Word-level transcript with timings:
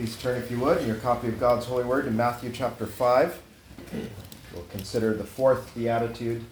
Please 0.00 0.16
turn, 0.16 0.38
if 0.38 0.50
you 0.50 0.58
would, 0.60 0.78
in 0.78 0.86
your 0.86 0.96
copy 0.96 1.28
of 1.28 1.38
God's 1.38 1.66
holy 1.66 1.84
word 1.84 2.06
to 2.06 2.10
Matthew 2.10 2.50
chapter 2.50 2.86
5. 2.86 3.38
We'll 4.54 4.62
consider 4.70 5.12
the 5.12 5.24
fourth 5.24 5.74
Beatitude 5.74 6.42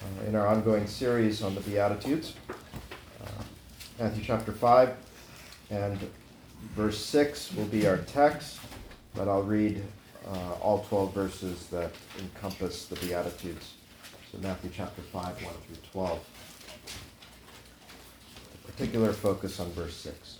uh, 0.00 0.26
in 0.26 0.34
our 0.34 0.46
ongoing 0.46 0.86
series 0.86 1.42
on 1.42 1.54
the 1.54 1.60
Beatitudes. 1.60 2.36
Uh, 2.48 3.42
Matthew 3.98 4.24
chapter 4.24 4.52
5 4.52 4.96
and 5.68 5.98
verse 6.74 7.04
6 7.04 7.52
will 7.52 7.66
be 7.66 7.86
our 7.86 7.98
text, 7.98 8.58
but 9.14 9.28
I'll 9.28 9.42
read 9.42 9.84
uh, 10.26 10.52
all 10.62 10.82
12 10.88 11.12
verses 11.12 11.66
that 11.66 11.92
encompass 12.18 12.86
the 12.86 12.96
Beatitudes. 12.96 13.74
So, 14.32 14.38
Matthew 14.38 14.70
chapter 14.74 15.02
5, 15.02 15.22
1 15.22 15.36
through 15.36 15.76
12. 15.92 16.18
A 18.54 18.72
particular 18.72 19.12
focus 19.12 19.60
on 19.60 19.70
verse 19.72 19.96
6. 19.96 20.39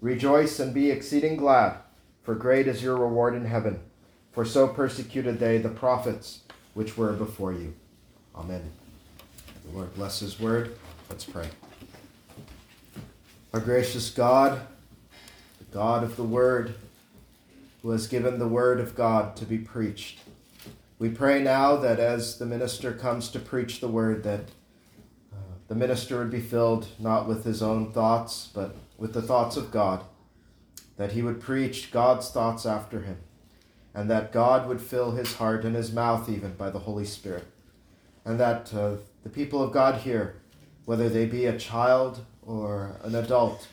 Rejoice 0.00 0.60
and 0.60 0.74
be 0.74 0.90
exceeding 0.90 1.36
glad, 1.36 1.76
for 2.22 2.34
great 2.34 2.66
is 2.66 2.82
your 2.82 2.96
reward 2.96 3.34
in 3.34 3.46
heaven. 3.46 3.80
For 4.32 4.44
so 4.44 4.66
persecuted 4.66 5.38
they 5.38 5.58
the 5.58 5.68
prophets 5.68 6.40
which 6.74 6.96
were 6.96 7.12
before 7.12 7.52
you. 7.52 7.74
Amen. 8.34 8.70
The 9.64 9.76
Lord 9.76 9.94
bless 9.94 10.20
his 10.20 10.40
word. 10.40 10.76
Let's 11.08 11.24
pray. 11.24 11.48
Our 13.52 13.60
gracious 13.60 14.10
God, 14.10 14.60
the 15.58 15.64
God 15.72 16.02
of 16.02 16.16
the 16.16 16.24
word, 16.24 16.74
who 17.82 17.90
has 17.90 18.08
given 18.08 18.38
the 18.38 18.48
word 18.48 18.80
of 18.80 18.96
God 18.96 19.36
to 19.36 19.44
be 19.44 19.58
preached. 19.58 20.18
We 20.98 21.10
pray 21.10 21.42
now 21.42 21.76
that 21.76 22.00
as 22.00 22.38
the 22.38 22.46
minister 22.46 22.92
comes 22.92 23.28
to 23.28 23.38
preach 23.38 23.80
the 23.80 23.88
word, 23.88 24.24
that 24.24 24.40
uh, 25.32 25.36
the 25.68 25.74
minister 25.74 26.18
would 26.18 26.30
be 26.30 26.40
filled 26.40 26.88
not 26.98 27.28
with 27.28 27.44
his 27.44 27.62
own 27.62 27.92
thoughts, 27.92 28.50
but 28.52 28.74
with 28.98 29.12
the 29.12 29.22
thoughts 29.22 29.56
of 29.56 29.70
God, 29.70 30.04
that 30.96 31.12
he 31.12 31.22
would 31.22 31.40
preach 31.40 31.90
God's 31.90 32.30
thoughts 32.30 32.64
after 32.64 33.02
him, 33.02 33.18
and 33.94 34.10
that 34.10 34.32
God 34.32 34.68
would 34.68 34.80
fill 34.80 35.12
his 35.12 35.34
heart 35.34 35.64
and 35.64 35.74
his 35.74 35.92
mouth 35.92 36.28
even 36.28 36.54
by 36.54 36.70
the 36.70 36.80
Holy 36.80 37.04
Spirit, 37.04 37.46
and 38.24 38.38
that 38.38 38.72
uh, 38.74 38.96
the 39.22 39.30
people 39.30 39.62
of 39.62 39.72
God 39.72 40.02
here, 40.02 40.36
whether 40.84 41.08
they 41.08 41.26
be 41.26 41.46
a 41.46 41.58
child 41.58 42.24
or 42.42 42.96
an 43.02 43.14
adult, 43.14 43.66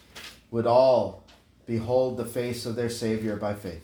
would 0.49 0.65
all 0.65 1.23
behold 1.65 2.17
the 2.17 2.25
face 2.25 2.65
of 2.65 2.75
their 2.75 2.89
Savior 2.89 3.35
by 3.35 3.53
faith. 3.53 3.83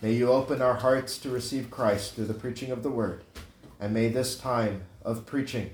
May 0.00 0.12
you 0.12 0.30
open 0.30 0.62
our 0.62 0.74
hearts 0.74 1.18
to 1.18 1.30
receive 1.30 1.70
Christ 1.70 2.14
through 2.14 2.26
the 2.26 2.34
preaching 2.34 2.70
of 2.70 2.82
the 2.82 2.90
Word, 2.90 3.22
and 3.80 3.92
may 3.92 4.08
this 4.08 4.38
time 4.38 4.82
of 5.02 5.26
preaching 5.26 5.70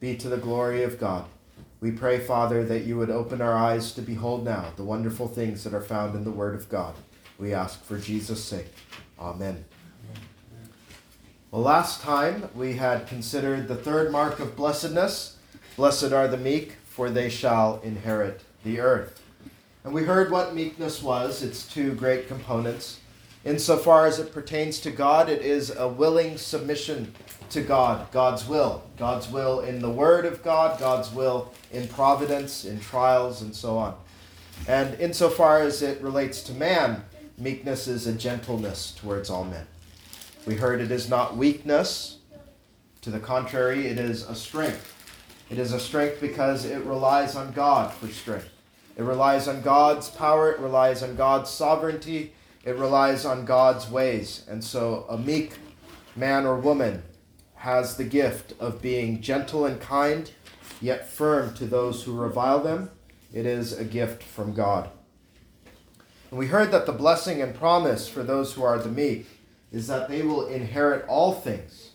be 0.00 0.16
to 0.16 0.28
the 0.28 0.36
glory 0.36 0.82
of 0.82 0.98
God 0.98 1.26
we 1.80 1.90
pray, 1.90 2.18
Father, 2.18 2.64
that 2.64 2.84
you 2.84 2.96
would 2.96 3.10
open 3.10 3.40
our 3.40 3.54
eyes 3.54 3.92
to 3.92 4.02
behold 4.02 4.44
now 4.44 4.72
the 4.76 4.84
wonderful 4.84 5.28
things 5.28 5.64
that 5.64 5.74
are 5.74 5.82
found 5.82 6.14
in 6.14 6.24
the 6.24 6.30
Word 6.30 6.54
of 6.54 6.68
God. 6.68 6.94
We 7.38 7.52
ask 7.52 7.84
for 7.84 7.98
Jesus' 7.98 8.42
sake. 8.42 8.72
Amen. 9.18 9.64
Well, 11.50 11.62
last 11.62 12.02
time 12.02 12.48
we 12.54 12.74
had 12.74 13.06
considered 13.06 13.68
the 13.68 13.76
third 13.76 14.10
mark 14.10 14.40
of 14.40 14.56
blessedness 14.56 15.36
Blessed 15.76 16.10
are 16.10 16.26
the 16.26 16.38
meek, 16.38 16.72
for 16.86 17.10
they 17.10 17.28
shall 17.28 17.80
inherit 17.82 18.40
the 18.64 18.80
earth. 18.80 19.20
And 19.84 19.92
we 19.92 20.04
heard 20.04 20.30
what 20.30 20.54
meekness 20.54 21.02
was 21.02 21.42
its 21.42 21.68
two 21.68 21.92
great 21.92 22.28
components. 22.28 22.98
Insofar 23.46 24.06
as 24.06 24.18
it 24.18 24.32
pertains 24.32 24.80
to 24.80 24.90
God, 24.90 25.28
it 25.28 25.40
is 25.40 25.70
a 25.70 25.86
willing 25.86 26.36
submission 26.36 27.14
to 27.50 27.60
God, 27.60 28.10
God's 28.10 28.44
will. 28.48 28.82
God's 28.98 29.28
will 29.28 29.60
in 29.60 29.80
the 29.80 29.88
Word 29.88 30.26
of 30.26 30.42
God, 30.42 30.80
God's 30.80 31.12
will 31.12 31.54
in 31.72 31.86
providence, 31.86 32.64
in 32.64 32.80
trials, 32.80 33.42
and 33.42 33.54
so 33.54 33.78
on. 33.78 33.94
And 34.66 34.98
insofar 34.98 35.60
as 35.60 35.80
it 35.80 36.02
relates 36.02 36.42
to 36.42 36.52
man, 36.54 37.04
meekness 37.38 37.86
is 37.86 38.08
a 38.08 38.12
gentleness 38.12 38.90
towards 38.98 39.30
all 39.30 39.44
men. 39.44 39.68
We 40.44 40.56
heard 40.56 40.80
it 40.80 40.90
is 40.90 41.08
not 41.08 41.36
weakness. 41.36 42.18
To 43.02 43.10
the 43.10 43.20
contrary, 43.20 43.86
it 43.86 43.98
is 43.98 44.24
a 44.28 44.34
strength. 44.34 44.92
It 45.50 45.60
is 45.60 45.72
a 45.72 45.78
strength 45.78 46.20
because 46.20 46.64
it 46.64 46.82
relies 46.82 47.36
on 47.36 47.52
God 47.52 47.92
for 47.92 48.08
strength. 48.08 48.50
It 48.96 49.04
relies 49.04 49.46
on 49.46 49.60
God's 49.60 50.08
power, 50.08 50.50
it 50.50 50.58
relies 50.58 51.04
on 51.04 51.14
God's 51.14 51.48
sovereignty, 51.48 52.32
it 52.66 52.76
relies 52.76 53.24
on 53.24 53.44
God's 53.44 53.88
ways. 53.88 54.44
And 54.48 54.62
so 54.62 55.06
a 55.08 55.16
meek 55.16 55.52
man 56.16 56.44
or 56.44 56.58
woman 56.58 57.04
has 57.54 57.96
the 57.96 58.04
gift 58.04 58.54
of 58.60 58.82
being 58.82 59.22
gentle 59.22 59.64
and 59.64 59.80
kind, 59.80 60.32
yet 60.80 61.08
firm 61.08 61.54
to 61.54 61.64
those 61.64 62.02
who 62.02 62.12
revile 62.12 62.58
them. 62.58 62.90
It 63.32 63.46
is 63.46 63.72
a 63.72 63.84
gift 63.84 64.22
from 64.22 64.52
God. 64.52 64.90
And 66.30 66.40
we 66.40 66.48
heard 66.48 66.72
that 66.72 66.86
the 66.86 66.92
blessing 66.92 67.40
and 67.40 67.54
promise 67.54 68.08
for 68.08 68.24
those 68.24 68.54
who 68.54 68.64
are 68.64 68.78
the 68.78 68.88
meek 68.88 69.26
is 69.70 69.86
that 69.86 70.08
they 70.08 70.22
will 70.22 70.46
inherit 70.48 71.06
all 71.06 71.32
things. 71.32 71.92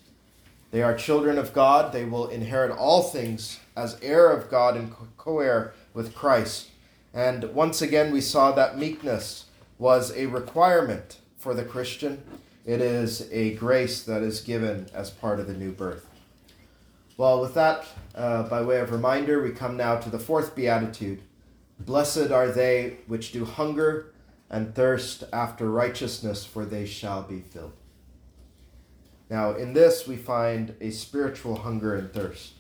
They 0.72 0.82
are 0.82 0.96
children 0.96 1.38
of 1.38 1.54
God. 1.54 1.92
They 1.92 2.06
will 2.06 2.30
inherit 2.30 2.72
all 2.72 3.04
things 3.04 3.60
as 3.76 4.00
heir 4.02 4.32
of 4.32 4.50
God 4.50 4.78
and 4.78 4.94
co 5.18 5.40
heir 5.40 5.74
with 5.94 6.16
Christ. 6.16 6.70
And 7.14 7.54
once 7.54 7.82
again, 7.82 8.14
we 8.14 8.22
saw 8.22 8.54
that 8.54 8.78
meekness 8.78 9.48
was 9.82 10.16
a 10.16 10.28
requirement 10.28 11.18
for 11.40 11.56
the 11.56 11.66
Christian 11.66 12.24
it 12.64 12.80
is 12.80 13.28
a 13.32 13.56
grace 13.56 14.04
that 14.04 14.22
is 14.22 14.42
given 14.42 14.86
as 14.94 15.10
part 15.10 15.40
of 15.40 15.48
the 15.48 15.56
new 15.56 15.72
birth. 15.72 16.08
Well, 17.18 17.42
with 17.42 17.56
that, 17.56 17.88
uh, 18.14 18.44
by 18.44 18.62
way 18.62 18.80
of 18.80 18.92
reminder, 18.92 19.42
we 19.42 19.50
come 19.50 19.78
now 19.78 19.98
to 19.98 20.12
the 20.12 20.20
fourth 20.20 20.56
beatitude. 20.56 21.22
Blessed 21.80 22.30
are 22.30 22.50
they 22.52 22.98
which 23.08 23.32
do 23.32 23.46
hunger 23.46 24.14
and 24.48 24.76
thirst 24.76 25.24
after 25.34 25.72
righteousness, 25.72 26.46
for 26.46 26.66
they 26.66 26.86
shall 26.86 27.24
be 27.24 27.40
filled. 27.40 27.74
Now, 29.30 29.56
in 29.56 29.74
this, 29.74 30.08
we 30.08 30.18
find 30.18 30.76
a 30.80 30.92
spiritual 30.92 31.56
hunger 31.56 31.96
and 31.96 32.14
thirst, 32.14 32.54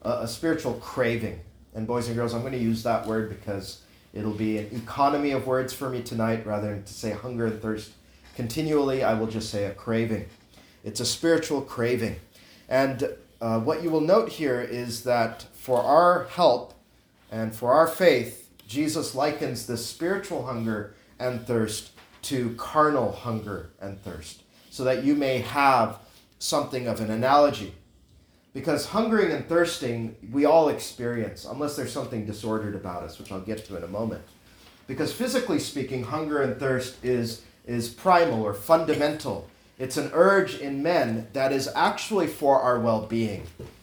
a, 0.00 0.20
a 0.20 0.28
spiritual 0.28 0.74
craving. 0.74 1.40
And, 1.74 1.86
boys 1.86 2.06
and 2.06 2.16
girls, 2.16 2.32
I'm 2.32 2.40
going 2.40 2.52
to 2.52 2.58
use 2.58 2.82
that 2.84 3.06
word 3.06 3.28
because 3.28 3.82
it'll 4.12 4.32
be 4.32 4.58
an 4.58 4.68
economy 4.74 5.32
of 5.32 5.46
words 5.46 5.72
for 5.72 5.90
me 5.90 6.02
tonight 6.02 6.46
rather 6.46 6.70
than 6.70 6.84
to 6.84 6.92
say 6.92 7.12
hunger 7.12 7.46
and 7.46 7.60
thirst 7.60 7.90
continually, 8.36 9.02
I 9.02 9.14
will 9.14 9.26
just 9.26 9.50
say 9.50 9.64
a 9.64 9.72
craving. 9.72 10.26
It's 10.84 11.00
a 11.00 11.06
spiritual 11.06 11.62
craving. 11.62 12.16
And 12.68 13.08
uh, 13.40 13.60
what 13.60 13.82
you 13.82 13.90
will 13.90 14.02
note 14.02 14.28
here 14.28 14.60
is 14.60 15.02
that 15.04 15.46
for 15.54 15.82
our 15.82 16.24
help 16.24 16.74
and 17.30 17.54
for 17.54 17.72
our 17.72 17.88
faith, 17.88 18.50
Jesus 18.68 19.14
likens 19.14 19.66
this 19.66 19.84
spiritual 19.86 20.46
hunger 20.46 20.94
and 21.18 21.46
thirst 21.46 21.90
to 22.22 22.54
carnal 22.56 23.12
hunger 23.12 23.70
and 23.80 24.00
thirst, 24.02 24.42
so 24.70 24.84
that 24.84 25.04
you 25.04 25.14
may 25.14 25.38
have 25.38 25.98
something 26.38 26.86
of 26.86 27.00
an 27.00 27.10
analogy. 27.10 27.74
Because 28.56 28.86
hungering 28.86 29.32
and 29.32 29.46
thirsting, 29.46 30.16
we 30.32 30.46
all 30.46 30.70
experience, 30.70 31.44
unless 31.44 31.76
there's 31.76 31.92
something 31.92 32.24
disordered 32.24 32.74
about 32.74 33.02
us, 33.02 33.18
which 33.18 33.30
I'll 33.30 33.38
get 33.38 33.66
to 33.66 33.76
in 33.76 33.82
a 33.82 33.86
moment. 33.86 34.22
Because 34.86 35.12
physically 35.12 35.58
speaking, 35.58 36.04
hunger 36.04 36.40
and 36.40 36.58
thirst 36.58 36.96
is 37.04 37.42
is 37.66 37.90
primal 37.90 38.42
or 38.42 38.54
fundamental. 38.54 39.46
It's 39.78 39.98
an 39.98 40.10
urge 40.14 40.54
in 40.58 40.82
men 40.82 41.28
that 41.34 41.52
is 41.52 41.68
actually 41.76 42.28
for 42.28 42.58
our 42.58 42.80
well 42.80 43.04
being, 43.04 43.42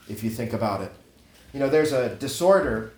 if 0.09 0.23
you 0.23 0.31
think 0.31 0.53
about 0.53 0.81
it. 0.81 0.91
You 1.53 1.59
know, 1.59 1.69
there's 1.69 1.91
a 1.91 2.15
disorder 2.15 2.93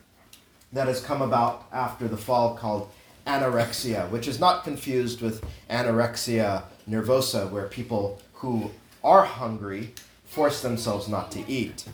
that 0.72 0.88
has 0.88 1.02
come 1.02 1.22
about 1.22 1.68
after 1.74 2.08
the 2.08 2.16
fall 2.16 2.56
called 2.56 2.90
anorexia, 3.28 4.10
which 4.12 4.30
is 4.30 4.40
not 4.40 4.64
confused 4.64 5.22
with 5.22 5.44
anorexia 5.70 6.64
nervosa, 6.90 7.52
where 7.52 7.68
people 7.68 8.22
who 8.36 8.72
are 9.04 9.26
hungry 9.26 9.94
force 10.36 10.62
themselves 10.62 11.08
not 11.08 11.32
to 11.32 11.50
eat. 11.50 11.86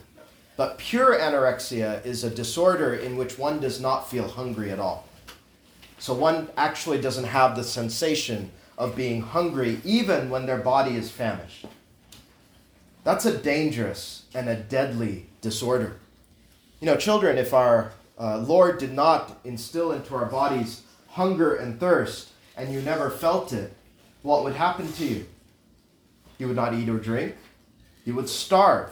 But 0.56 0.76
pure 0.76 1.16
anorexia 1.16 2.04
is 2.04 2.24
a 2.24 2.30
disorder 2.30 2.92
in 2.92 3.16
which 3.16 3.38
one 3.38 3.60
does 3.60 3.80
not 3.80 4.10
feel 4.10 4.26
hungry 4.26 4.72
at 4.72 4.80
all. 4.80 5.06
So 5.98 6.12
one 6.12 6.48
actually 6.56 7.00
doesn't 7.00 7.24
have 7.38 7.54
the 7.54 7.62
sensation 7.62 8.50
of 8.76 8.96
being 8.96 9.22
hungry 9.22 9.80
even 9.84 10.28
when 10.28 10.46
their 10.46 10.58
body 10.58 10.96
is 10.96 11.08
famished. 11.08 11.66
That's 13.04 13.26
a 13.26 13.38
dangerous 13.38 14.24
and 14.34 14.48
a 14.48 14.56
deadly 14.56 15.26
disorder. 15.40 16.00
You 16.80 16.86
know, 16.86 16.96
children, 16.96 17.38
if 17.38 17.54
our 17.54 17.92
uh, 18.18 18.38
Lord 18.38 18.78
did 18.78 18.92
not 18.92 19.38
instill 19.44 19.92
into 19.92 20.16
our 20.16 20.26
bodies 20.26 20.82
hunger 21.10 21.54
and 21.54 21.78
thirst, 21.78 22.30
and 22.56 22.74
you 22.74 22.80
never 22.80 23.08
felt 23.08 23.52
it, 23.52 23.72
what 24.22 24.42
would 24.42 24.54
happen 24.54 24.92
to 24.94 25.04
you? 25.04 25.26
You 26.38 26.48
would 26.48 26.56
not 26.56 26.74
eat 26.74 26.88
or 26.88 26.98
drink, 26.98 27.36
you 28.04 28.14
would 28.14 28.28
starve, 28.28 28.90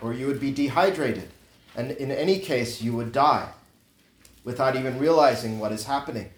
or 0.00 0.12
you 0.12 0.26
would 0.26 0.40
be 0.40 0.52
dehydrated, 0.52 1.28
and 1.76 1.92
in 1.92 2.10
any 2.10 2.38
case, 2.38 2.82
you 2.82 2.92
would 2.94 3.12
die 3.12 3.48
without 4.44 4.76
even 4.76 4.98
realizing 4.98 5.58
what 5.58 5.72
is 5.72 5.84
happening. 5.84 6.30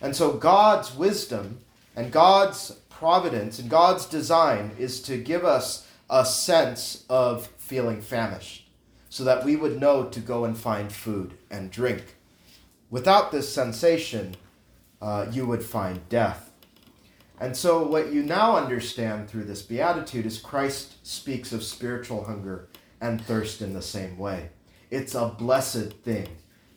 And 0.00 0.14
so, 0.14 0.32
God's 0.32 0.94
wisdom 0.94 1.58
and 1.94 2.12
God's 2.12 2.72
providence 2.90 3.58
and 3.58 3.70
God's 3.70 4.06
design 4.06 4.72
is 4.78 5.00
to 5.02 5.16
give 5.16 5.44
us 5.44 5.86
a 6.08 6.24
sense 6.24 7.04
of 7.08 7.46
feeling 7.58 8.00
famished 8.00 8.66
so 9.08 9.24
that 9.24 9.44
we 9.44 9.56
would 9.56 9.80
know 9.80 10.04
to 10.04 10.20
go 10.20 10.44
and 10.44 10.56
find 10.56 10.92
food 10.92 11.34
and 11.50 11.70
drink. 11.70 12.16
Without 12.90 13.32
this 13.32 13.52
sensation, 13.52 14.36
uh, 15.00 15.26
you 15.30 15.46
would 15.46 15.62
find 15.62 16.08
death. 16.08 16.50
And 17.38 17.56
so, 17.56 17.86
what 17.86 18.12
you 18.12 18.22
now 18.22 18.56
understand 18.56 19.28
through 19.28 19.44
this 19.44 19.62
beatitude 19.62 20.24
is 20.24 20.38
Christ 20.38 21.06
speaks 21.06 21.52
of 21.52 21.62
spiritual 21.62 22.24
hunger 22.24 22.68
and 23.00 23.20
thirst 23.20 23.60
in 23.60 23.74
the 23.74 23.82
same 23.82 24.16
way. 24.16 24.48
It's 24.90 25.14
a 25.14 25.28
blessed 25.28 25.92
thing 26.02 26.28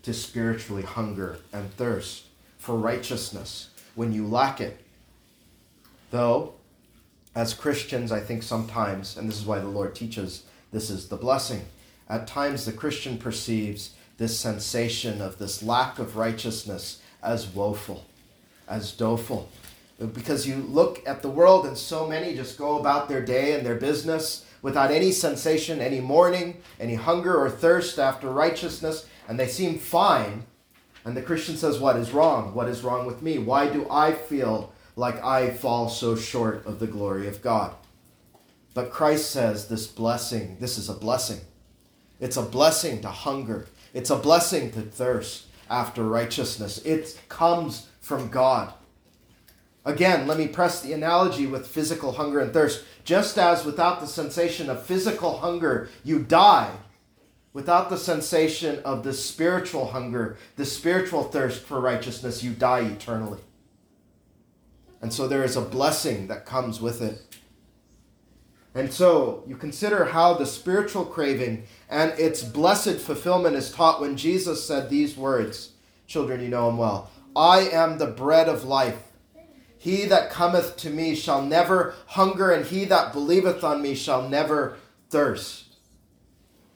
to 0.04 0.14
spiritually 0.14 0.84
hunger 0.84 1.40
and 1.54 1.72
thirst 1.74 2.26
for 2.58 2.76
righteousness 2.76 3.70
when 3.96 4.12
you 4.12 4.28
lack 4.28 4.60
it. 4.60 4.86
Though, 6.12 6.56
as 7.36 7.54
Christians, 7.54 8.12
I 8.12 8.20
think 8.20 8.44
sometimes, 8.44 9.16
and 9.16 9.30
this 9.30 9.40
is 9.40 9.46
why 9.46 9.60
the 9.60 9.68
Lord 9.68 9.96
teaches 9.96 10.44
this 10.72 10.90
is 10.90 11.08
the 11.08 11.16
blessing, 11.16 11.62
at 12.10 12.28
times 12.28 12.66
the 12.66 12.74
Christian 12.74 13.18
perceives 13.18 13.92
this 14.18 14.38
sensation 14.38 15.22
of 15.22 15.38
this 15.38 15.64
lack 15.64 16.00
of 16.00 16.18
righteousness 16.18 17.02
as 17.24 17.48
woeful, 17.48 18.06
as 18.68 18.92
doleful. 18.92 19.50
Because 20.00 20.48
you 20.48 20.56
look 20.56 21.06
at 21.06 21.22
the 21.22 21.30
world 21.30 21.66
and 21.66 21.78
so 21.78 22.07
many 22.07 22.36
just 22.36 22.57
go 22.57 22.80
about 22.80 23.10
their 23.10 23.24
day 23.24 23.54
and 23.54 23.66
their 23.66 23.75
business 23.75 24.46
without 24.62 24.92
any 24.92 25.12
sensation, 25.12 25.81
any 25.81 26.00
mourning, 26.00 26.62
any 26.80 26.96
hunger 26.96 27.38
or 27.38 27.50
thirst 27.50 28.00
after 28.00 28.30
righteousness, 28.30 29.07
and 29.28 29.40
they 29.40 29.48
seem 29.48 29.78
fine. 29.78 30.44
And 31.06 31.16
the 31.16 31.22
Christian 31.22 31.57
says, 31.57 31.80
What 31.80 31.98
is 31.98 32.12
wrong? 32.12 32.54
What 32.54 32.69
is 32.69 32.84
wrong 32.84 33.06
with 33.06 33.22
me? 33.22 33.38
Why 33.38 33.68
do 33.68 33.88
I 33.90 34.13
feel 34.13 34.74
like 34.96 35.24
I 35.24 35.50
fall 35.50 35.90
so 35.90 36.16
short 36.16 36.66
of 36.66 36.80
the 36.80 36.88
glory 36.88 37.28
of 37.28 37.42
God? 37.42 37.74
But 38.74 38.92
Christ 38.92 39.31
says 39.31 39.68
this 39.68 39.88
blessing, 39.88 40.57
this 40.60 40.78
is 40.78 40.90
a 40.90 40.94
blessing. 40.94 41.42
It's 42.19 42.38
a 42.38 42.42
blessing 42.42 43.02
to 43.02 43.10
hunger. 43.10 43.68
It's 43.94 44.10
a 44.10 44.16
blessing 44.16 44.72
to 44.72 44.81
thirst 44.81 45.48
after 45.69 46.04
righteousness. 46.04 46.78
It 46.86 47.19
comes 47.30 47.88
from 48.02 48.30
God. 48.30 48.74
Again, 49.90 50.28
let 50.28 50.38
me 50.38 50.48
press 50.48 50.82
the 50.82 50.94
analogy 50.94 51.48
with 51.48 51.66
physical 51.66 52.12
hunger 52.12 52.40
and 52.40 52.54
thirst. 52.54 52.84
Just 53.04 53.40
as 53.40 53.66
without 53.66 54.00
the 54.00 54.06
sensation 54.06 54.70
of 54.70 54.86
physical 54.86 55.40
hunger 55.40 55.90
you 56.04 56.20
die, 56.20 56.72
without 57.54 57.90
the 57.90 57.98
sensation 57.98 58.84
of 58.86 59.04
the 59.04 59.14
spiritual 59.14 59.88
hunger, 59.88 60.38
the 60.58 60.66
spiritual 60.66 61.24
thirst 61.24 61.64
for 61.64 61.82
righteousness, 61.82 62.44
you 62.44 62.52
die 62.52 62.82
eternally. 62.82 63.40
And 65.02 65.12
so 65.12 65.28
there 65.28 65.44
is 65.44 65.56
a 65.56 65.62
blessing 65.62 66.28
that 66.28 66.46
comes 66.46 66.80
with 66.80 67.02
it. 67.02 67.40
And 68.76 68.94
so 68.94 69.44
you 69.48 69.58
consider 69.58 70.06
how 70.06 70.36
the 70.36 70.46
spiritual 70.46 71.04
craving 71.04 71.64
and 71.90 72.12
its 72.20 72.44
blessed 72.44 72.98
fulfillment 72.98 73.56
is 73.56 73.72
taught 73.72 74.02
when 74.02 74.18
Jesus 74.18 74.64
said 74.64 74.92
these 74.92 75.18
words. 75.18 75.72
Children, 76.06 76.42
you 76.42 76.50
know 76.50 76.70
him 76.70 76.78
well. 76.78 77.10
I 77.36 77.62
am 77.70 77.98
the 77.98 78.06
bread 78.06 78.48
of 78.48 78.66
life. 78.66 79.09
He 79.80 80.06
that 80.06 80.30
cometh 80.30 80.76
to 80.78 80.90
me 80.90 81.16
shall 81.16 81.42
never 81.42 81.96
hunger, 82.08 82.52
and 82.52 82.66
he 82.66 82.84
that 82.86 83.14
believeth 83.14 83.64
on 83.64 83.81
me 83.81 83.96
shall 83.96 84.28
never 84.28 84.78
thirst. 85.10 85.78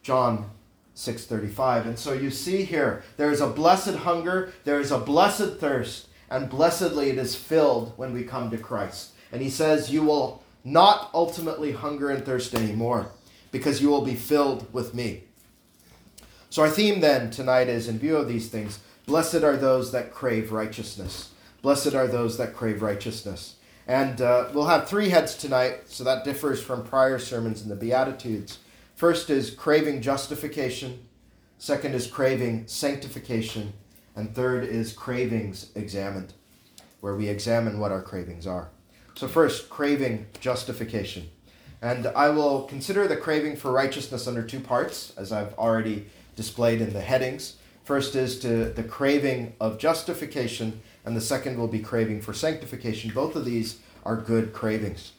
John 0.01 0.49
6:35. 0.95 1.85
And 1.85 1.99
so 1.99 2.13
you 2.13 2.31
see 2.31 2.63
here, 2.63 3.03
there 3.17 3.29
is 3.29 3.41
a 3.41 3.47
blessed 3.47 3.95
hunger, 3.95 4.53
there 4.63 4.79
is 4.79 4.89
a 4.89 4.97
blessed 4.97 5.57
thirst, 5.59 6.07
and 6.29 6.49
blessedly 6.49 7.09
it 7.09 7.17
is 7.17 7.35
filled 7.35 7.91
when 7.97 8.13
we 8.13 8.23
come 8.23 8.49
to 8.49 8.57
Christ. 8.57 9.11
And 9.33 9.41
he 9.41 9.49
says, 9.49 9.91
You 9.91 10.03
will 10.03 10.41
not 10.63 11.09
ultimately 11.13 11.73
hunger 11.73 12.09
and 12.09 12.25
thirst 12.25 12.55
anymore 12.55 13.07
because 13.51 13.81
you 13.81 13.89
will 13.89 14.05
be 14.05 14.15
filled 14.15 14.71
with 14.73 14.93
me. 14.93 15.23
So, 16.49 16.61
our 16.61 16.69
theme 16.69 17.01
then 17.01 17.31
tonight 17.31 17.67
is 17.67 17.87
in 17.89 17.99
view 17.99 18.15
of 18.15 18.27
these 18.29 18.47
things, 18.47 18.79
blessed 19.05 19.43
are 19.43 19.57
those 19.57 19.91
that 19.91 20.13
crave 20.13 20.51
righteousness. 20.51 21.31
Blessed 21.63 21.95
are 21.95 22.07
those 22.07 22.37
that 22.37 22.53
crave 22.53 22.81
righteousness. 22.81 23.55
And 23.87 24.21
uh, 24.21 24.49
we'll 24.53 24.67
have 24.67 24.87
three 24.87 25.09
heads 25.09 25.33
tonight, 25.35 25.83
so 25.85 26.03
that 26.03 26.25
differs 26.25 26.61
from 26.61 26.83
prior 26.83 27.17
sermons 27.17 27.61
in 27.61 27.69
the 27.69 27.75
Beatitudes. 27.75 28.59
First 28.95 29.29
is 29.29 29.49
craving 29.49 30.01
justification, 30.01 31.07
second 31.57 31.95
is 31.95 32.05
craving 32.05 32.67
sanctification, 32.67 33.71
and 34.13 34.35
third 34.35 34.65
is 34.65 34.91
cravings 34.91 35.71
examined, 35.73 36.33
where 36.99 37.15
we 37.15 37.29
examine 37.29 37.79
what 37.79 37.93
our 37.93 38.01
cravings 38.01 38.45
are. 38.45 38.69
So, 39.15 39.29
first, 39.29 39.69
craving 39.69 40.25
justification. 40.41 41.29
And 41.81 42.07
I 42.07 42.27
will 42.27 42.63
consider 42.63 43.07
the 43.07 43.15
craving 43.15 43.55
for 43.55 43.71
righteousness 43.71 44.27
under 44.27 44.43
two 44.43 44.59
parts, 44.59 45.13
as 45.15 45.31
I've 45.31 45.53
already 45.53 46.07
displayed 46.35 46.81
in 46.81 46.91
the 46.91 47.01
headings. 47.01 47.55
First 47.83 48.15
is 48.15 48.39
to 48.39 48.65
the 48.65 48.83
craving 48.83 49.53
of 49.59 49.77
justification, 49.77 50.81
and 51.05 51.15
the 51.15 51.21
second 51.21 51.57
will 51.57 51.67
be 51.67 51.79
craving 51.79 52.21
for 52.21 52.33
sanctification. 52.33 53.11
Both 53.11 53.35
of 53.35 53.45
these 53.45 53.79
are 54.05 54.15
good 54.15 54.53
cravings. 54.53 55.13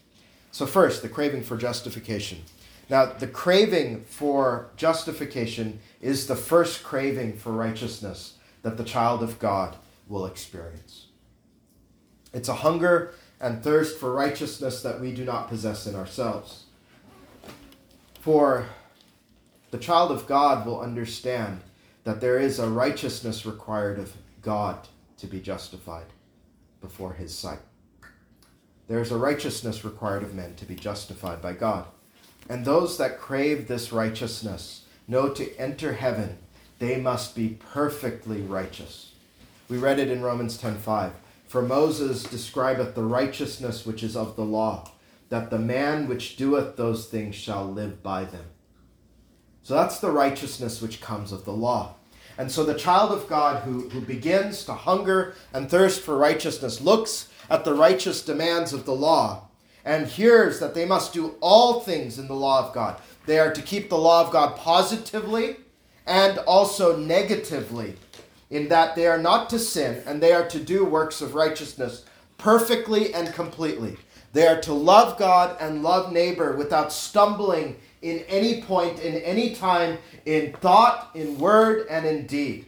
So, 0.50 0.66
first, 0.66 1.02
the 1.02 1.08
craving 1.08 1.42
for 1.42 1.56
justification. 1.56 2.42
Now, 2.88 3.06
the 3.06 3.26
craving 3.26 4.04
for 4.04 4.70
justification 4.76 5.80
is 6.00 6.26
the 6.26 6.36
first 6.36 6.84
craving 6.84 7.36
for 7.36 7.50
righteousness 7.52 8.34
that 8.62 8.76
the 8.76 8.84
child 8.84 9.22
of 9.22 9.38
God 9.38 9.76
will 10.08 10.26
experience. 10.26 11.06
It's 12.32 12.48
a 12.48 12.54
hunger 12.54 13.14
and 13.40 13.62
thirst 13.62 13.98
for 13.98 14.12
righteousness 14.12 14.82
that 14.82 15.00
we 15.00 15.12
do 15.12 15.24
not 15.24 15.48
possess 15.48 15.86
in 15.86 15.94
ourselves. 15.94 16.64
For 18.20 18.66
the 19.70 19.78
child 19.78 20.10
of 20.10 20.26
God 20.26 20.66
will 20.66 20.80
understand 20.80 21.60
that 22.04 22.20
there 22.20 22.38
is 22.38 22.58
a 22.58 22.68
righteousness 22.68 23.44
required 23.44 23.98
of 23.98 24.12
God 24.40 24.88
to 25.24 25.30
be 25.30 25.40
justified 25.40 26.06
before 26.82 27.14
his 27.14 27.34
sight. 27.34 27.60
There 28.88 29.00
is 29.00 29.10
a 29.10 29.16
righteousness 29.16 29.82
required 29.82 30.22
of 30.22 30.34
men 30.34 30.54
to 30.56 30.66
be 30.66 30.74
justified 30.74 31.40
by 31.40 31.54
God. 31.54 31.86
And 32.46 32.64
those 32.64 32.98
that 32.98 33.18
crave 33.18 33.66
this 33.66 33.90
righteousness 33.90 34.84
know 35.08 35.30
to 35.30 35.56
enter 35.58 35.94
heaven, 35.94 36.36
they 36.78 37.00
must 37.00 37.34
be 37.34 37.58
perfectly 37.72 38.42
righteous. 38.42 39.12
We 39.70 39.78
read 39.78 39.98
it 39.98 40.10
in 40.10 40.20
Romans 40.20 40.58
10:5. 40.58 41.12
For 41.46 41.62
Moses 41.62 42.24
describeth 42.24 42.94
the 42.94 43.04
righteousness 43.04 43.86
which 43.86 44.02
is 44.02 44.16
of 44.16 44.36
the 44.36 44.44
law, 44.44 44.90
that 45.30 45.48
the 45.48 45.58
man 45.58 46.06
which 46.06 46.36
doeth 46.36 46.76
those 46.76 47.06
things 47.06 47.34
shall 47.34 47.64
live 47.64 48.02
by 48.02 48.24
them. 48.24 48.46
So 49.62 49.72
that's 49.72 50.00
the 50.00 50.10
righteousness 50.10 50.82
which 50.82 51.00
comes 51.00 51.32
of 51.32 51.46
the 51.46 51.52
law. 51.52 51.94
And 52.36 52.50
so 52.50 52.64
the 52.64 52.74
child 52.74 53.12
of 53.12 53.28
God 53.28 53.62
who, 53.62 53.88
who 53.90 54.00
begins 54.00 54.64
to 54.64 54.74
hunger 54.74 55.34
and 55.52 55.70
thirst 55.70 56.00
for 56.00 56.16
righteousness 56.16 56.80
looks 56.80 57.28
at 57.48 57.64
the 57.64 57.74
righteous 57.74 58.22
demands 58.22 58.72
of 58.72 58.84
the 58.84 58.94
law 58.94 59.48
and 59.84 60.06
hears 60.06 60.60
that 60.60 60.74
they 60.74 60.86
must 60.86 61.12
do 61.12 61.36
all 61.40 61.80
things 61.80 62.18
in 62.18 62.26
the 62.26 62.34
law 62.34 62.66
of 62.66 62.74
God. 62.74 63.00
They 63.26 63.38
are 63.38 63.52
to 63.52 63.62
keep 63.62 63.88
the 63.88 63.98
law 63.98 64.24
of 64.24 64.32
God 64.32 64.56
positively 64.56 65.56
and 66.06 66.38
also 66.38 66.96
negatively 66.96 67.94
in 68.50 68.68
that 68.68 68.94
they 68.94 69.06
are 69.06 69.18
not 69.18 69.50
to 69.50 69.58
sin 69.58 70.02
and 70.06 70.22
they 70.22 70.32
are 70.32 70.46
to 70.48 70.58
do 70.58 70.84
works 70.84 71.20
of 71.20 71.34
righteousness 71.34 72.04
perfectly 72.38 73.12
and 73.14 73.32
completely. 73.32 73.96
They 74.32 74.46
are 74.46 74.60
to 74.62 74.72
love 74.72 75.18
God 75.18 75.56
and 75.60 75.82
love 75.82 76.12
neighbor 76.12 76.56
without 76.56 76.92
stumbling 76.92 77.76
in 78.04 78.18
any 78.28 78.60
point, 78.60 79.00
in 79.00 79.14
any 79.22 79.54
time, 79.54 79.96
in 80.26 80.52
thought, 80.52 81.10
in 81.14 81.38
word, 81.38 81.86
and 81.88 82.04
in 82.04 82.26
deed. 82.26 82.66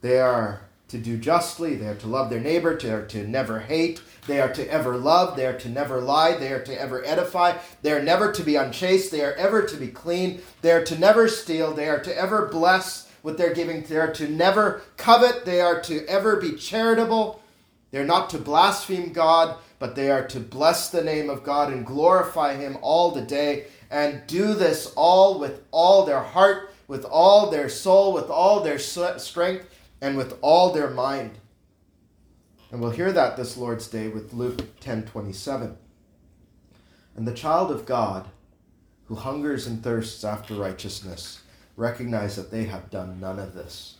They 0.00 0.18
are 0.18 0.62
to 0.88 0.96
do 0.96 1.18
justly, 1.18 1.76
they 1.76 1.86
are 1.86 1.94
to 1.96 2.06
love 2.06 2.30
their 2.30 2.40
neighbor, 2.40 2.76
they 2.76 2.90
are 2.90 3.04
to 3.06 3.28
never 3.28 3.60
hate, 3.60 4.00
they 4.26 4.40
are 4.40 4.52
to 4.54 4.66
ever 4.72 4.96
love, 4.96 5.36
they 5.36 5.46
are 5.46 5.58
to 5.58 5.68
never 5.68 6.00
lie, 6.00 6.36
they 6.38 6.52
are 6.52 6.64
to 6.64 6.80
ever 6.80 7.04
edify, 7.04 7.58
they 7.82 7.92
are 7.92 8.02
never 8.02 8.32
to 8.32 8.42
be 8.42 8.56
unchaste, 8.56 9.10
they 9.10 9.22
are 9.22 9.34
ever 9.34 9.62
to 9.62 9.76
be 9.76 9.88
clean, 9.88 10.40
they 10.62 10.72
are 10.72 10.82
to 10.82 10.98
never 10.98 11.28
steal, 11.28 11.74
they 11.74 11.88
are 11.88 12.00
to 12.00 12.16
ever 12.16 12.46
bless 12.46 13.12
with 13.22 13.36
their 13.36 13.52
giving, 13.52 13.82
they 13.82 13.98
are 13.98 14.12
to 14.12 14.26
never 14.26 14.80
covet, 14.96 15.44
they 15.44 15.60
are 15.60 15.80
to 15.82 16.04
ever 16.06 16.36
be 16.36 16.54
charitable, 16.54 17.39
they 17.90 17.98
are 17.98 18.04
not 18.04 18.30
to 18.30 18.38
blaspheme 18.38 19.12
God, 19.12 19.56
but 19.78 19.96
they 19.96 20.10
are 20.10 20.26
to 20.28 20.40
bless 20.40 20.90
the 20.90 21.02
name 21.02 21.28
of 21.28 21.42
God 21.42 21.72
and 21.72 21.86
glorify 21.86 22.54
Him 22.56 22.78
all 22.82 23.10
the 23.10 23.22
day, 23.22 23.66
and 23.90 24.26
do 24.26 24.54
this 24.54 24.92
all 24.96 25.38
with 25.40 25.62
all 25.70 26.04
their 26.04 26.20
heart, 26.22 26.72
with 26.86 27.04
all 27.04 27.50
their 27.50 27.68
soul, 27.68 28.12
with 28.12 28.30
all 28.30 28.60
their 28.60 28.78
strength 28.78 29.68
and 30.00 30.16
with 30.16 30.38
all 30.40 30.72
their 30.72 30.90
mind. 30.90 31.32
And 32.70 32.80
we'll 32.80 32.90
hear 32.90 33.12
that 33.12 33.36
this 33.36 33.56
Lord's 33.56 33.88
Day 33.88 34.08
with 34.08 34.32
Luke 34.32 34.78
10:27. 34.80 35.76
And 37.16 37.26
the 37.26 37.34
child 37.34 37.72
of 37.72 37.84
God, 37.84 38.28
who 39.06 39.16
hungers 39.16 39.66
and 39.66 39.82
thirsts 39.82 40.22
after 40.22 40.54
righteousness, 40.54 41.40
recognize 41.76 42.36
that 42.36 42.52
they 42.52 42.64
have 42.64 42.90
done 42.90 43.18
none 43.18 43.40
of 43.40 43.54
this. 43.54 43.96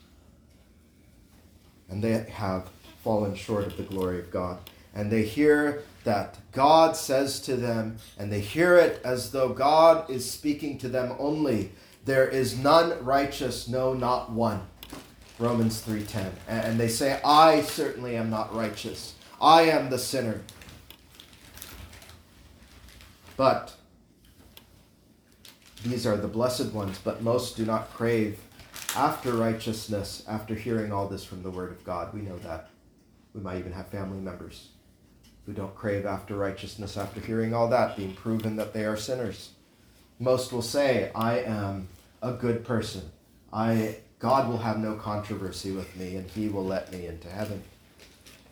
And 1.89 2.05
they 2.05 2.13
have 2.31 2.69
fallen 3.03 3.35
short 3.35 3.67
of 3.67 3.77
the 3.77 3.83
glory 3.83 4.19
of 4.19 4.31
God. 4.31 4.59
And 4.95 5.11
they 5.11 5.23
hear 5.23 5.83
that 6.05 6.39
God 6.53 6.97
says 6.97 7.41
to 7.43 7.57
them, 7.57 7.99
and 8.19 8.33
they 8.33 8.41
hear 8.41 8.77
it 8.77 9.01
as 9.05 9.31
though 9.31 9.51
God 9.51 10.11
is 10.11 10.29
speaking 10.29 10.79
to 10.79 10.89
them 10.89 11.15
only. 11.19 11.73
There 12.05 12.29
is 12.29 12.59
none 12.59 13.05
righteous, 13.05 13.69
no, 13.69 13.95
not 13.95 14.33
one. 14.33 14.63
Romans 15.39 15.81
3:10. 15.81 16.33
And 16.49 16.79
they 16.79 16.89
say, 16.89 17.21
"I 17.25 17.63
certainly 17.63 18.17
am 18.17 18.31
not 18.31 18.55
righteous. 18.55 19.15
I 19.41 19.63
am 19.63 19.91
the 19.91 19.99
sinner." 19.99 20.43
But 23.37 23.75
these 25.83 26.07
are 26.07 26.17
the 26.17 26.29
blessed 26.29 26.73
ones, 26.73 26.99
but 27.03 27.23
most 27.23 27.57
do 27.57 27.65
not 27.65 27.93
crave 27.95 28.39
after 28.95 29.33
righteousness 29.33 30.23
after 30.29 30.55
hearing 30.55 30.93
all 30.93 31.07
this 31.07 31.25
from 31.25 31.43
the 31.43 31.51
word 31.51 31.71
of 31.71 31.85
God. 31.85 32.13
We 32.13 32.21
know 32.21 32.39
that. 32.39 32.69
We 33.35 33.41
might 33.41 33.59
even 33.59 33.73
have 33.73 33.89
family 33.89 34.21
members 34.21 34.69
who 35.47 35.53
don't 35.53 35.75
crave 35.75 36.07
after 36.07 36.37
righteousness 36.37 36.97
after 36.97 37.21
hearing 37.21 37.55
all 37.55 37.69
that, 37.69 37.97
being 37.97 38.15
proven 38.15 38.57
that 38.57 38.73
they 38.73 38.85
are 38.85 38.97
sinners. 38.97 39.51
Most 40.19 40.53
will 40.53 40.63
say, 40.63 41.11
I 41.15 41.41
am 41.41 41.89
a 42.23 42.33
good 42.33 42.65
person. 42.65 43.11
I 43.53 43.97
God 44.19 44.49
will 44.49 44.59
have 44.59 44.79
no 44.79 44.95
controversy 44.95 45.73
with 45.73 45.97
me 45.97 46.17
and 46.17 46.31
he 46.31 46.49
will 46.49 46.65
let 46.65 46.93
me 46.93 47.07
into 47.07 47.29
heaven. 47.29 47.63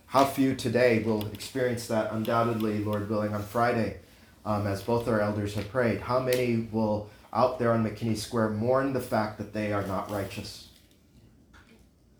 How 0.06 0.24
few 0.24 0.54
today 0.54 1.00
will 1.00 1.26
experience 1.26 1.86
that 1.88 2.10
undoubtedly, 2.10 2.82
Lord 2.82 3.10
willing, 3.10 3.34
on 3.34 3.42
Friday, 3.42 3.98
um, 4.46 4.66
as 4.66 4.82
both 4.82 5.06
our 5.06 5.20
elders 5.20 5.54
have 5.54 5.70
prayed. 5.70 6.00
How 6.00 6.18
many 6.20 6.68
will 6.72 7.10
out 7.34 7.58
there 7.58 7.72
on 7.72 7.84
McKinney 7.84 8.16
Square 8.16 8.50
mourn 8.50 8.94
the 8.94 9.00
fact 9.00 9.36
that 9.36 9.52
they 9.52 9.74
are 9.74 9.86
not 9.86 10.10
righteous? 10.10 10.68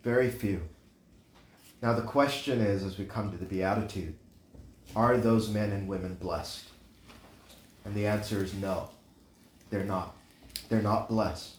Very 0.05 0.31
few. 0.31 0.61
Now, 1.81 1.93
the 1.93 2.03
question 2.03 2.61
is 2.61 2.83
as 2.83 2.99
we 2.99 3.05
come 3.05 3.31
to 3.31 3.37
the 3.37 3.45
Beatitude, 3.45 4.15
are 4.97 5.17
those 5.17 5.49
men 5.49 5.71
and 5.71 5.87
women 5.87 6.15
blessed? 6.15 6.65
And 7.85 7.95
the 7.95 8.07
answer 8.07 8.43
is 8.43 8.55
no, 8.55 8.91
they're 9.71 9.85
not. 9.85 10.15
They're 10.69 10.83
not 10.83 11.09
blessed 11.09 11.59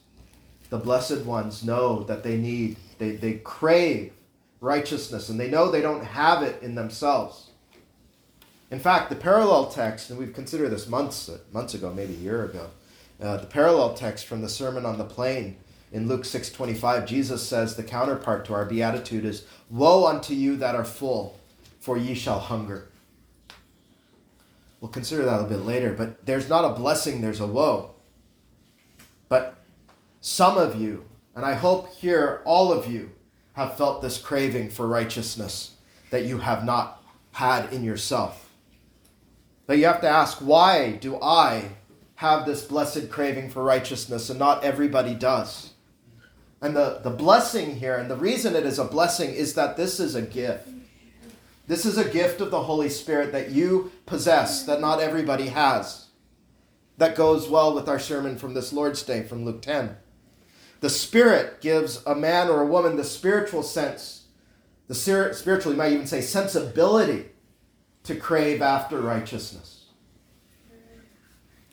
the 0.69 0.77
blessed 0.77 1.21
ones 1.25 1.63
know 1.63 2.03
that 2.03 2.23
they 2.23 2.37
need, 2.37 2.77
they, 2.97 3.11
they 3.11 3.33
crave 3.33 4.13
righteousness, 4.61 5.29
and 5.29 5.39
they 5.39 5.49
know 5.49 5.69
they 5.69 5.81
don't 5.81 6.03
have 6.03 6.43
it 6.43 6.61
in 6.61 6.75
themselves. 6.75 7.49
In 8.71 8.79
fact, 8.79 9.09
the 9.09 9.15
parallel 9.15 9.69
text, 9.69 10.09
and 10.09 10.19
we've 10.19 10.33
considered 10.33 10.69
this 10.69 10.87
months, 10.87 11.29
months 11.51 11.73
ago, 11.73 11.91
maybe 11.91 12.13
a 12.13 12.17
year 12.17 12.45
ago, 12.45 12.69
uh, 13.19 13.37
the 13.37 13.47
parallel 13.47 13.95
text 13.95 14.25
from 14.25 14.41
the 14.41 14.49
Sermon 14.49 14.85
on 14.85 14.97
the 14.97 15.03
Plain 15.03 15.57
in 15.91 16.07
Luke 16.07 16.23
6:25, 16.23 17.05
Jesus 17.05 17.47
says 17.47 17.75
the 17.75 17.83
counterpart 17.83 18.45
to 18.45 18.53
our 18.53 18.65
beatitude 18.65 19.25
is, 19.25 19.43
"Woe 19.69 20.05
unto 20.05 20.33
you 20.33 20.55
that 20.57 20.75
are 20.75 20.85
full, 20.85 21.39
for 21.79 21.97
ye 21.97 22.13
shall 22.13 22.39
hunger." 22.39 22.89
We'll 24.79 24.91
consider 24.91 25.25
that 25.25 25.41
a 25.41 25.45
bit 25.47 25.65
later, 25.65 25.93
but 25.93 26.25
there's 26.25 26.47
not 26.47 26.65
a 26.65 26.73
blessing, 26.79 27.21
there's 27.21 27.41
a 27.41 27.47
woe. 27.47 27.91
But 29.27 29.55
some 30.21 30.57
of 30.57 30.79
you, 30.79 31.05
and 31.35 31.45
I 31.45 31.53
hope 31.55 31.93
here 31.95 32.41
all 32.45 32.71
of 32.71 32.87
you, 32.87 33.11
have 33.53 33.75
felt 33.75 34.01
this 34.01 34.17
craving 34.17 34.69
for 34.69 34.87
righteousness 34.87 35.71
that 36.11 36.23
you 36.23 36.37
have 36.37 36.63
not 36.63 37.03
had 37.33 37.73
in 37.73 37.83
yourself. 37.83 38.49
But 39.67 39.77
you 39.77 39.85
have 39.85 40.01
to 40.01 40.09
ask, 40.09 40.37
why 40.37 40.93
do 40.93 41.19
I 41.21 41.71
have 42.15 42.45
this 42.45 42.63
blessed 42.63 43.09
craving 43.09 43.49
for 43.49 43.63
righteousness 43.63 44.29
and 44.29 44.39
not 44.39 44.63
everybody 44.63 45.13
does? 45.13 45.68
And 46.61 46.75
the, 46.75 46.99
the 47.03 47.09
blessing 47.09 47.77
here, 47.77 47.95
and 47.95 48.11
the 48.11 48.17
reason 48.17 48.55
it 48.55 48.65
is 48.65 48.79
a 48.79 48.83
blessing, 48.83 49.33
is 49.33 49.53
that 49.53 49.77
this 49.77 49.99
is 49.99 50.15
a 50.15 50.21
gift. 50.21 50.67
This 51.67 51.85
is 51.85 51.97
a 51.97 52.09
gift 52.09 52.41
of 52.41 52.51
the 52.51 52.63
Holy 52.63 52.89
Spirit 52.89 53.31
that 53.31 53.51
you 53.51 53.91
possess, 54.05 54.63
that 54.63 54.81
not 54.81 54.99
everybody 54.99 55.47
has. 55.47 56.07
That 56.97 57.15
goes 57.15 57.47
well 57.47 57.73
with 57.73 57.87
our 57.87 57.99
sermon 57.99 58.37
from 58.37 58.53
this 58.53 58.73
Lord's 58.73 59.03
Day 59.03 59.23
from 59.23 59.45
Luke 59.45 59.61
10. 59.61 59.95
The 60.81 60.89
Spirit 60.89 61.61
gives 61.61 62.03
a 62.05 62.15
man 62.15 62.49
or 62.49 62.61
a 62.61 62.67
woman 62.67 62.97
the 62.97 63.03
spiritual 63.03 63.63
sense, 63.63 64.25
the 64.87 64.95
spiritual, 64.95 65.71
you 65.71 65.77
might 65.77 65.93
even 65.93 66.07
say, 66.07 66.21
sensibility 66.21 67.27
to 68.03 68.15
crave 68.15 68.61
after 68.61 68.99
righteousness. 68.99 69.78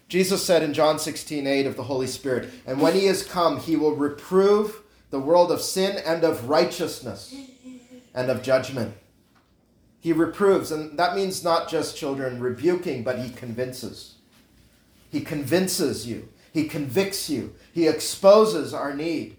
Jesus 0.09 0.45
said 0.45 0.63
in 0.63 0.73
John 0.73 0.99
16, 0.99 1.47
8 1.47 1.67
of 1.67 1.77
the 1.77 1.85
Holy 1.85 2.07
Spirit, 2.07 2.51
and 2.67 2.81
when 2.81 2.95
he 2.95 3.07
is 3.07 3.25
come, 3.25 3.59
he 3.59 3.77
will 3.77 3.97
reprove 3.97 4.83
the 5.11 5.19
world 5.19 5.51
of 5.51 5.61
sin 5.61 6.01
and 6.05 6.23
of 6.23 6.49
righteousness 6.49 7.35
and 8.15 8.31
of 8.31 8.43
judgment. 8.43 8.95
He 10.01 10.13
reproves, 10.13 10.71
and 10.71 10.99
that 10.99 11.17
means 11.17 11.43
not 11.43 11.69
just 11.69 11.97
children 11.97 12.41
rebuking, 12.41 13.03
but 13.03 13.19
he 13.19 13.31
convinces. 13.31 14.15
He 15.11 15.21
convinces 15.21 16.07
you. 16.07 16.29
He 16.53 16.69
convicts 16.69 17.29
you. 17.29 17.55
He 17.73 17.89
exposes 17.89 18.73
our 18.73 18.95
need. 18.95 19.37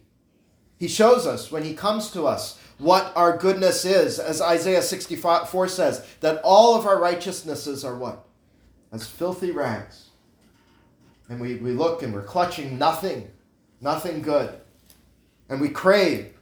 He 0.80 0.88
shows 0.88 1.26
us 1.26 1.52
when 1.52 1.64
He 1.64 1.74
comes 1.74 2.12
to 2.12 2.28
us 2.28 2.60
what 2.78 3.12
our 3.16 3.36
goodness 3.36 3.86
is, 3.86 4.20
as 4.20 4.42
Isaiah 4.42 4.84
64 4.84 5.68
says, 5.68 6.06
that 6.20 6.40
all 6.44 6.76
of 6.76 6.86
our 6.86 7.00
righteousnesses 7.00 7.84
are 7.84 7.96
what? 7.96 8.26
As 8.92 9.08
filthy 9.08 9.52
rags. 9.52 10.07
And 11.30 11.40
we, 11.40 11.56
we 11.56 11.72
look 11.72 12.04
and 12.04 12.14
we're 12.14 12.24
clutching 12.24 12.78
nothing, 12.78 13.30
nothing 13.82 14.22
good. 14.22 14.54
And 15.50 15.60
we 15.60 15.70
crave 15.70 16.34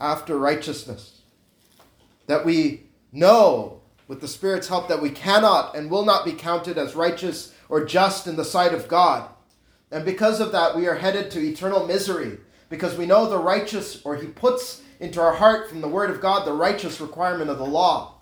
after 0.00 0.38
righteousness. 0.38 1.20
That 2.26 2.44
we 2.44 2.84
know, 3.12 3.80
with 4.08 4.20
the 4.20 4.28
Spirit's 4.28 4.68
help, 4.68 4.88
that 4.88 5.02
we 5.02 5.10
cannot 5.10 5.76
and 5.76 5.90
will 5.90 6.04
not 6.04 6.24
be 6.24 6.32
counted 6.32 6.78
as 6.78 6.94
righteous 6.94 7.54
or 7.68 7.84
just 7.84 8.26
in 8.26 8.36
the 8.36 8.44
sight 8.44 8.74
of 8.74 8.88
God. 8.88 9.28
And 9.90 10.04
because 10.04 10.40
of 10.40 10.52
that, 10.52 10.76
we 10.76 10.86
are 10.86 10.96
headed 10.96 11.30
to 11.32 11.40
eternal 11.40 11.86
misery 11.86 12.38
because 12.68 12.96
we 12.96 13.06
know 13.06 13.28
the 13.28 13.38
righteous, 13.38 14.00
or 14.04 14.16
He 14.16 14.26
puts 14.26 14.82
into 14.98 15.20
our 15.20 15.34
heart 15.34 15.68
from 15.68 15.82
the 15.82 15.88
Word 15.88 16.10
of 16.10 16.20
God 16.20 16.46
the 16.46 16.54
righteous 16.54 17.00
requirement 17.00 17.50
of 17.50 17.58
the 17.58 17.66
law. 17.66 18.14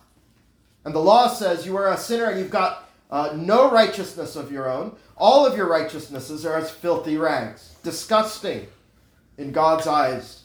And 0.84 0.94
the 0.94 0.98
law 0.98 1.28
says 1.28 1.66
you 1.66 1.76
are 1.76 1.92
a 1.92 1.96
sinner 1.96 2.24
and 2.24 2.38
you've 2.40 2.50
got 2.50 2.89
uh, 3.10 3.32
no 3.36 3.70
righteousness 3.70 4.36
of 4.36 4.52
your 4.52 4.70
own. 4.70 4.96
All 5.16 5.46
of 5.46 5.56
your 5.56 5.68
righteousnesses 5.68 6.46
are 6.46 6.56
as 6.56 6.70
filthy 6.70 7.16
rags, 7.16 7.74
disgusting 7.82 8.68
in 9.36 9.52
God's 9.52 9.86
eyes. 9.86 10.44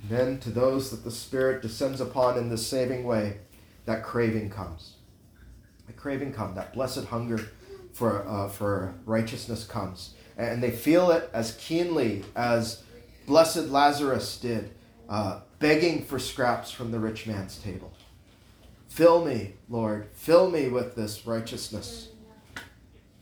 And 0.00 0.10
then 0.10 0.38
to 0.40 0.50
those 0.50 0.90
that 0.90 1.04
the 1.04 1.10
Spirit 1.10 1.62
descends 1.62 2.00
upon 2.00 2.38
in 2.38 2.48
this 2.48 2.66
saving 2.66 3.04
way, 3.04 3.38
that 3.84 4.04
craving 4.04 4.50
comes. 4.50 4.94
That 5.86 5.96
craving 5.96 6.32
comes, 6.32 6.54
that 6.54 6.72
blessed 6.72 7.06
hunger 7.06 7.40
for, 7.92 8.26
uh, 8.26 8.48
for 8.48 8.94
righteousness 9.04 9.64
comes. 9.64 10.14
And 10.36 10.62
they 10.62 10.70
feel 10.70 11.10
it 11.10 11.28
as 11.32 11.56
keenly 11.56 12.24
as 12.34 12.82
blessed 13.26 13.68
Lazarus 13.68 14.38
did, 14.38 14.70
uh, 15.08 15.40
begging 15.58 16.04
for 16.04 16.18
scraps 16.18 16.70
from 16.70 16.90
the 16.90 16.98
rich 16.98 17.26
man's 17.26 17.58
table. 17.58 17.92
Fill 18.92 19.24
me, 19.24 19.54
Lord, 19.70 20.10
fill 20.12 20.50
me 20.50 20.68
with 20.68 20.96
this 20.96 21.26
righteousness. 21.26 22.10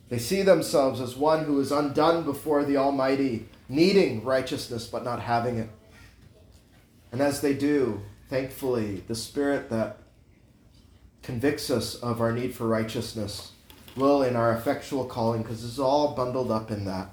They 0.08 0.18
see 0.18 0.42
themselves 0.42 1.00
as 1.00 1.14
one 1.14 1.44
who 1.44 1.60
is 1.60 1.70
undone 1.70 2.24
before 2.24 2.64
the 2.64 2.76
Almighty, 2.76 3.46
needing 3.68 4.24
righteousness 4.24 4.88
but 4.88 5.04
not 5.04 5.22
having 5.22 5.58
it. 5.58 5.70
And 7.12 7.20
as 7.20 7.40
they 7.40 7.54
do, 7.54 8.00
thankfully, 8.28 9.04
the 9.06 9.14
Spirit 9.14 9.70
that 9.70 9.98
convicts 11.22 11.70
us 11.70 11.94
of 11.94 12.20
our 12.20 12.32
need 12.32 12.52
for 12.52 12.66
righteousness 12.66 13.52
will 13.94 14.24
in 14.24 14.34
our 14.34 14.52
effectual 14.52 15.04
calling, 15.04 15.42
because 15.42 15.64
it's 15.64 15.78
all 15.78 16.16
bundled 16.16 16.50
up 16.50 16.72
in 16.72 16.84
that, 16.86 17.10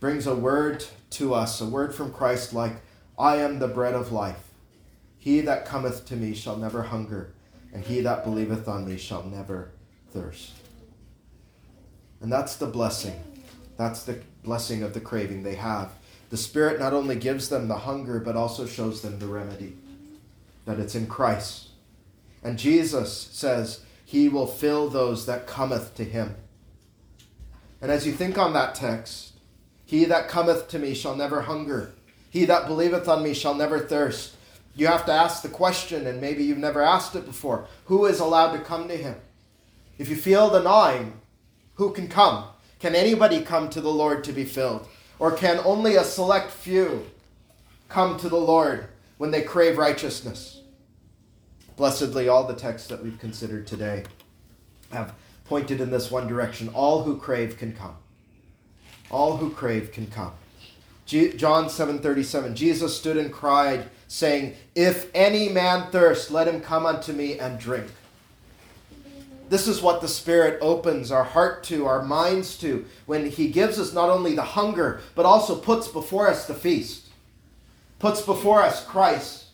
brings 0.00 0.26
a 0.26 0.36
word 0.36 0.84
to 1.12 1.32
us, 1.32 1.62
a 1.62 1.66
word 1.66 1.94
from 1.94 2.12
Christ 2.12 2.52
like, 2.52 2.74
I 3.18 3.36
am 3.36 3.58
the 3.58 3.68
bread 3.68 3.94
of 3.94 4.12
life. 4.12 4.50
He 5.16 5.40
that 5.40 5.64
cometh 5.64 6.04
to 6.08 6.14
me 6.14 6.34
shall 6.34 6.58
never 6.58 6.82
hunger, 6.82 7.32
and 7.72 7.84
he 7.84 8.00
that 8.00 8.24
believeth 8.24 8.68
on 8.68 8.86
me 8.88 8.96
shall 8.96 9.22
never 9.22 9.70
thirst. 10.10 10.52
And 12.20 12.32
that's 12.32 12.56
the 12.56 12.66
blessing. 12.66 13.22
That's 13.76 14.04
the 14.04 14.20
blessing 14.42 14.82
of 14.82 14.94
the 14.94 15.00
craving 15.00 15.42
they 15.42 15.56
have. 15.56 15.92
The 16.30 16.36
Spirit 16.36 16.80
not 16.80 16.92
only 16.92 17.16
gives 17.16 17.48
them 17.48 17.68
the 17.68 17.78
hunger, 17.78 18.18
but 18.18 18.36
also 18.36 18.66
shows 18.66 19.02
them 19.02 19.18
the 19.18 19.26
remedy 19.26 19.76
that 20.64 20.80
it's 20.80 20.94
in 20.94 21.06
Christ. 21.06 21.68
And 22.42 22.58
Jesus 22.58 23.12
says, 23.32 23.80
He 24.04 24.28
will 24.28 24.46
fill 24.46 24.88
those 24.88 25.26
that 25.26 25.46
cometh 25.46 25.94
to 25.96 26.04
Him. 26.04 26.34
And 27.80 27.92
as 27.92 28.06
you 28.06 28.12
think 28.12 28.38
on 28.38 28.54
that 28.54 28.74
text, 28.74 29.34
He 29.84 30.04
that 30.06 30.28
cometh 30.28 30.68
to 30.68 30.78
me 30.78 30.94
shall 30.94 31.14
never 31.14 31.42
hunger, 31.42 31.92
he 32.36 32.44
that 32.44 32.66
believeth 32.66 33.08
on 33.08 33.22
me 33.22 33.32
shall 33.32 33.54
never 33.54 33.78
thirst. 33.78 34.35
You 34.76 34.86
have 34.88 35.06
to 35.06 35.12
ask 35.12 35.42
the 35.42 35.48
question, 35.48 36.06
and 36.06 36.20
maybe 36.20 36.44
you've 36.44 36.58
never 36.58 36.82
asked 36.82 37.16
it 37.16 37.24
before 37.24 37.66
who 37.86 38.04
is 38.04 38.20
allowed 38.20 38.52
to 38.52 38.60
come 38.60 38.88
to 38.88 38.96
Him? 38.96 39.16
If 39.98 40.10
you 40.10 40.16
feel 40.16 40.50
the 40.50 40.62
gnawing, 40.62 41.14
who 41.74 41.92
can 41.92 42.08
come? 42.08 42.44
Can 42.78 42.94
anybody 42.94 43.40
come 43.40 43.70
to 43.70 43.80
the 43.80 43.88
Lord 43.88 44.22
to 44.24 44.32
be 44.32 44.44
filled? 44.44 44.86
Or 45.18 45.32
can 45.32 45.60
only 45.64 45.96
a 45.96 46.04
select 46.04 46.50
few 46.50 47.06
come 47.88 48.18
to 48.18 48.28
the 48.28 48.36
Lord 48.36 48.88
when 49.16 49.30
they 49.30 49.40
crave 49.40 49.78
righteousness? 49.78 50.60
Blessedly, 51.76 52.28
all 52.28 52.46
the 52.46 52.54
texts 52.54 52.88
that 52.88 53.02
we've 53.02 53.18
considered 53.18 53.66
today 53.66 54.04
have 54.92 55.14
pointed 55.46 55.80
in 55.80 55.90
this 55.90 56.10
one 56.10 56.26
direction. 56.26 56.68
All 56.68 57.02
who 57.02 57.16
crave 57.16 57.56
can 57.56 57.72
come. 57.72 57.96
All 59.10 59.38
who 59.38 59.50
crave 59.50 59.90
can 59.90 60.06
come. 60.08 60.32
John 61.06 61.70
7:37 61.70 62.54
Jesus 62.54 62.98
stood 62.98 63.16
and 63.16 63.32
cried 63.32 63.88
saying 64.08 64.54
if 64.74 65.10
any 65.14 65.48
man 65.48 65.90
thirst 65.90 66.30
let 66.30 66.46
him 66.48 66.60
come 66.60 66.86
unto 66.86 67.12
me 67.12 67.38
and 67.38 67.58
drink 67.58 67.86
this 69.48 69.68
is 69.68 69.80
what 69.80 70.00
the 70.00 70.08
Spirit 70.08 70.58
opens 70.60 71.12
our 71.12 71.22
heart 71.22 71.62
to, 71.64 71.86
our 71.86 72.02
minds 72.02 72.58
to, 72.58 72.84
when 73.06 73.30
He 73.30 73.48
gives 73.48 73.78
us 73.78 73.92
not 73.92 74.10
only 74.10 74.34
the 74.34 74.42
hunger, 74.42 75.00
but 75.14 75.26
also 75.26 75.56
puts 75.56 75.88
before 75.88 76.28
us 76.28 76.46
the 76.46 76.54
feast, 76.54 77.06
puts 77.98 78.20
before 78.20 78.62
us 78.62 78.84
Christ. 78.84 79.44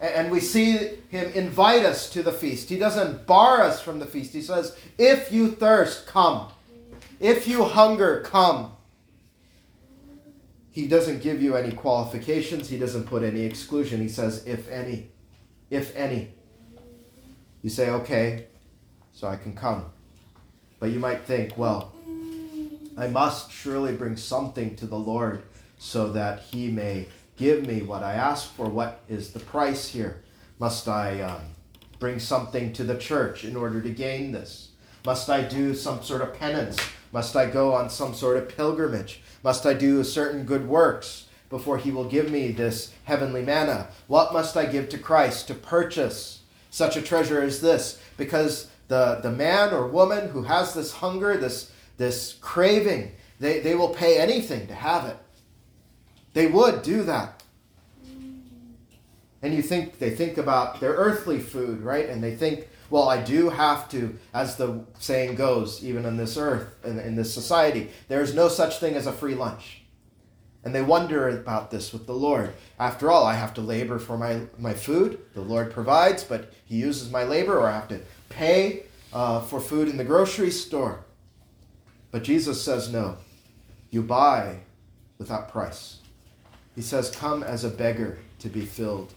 And 0.00 0.32
we 0.32 0.40
see 0.40 0.76
Him 1.08 1.30
invite 1.34 1.84
us 1.84 2.10
to 2.10 2.22
the 2.24 2.32
feast. 2.32 2.68
He 2.68 2.78
doesn't 2.78 3.26
bar 3.26 3.62
us 3.62 3.80
from 3.80 4.00
the 4.00 4.06
feast. 4.06 4.32
He 4.32 4.42
says, 4.42 4.76
If 4.98 5.30
you 5.30 5.52
thirst, 5.52 6.06
come. 6.06 6.48
If 7.20 7.46
you 7.46 7.62
hunger, 7.62 8.22
come. 8.22 8.72
He 10.72 10.88
doesn't 10.88 11.22
give 11.22 11.42
you 11.42 11.54
any 11.54 11.70
qualifications, 11.72 12.70
He 12.70 12.78
doesn't 12.78 13.04
put 13.04 13.22
any 13.22 13.42
exclusion. 13.42 14.00
He 14.00 14.08
says, 14.08 14.44
If 14.46 14.68
any. 14.70 15.10
If 15.70 15.94
any. 15.94 16.32
You 17.60 17.70
say, 17.70 17.90
Okay, 17.90 18.46
so 19.12 19.28
I 19.28 19.36
can 19.36 19.54
come. 19.54 19.84
But 20.80 20.90
you 20.90 20.98
might 20.98 21.26
think, 21.26 21.56
well, 21.56 21.92
I 22.96 23.06
must 23.06 23.52
surely 23.52 23.94
bring 23.94 24.16
something 24.16 24.74
to 24.76 24.86
the 24.86 24.98
Lord 24.98 25.42
so 25.78 26.10
that 26.12 26.40
He 26.40 26.70
may 26.70 27.06
give 27.36 27.66
me 27.66 27.82
what 27.82 28.02
I 28.02 28.14
ask 28.14 28.52
for. 28.54 28.68
What 28.68 29.02
is 29.08 29.32
the 29.32 29.40
price 29.40 29.88
here? 29.88 30.22
Must 30.58 30.88
I 30.88 31.20
um, 31.20 31.42
bring 31.98 32.18
something 32.18 32.72
to 32.74 32.84
the 32.84 32.96
church 32.96 33.44
in 33.44 33.56
order 33.56 33.82
to 33.82 33.90
gain 33.90 34.32
this? 34.32 34.70
Must 35.04 35.28
I 35.28 35.42
do 35.42 35.74
some 35.74 36.02
sort 36.02 36.22
of 36.22 36.34
penance? 36.34 36.78
Must 37.12 37.36
I 37.36 37.50
go 37.50 37.74
on 37.74 37.90
some 37.90 38.14
sort 38.14 38.38
of 38.38 38.48
pilgrimage? 38.48 39.22
Must 39.44 39.66
I 39.66 39.74
do 39.74 40.02
certain 40.02 40.44
good 40.44 40.66
works 40.66 41.26
before 41.50 41.76
He 41.76 41.90
will 41.90 42.08
give 42.08 42.30
me 42.30 42.52
this 42.52 42.92
heavenly 43.04 43.42
manna? 43.42 43.88
What 44.06 44.32
must 44.32 44.56
I 44.56 44.64
give 44.64 44.88
to 44.88 44.98
Christ 44.98 45.46
to 45.48 45.54
purchase 45.54 46.40
such 46.70 46.96
a 46.96 47.02
treasure 47.02 47.42
as 47.42 47.60
this? 47.60 48.00
Because 48.16 48.70
the, 48.88 49.20
the 49.22 49.30
man 49.30 49.74
or 49.74 49.86
woman 49.86 50.30
who 50.30 50.44
has 50.44 50.72
this 50.72 50.92
hunger, 50.92 51.36
this, 51.36 51.70
this 51.98 52.38
craving, 52.40 53.12
they, 53.38 53.60
they 53.60 53.74
will 53.74 53.90
pay 53.90 54.18
anything 54.18 54.66
to 54.68 54.74
have 54.74 55.04
it. 55.04 55.18
They 56.32 56.46
would 56.46 56.82
do 56.82 57.02
that. 57.02 57.42
And 59.42 59.52
you 59.52 59.60
think 59.60 59.98
they 59.98 60.10
think 60.10 60.38
about 60.38 60.80
their 60.80 60.92
earthly 60.92 61.40
food, 61.40 61.82
right? 61.82 62.08
And 62.08 62.22
they 62.22 62.36
think, 62.36 62.68
well, 62.92 63.08
I 63.08 63.22
do 63.22 63.48
have 63.48 63.88
to, 63.92 64.18
as 64.34 64.56
the 64.56 64.84
saying 64.98 65.36
goes, 65.36 65.82
even 65.82 66.04
in 66.04 66.18
this 66.18 66.36
earth, 66.36 66.76
in, 66.84 66.98
in 66.98 67.16
this 67.16 67.32
society, 67.32 67.88
there's 68.08 68.34
no 68.34 68.48
such 68.48 68.80
thing 68.80 68.96
as 68.96 69.06
a 69.06 69.12
free 69.12 69.34
lunch. 69.34 69.80
And 70.62 70.74
they 70.74 70.82
wonder 70.82 71.26
about 71.30 71.70
this 71.70 71.94
with 71.94 72.06
the 72.06 72.12
Lord. 72.12 72.52
After 72.78 73.10
all, 73.10 73.24
I 73.24 73.32
have 73.32 73.54
to 73.54 73.62
labor 73.62 73.98
for 73.98 74.18
my, 74.18 74.42
my 74.58 74.74
food. 74.74 75.18
The 75.32 75.40
Lord 75.40 75.72
provides, 75.72 76.22
but 76.22 76.52
He 76.66 76.76
uses 76.76 77.10
my 77.10 77.24
labor, 77.24 77.58
or 77.58 77.66
I 77.66 77.72
have 77.72 77.88
to 77.88 78.00
pay 78.28 78.82
uh, 79.10 79.40
for 79.40 79.58
food 79.58 79.88
in 79.88 79.96
the 79.96 80.04
grocery 80.04 80.50
store. 80.50 81.02
But 82.10 82.24
Jesus 82.24 82.62
says, 82.62 82.92
no. 82.92 83.16
You 83.90 84.02
buy 84.02 84.58
without 85.16 85.50
price. 85.50 86.00
He 86.74 86.82
says, 86.82 87.10
Come 87.10 87.42
as 87.42 87.64
a 87.64 87.70
beggar 87.70 88.18
to 88.40 88.50
be 88.50 88.66
filled 88.66 89.14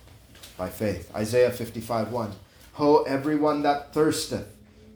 by 0.57 0.69
faith. 0.69 1.13
Isaiah 1.13 1.51
55 1.51 2.13
1. 2.13 2.31
Ho, 2.75 3.03
everyone 3.03 3.63
that 3.63 3.93
thirsteth, 3.93 4.47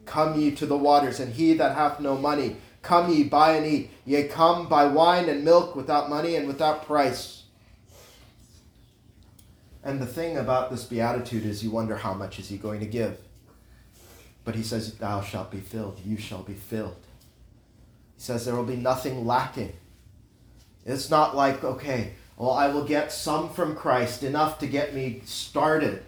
come 0.04 0.38
ye 0.38 0.50
to 0.52 0.66
the 0.66 0.76
waters, 0.76 1.18
and 1.18 1.32
he 1.32 1.54
that 1.54 1.74
hath 1.74 1.98
no 1.98 2.14
money, 2.14 2.56
come 2.82 3.10
ye, 3.10 3.24
buy 3.24 3.56
and 3.56 3.66
eat. 3.66 3.90
Yea, 4.04 4.28
come, 4.28 4.68
buy 4.68 4.84
wine 4.84 5.28
and 5.30 5.44
milk 5.44 5.74
without 5.74 6.10
money 6.10 6.36
and 6.36 6.46
without 6.46 6.84
price. 6.86 7.44
And 9.82 9.98
the 9.98 10.06
thing 10.06 10.36
about 10.36 10.70
this 10.70 10.84
beatitude 10.84 11.46
is 11.46 11.64
you 11.64 11.70
wonder 11.70 11.96
how 11.96 12.12
much 12.12 12.38
is 12.38 12.50
he 12.50 12.58
going 12.58 12.80
to 12.80 12.86
give? 12.86 13.16
But 14.44 14.56
he 14.56 14.62
says, 14.62 14.94
Thou 14.96 15.22
shalt 15.22 15.50
be 15.50 15.60
filled. 15.60 16.00
You 16.04 16.18
shall 16.18 16.42
be 16.42 16.52
filled. 16.52 16.96
He 18.16 18.22
says, 18.22 18.44
There 18.44 18.54
will 18.54 18.64
be 18.64 18.76
nothing 18.76 19.26
lacking. 19.26 19.72
It's 20.84 21.08
not 21.08 21.34
like, 21.34 21.64
okay, 21.64 22.12
well, 22.36 22.50
I 22.50 22.68
will 22.68 22.84
get 22.84 23.10
some 23.10 23.48
from 23.48 23.74
Christ, 23.74 24.22
enough 24.22 24.58
to 24.58 24.66
get 24.66 24.94
me 24.94 25.22
started, 25.24 26.02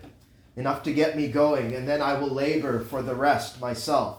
enough 0.56 0.82
to 0.84 0.92
get 0.92 1.16
me 1.16 1.28
going, 1.28 1.74
and 1.74 1.88
then 1.88 2.02
I 2.02 2.18
will 2.18 2.30
labor 2.30 2.80
for 2.80 3.02
the 3.02 3.14
rest 3.14 3.60
myself. 3.60 4.18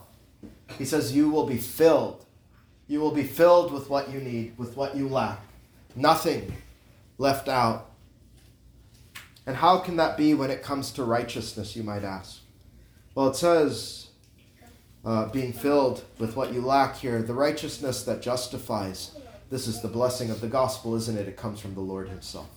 He 0.78 0.86
says, 0.86 1.16
You 1.16 1.30
will 1.30 1.46
be 1.46 1.58
filled. 1.58 2.26
You 2.88 3.00
will 3.00 3.12
be 3.12 3.24
filled 3.24 3.72
with 3.72 3.90
what 3.90 4.12
you 4.12 4.20
need, 4.20 4.58
with 4.58 4.76
what 4.76 4.96
you 4.96 5.08
lack. 5.08 5.40
Nothing 5.96 6.54
left 7.18 7.48
out. 7.48 7.90
And 9.46 9.58
how 9.58 9.80
can 9.80 9.98
that 9.98 10.18
be 10.18 10.34
when 10.34 10.50
it 10.50 10.64
comes 10.64 10.92
to 10.94 11.04
righteousness, 11.04 11.76
you 11.76 11.84
might 11.84 12.04
ask? 12.04 12.40
Well, 13.14 13.28
it 13.28 13.36
says 13.36 14.08
uh, 15.06 15.28
being 15.28 15.54
filled 15.54 16.04
with 16.18 16.36
what 16.36 16.54
you 16.54 16.62
lack 16.62 16.98
here, 16.98 17.22
the 17.22 17.34
righteousness 17.34 18.04
that 18.04 18.22
justifies. 18.22 19.12
This 19.50 19.68
is 19.68 19.82
the 19.82 19.88
blessing 19.88 20.30
of 20.32 20.42
the 20.42 20.48
gospel, 20.48 20.96
isn't 20.96 21.18
it? 21.18 21.28
It 21.28 21.38
comes 21.38 21.60
from 21.60 21.76
the 21.76 21.82
Lord 21.82 22.10
Himself. 22.10 22.50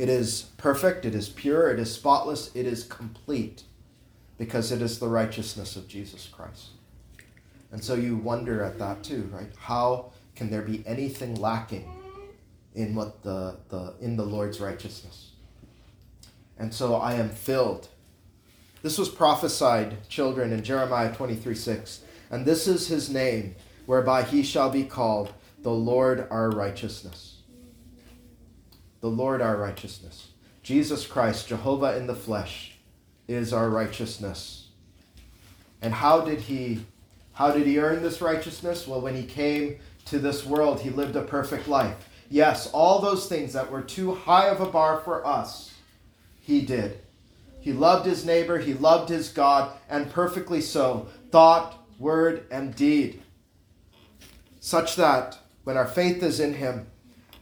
It 0.00 0.08
is 0.08 0.42
perfect, 0.56 1.04
it 1.04 1.14
is 1.14 1.28
pure, 1.28 1.70
it 1.70 1.78
is 1.78 1.94
spotless, 1.94 2.50
it 2.54 2.66
is 2.66 2.84
complete, 2.84 3.64
because 4.38 4.72
it 4.72 4.80
is 4.80 4.98
the 4.98 5.08
righteousness 5.08 5.76
of 5.76 5.88
Jesus 5.88 6.26
Christ. 6.26 6.68
And 7.70 7.84
so 7.84 7.94
you 7.94 8.16
wonder 8.16 8.62
at 8.62 8.78
that 8.78 9.04
too, 9.04 9.28
right? 9.32 9.50
How 9.58 10.12
can 10.34 10.50
there 10.50 10.62
be 10.62 10.82
anything 10.86 11.34
lacking 11.34 11.92
in 12.74 12.94
what 12.94 13.22
the, 13.22 13.56
the 13.68 13.94
in 14.00 14.16
the 14.16 14.24
Lord's 14.24 14.60
righteousness? 14.60 15.32
And 16.58 16.72
so 16.72 16.94
I 16.94 17.14
am 17.14 17.28
filled 17.28 17.88
this 18.82 18.96
was 18.96 19.10
prophesied, 19.10 20.08
children, 20.08 20.52
in 20.52 20.62
Jeremiah 20.62 21.14
23 21.14 21.54
6. 21.54 22.00
And 22.30 22.46
this 22.46 22.66
is 22.66 22.88
his 22.88 23.10
name, 23.10 23.54
whereby 23.84 24.22
he 24.22 24.42
shall 24.42 24.70
be 24.70 24.84
called 24.84 25.34
the 25.62 25.70
Lord 25.70 26.26
our 26.30 26.50
righteousness. 26.50 27.39
The 29.00 29.08
Lord 29.08 29.40
our 29.40 29.56
righteousness. 29.56 30.28
Jesus 30.62 31.06
Christ, 31.06 31.48
Jehovah 31.48 31.96
in 31.96 32.06
the 32.06 32.14
flesh, 32.14 32.78
is 33.26 33.52
our 33.52 33.70
righteousness. 33.70 34.68
And 35.80 35.94
how 35.94 36.20
did 36.20 36.40
he 36.40 36.80
how 37.32 37.52
did 37.52 37.66
he 37.66 37.78
earn 37.78 38.02
this 38.02 38.20
righteousness? 38.20 38.86
Well, 38.86 39.00
when 39.00 39.16
he 39.16 39.22
came 39.22 39.78
to 40.06 40.18
this 40.18 40.44
world, 40.44 40.80
he 40.80 40.90
lived 40.90 41.16
a 41.16 41.22
perfect 41.22 41.68
life. 41.68 42.08
Yes, 42.28 42.66
all 42.72 43.00
those 43.00 43.28
things 43.28 43.54
that 43.54 43.70
were 43.70 43.80
too 43.80 44.14
high 44.14 44.48
of 44.48 44.60
a 44.60 44.66
bar 44.66 45.00
for 45.00 45.26
us, 45.26 45.72
he 46.42 46.60
did. 46.60 47.00
He 47.60 47.72
loved 47.72 48.04
his 48.06 48.26
neighbor, 48.26 48.58
he 48.58 48.74
loved 48.74 49.08
his 49.08 49.30
God, 49.30 49.72
and 49.88 50.10
perfectly 50.10 50.60
so, 50.60 51.08
thought, 51.30 51.82
word, 51.98 52.46
and 52.50 52.74
deed. 52.74 53.22
Such 54.60 54.96
that 54.96 55.38
when 55.64 55.76
our 55.76 55.88
faith 55.88 56.22
is 56.22 56.40
in 56.40 56.54
him, 56.54 56.88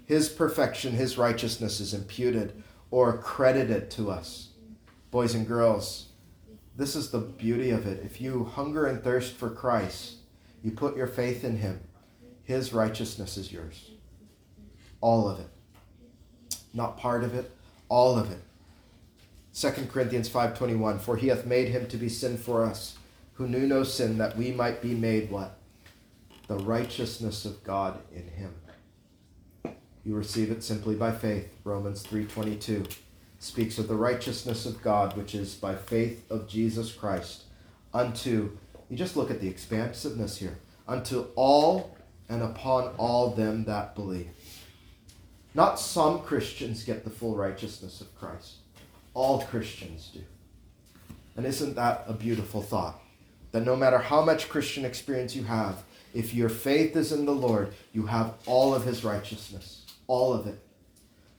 his 0.09 0.31
perfection, 0.31 0.93
his 0.93 1.19
righteousness 1.19 1.81
is 1.81 1.93
imputed 1.93 2.63
or 2.91 3.19
credited 3.19 3.91
to 3.91 4.11
us. 4.11 4.49
Boys 5.11 5.35
and 5.35 5.47
girls, 5.47 6.09
this 6.75 6.97
is 6.97 7.11
the 7.11 7.19
beauty 7.19 7.69
of 7.69 7.87
it. 7.87 8.03
If 8.03 8.19
you 8.19 8.45
hunger 8.45 8.87
and 8.87 9.05
thirst 9.05 9.35
for 9.35 9.51
Christ, 9.51 10.15
you 10.65 10.71
put 10.71 10.97
your 10.97 11.09
faith 11.09 11.45
in 11.45 11.59
him, 11.59 11.81
his 12.43 12.73
righteousness 12.73 13.37
is 13.37 13.53
yours. 13.53 13.91
All 15.03 15.29
of 15.29 15.41
it. 15.41 15.51
Not 16.73 16.97
part 16.97 17.23
of 17.23 17.35
it, 17.35 17.51
all 17.91 18.19
of 18.19 18.31
it. 18.31 18.41
2 19.53 19.91
Corinthians 19.91 20.31
5:21 20.31 21.01
For 21.01 21.19
he 21.19 21.29
hath 21.29 21.45
made 21.45 21.69
him 21.69 21.87
to 21.87 21.99
be 21.99 22.09
sin 22.09 22.39
for 22.39 22.65
us 22.65 22.97
who 23.35 23.47
knew 23.47 23.67
no 23.67 23.85
sin 23.85 24.17
that 24.17 24.39
we 24.39 24.53
might 24.53 24.81
be 24.81 24.95
made 24.95 25.31
what 25.31 25.59
the 26.47 26.57
righteousness 26.57 27.45
of 27.45 27.63
God 27.63 28.01
in 28.11 28.27
him 28.29 28.55
you 30.09 30.15
receive 30.15 30.51
it 30.51 30.65
simply 30.65 30.95
by 30.95 31.13
faith 31.13 31.55
Romans 31.65 32.03
3:22 32.03 32.87
speaks 33.39 33.79
of 33.79 33.89
the 33.89 33.95
righteousness 33.95 34.67
of 34.67 34.83
God 34.83 35.17
which 35.17 35.35
is 35.35 35.55
by 35.55 35.75
faith 35.75 36.29
of 36.31 36.49
Jesus 36.49 36.91
Christ 36.93 37.43
unto 37.93 38.57
you 38.89 38.97
just 38.97 39.17
look 39.17 39.31
at 39.31 39.41
the 39.41 39.49
expansiveness 39.49 40.39
here 40.39 40.59
unto 40.87 41.27
all 41.35 41.97
and 42.29 42.43
upon 42.43 42.95
all 42.97 43.31
them 43.31 43.65
that 43.65 43.95
believe 43.95 44.31
not 45.55 45.79
some 45.79 46.23
Christians 46.23 46.85
get 46.85 47.05
the 47.05 47.11
full 47.11 47.37
righteousness 47.37 48.01
of 48.01 48.19
Christ 48.19 48.57
all 49.19 49.43
Christians 49.43 50.11
do. 50.15 50.21
And 51.37 51.45
isn't 51.45 51.75
that 51.75 52.05
a 52.07 52.13
beautiful 52.13 52.63
thought? 52.63 53.01
That 53.51 53.65
no 53.65 53.75
matter 53.75 53.99
how 53.99 54.25
much 54.25 54.49
Christian 54.49 54.85
experience 54.85 55.35
you 55.35 55.43
have, 55.43 55.83
if 56.15 56.33
your 56.33 56.49
faith 56.49 56.95
is 56.95 57.11
in 57.11 57.27
the 57.27 57.35
Lord, 57.35 57.75
you 57.93 58.07
have 58.07 58.35
all 58.47 58.75
of 58.75 58.85
his 58.85 59.03
righteousness, 59.03 59.87
all 60.09 60.33
of 60.33 60.49
it. 60.49 60.59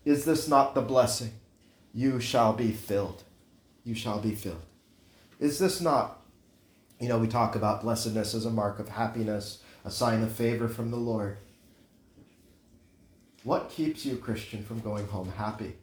Is 0.05 0.23
this 0.23 0.47
not 0.47 0.73
the 0.73 0.81
blessing? 0.81 1.31
You 1.93 2.21
shall 2.21 2.53
be 2.53 2.71
filled. 2.71 3.23
You 3.83 3.93
shall 3.93 4.19
be 4.21 4.33
filled. 4.33 4.65
Is 5.39 5.59
this 5.59 5.81
not, 5.81 6.21
you 6.99 7.09
know, 7.09 7.19
we 7.19 7.27
talk 7.27 7.55
about 7.55 7.81
blessedness 7.81 8.33
as 8.33 8.45
a 8.45 8.49
mark 8.49 8.79
of 8.79 8.87
happiness, 8.87 9.61
a 9.83 9.91
sign 9.91 10.23
of 10.23 10.31
favor 10.31 10.69
from 10.69 10.91
the 10.91 10.97
Lord. 10.97 11.37
What 13.43 13.69
keeps 13.69 14.05
you, 14.05 14.15
Christian, 14.15 14.63
from 14.63 14.79
going 14.79 15.07
home 15.07 15.33
happy, 15.35 15.75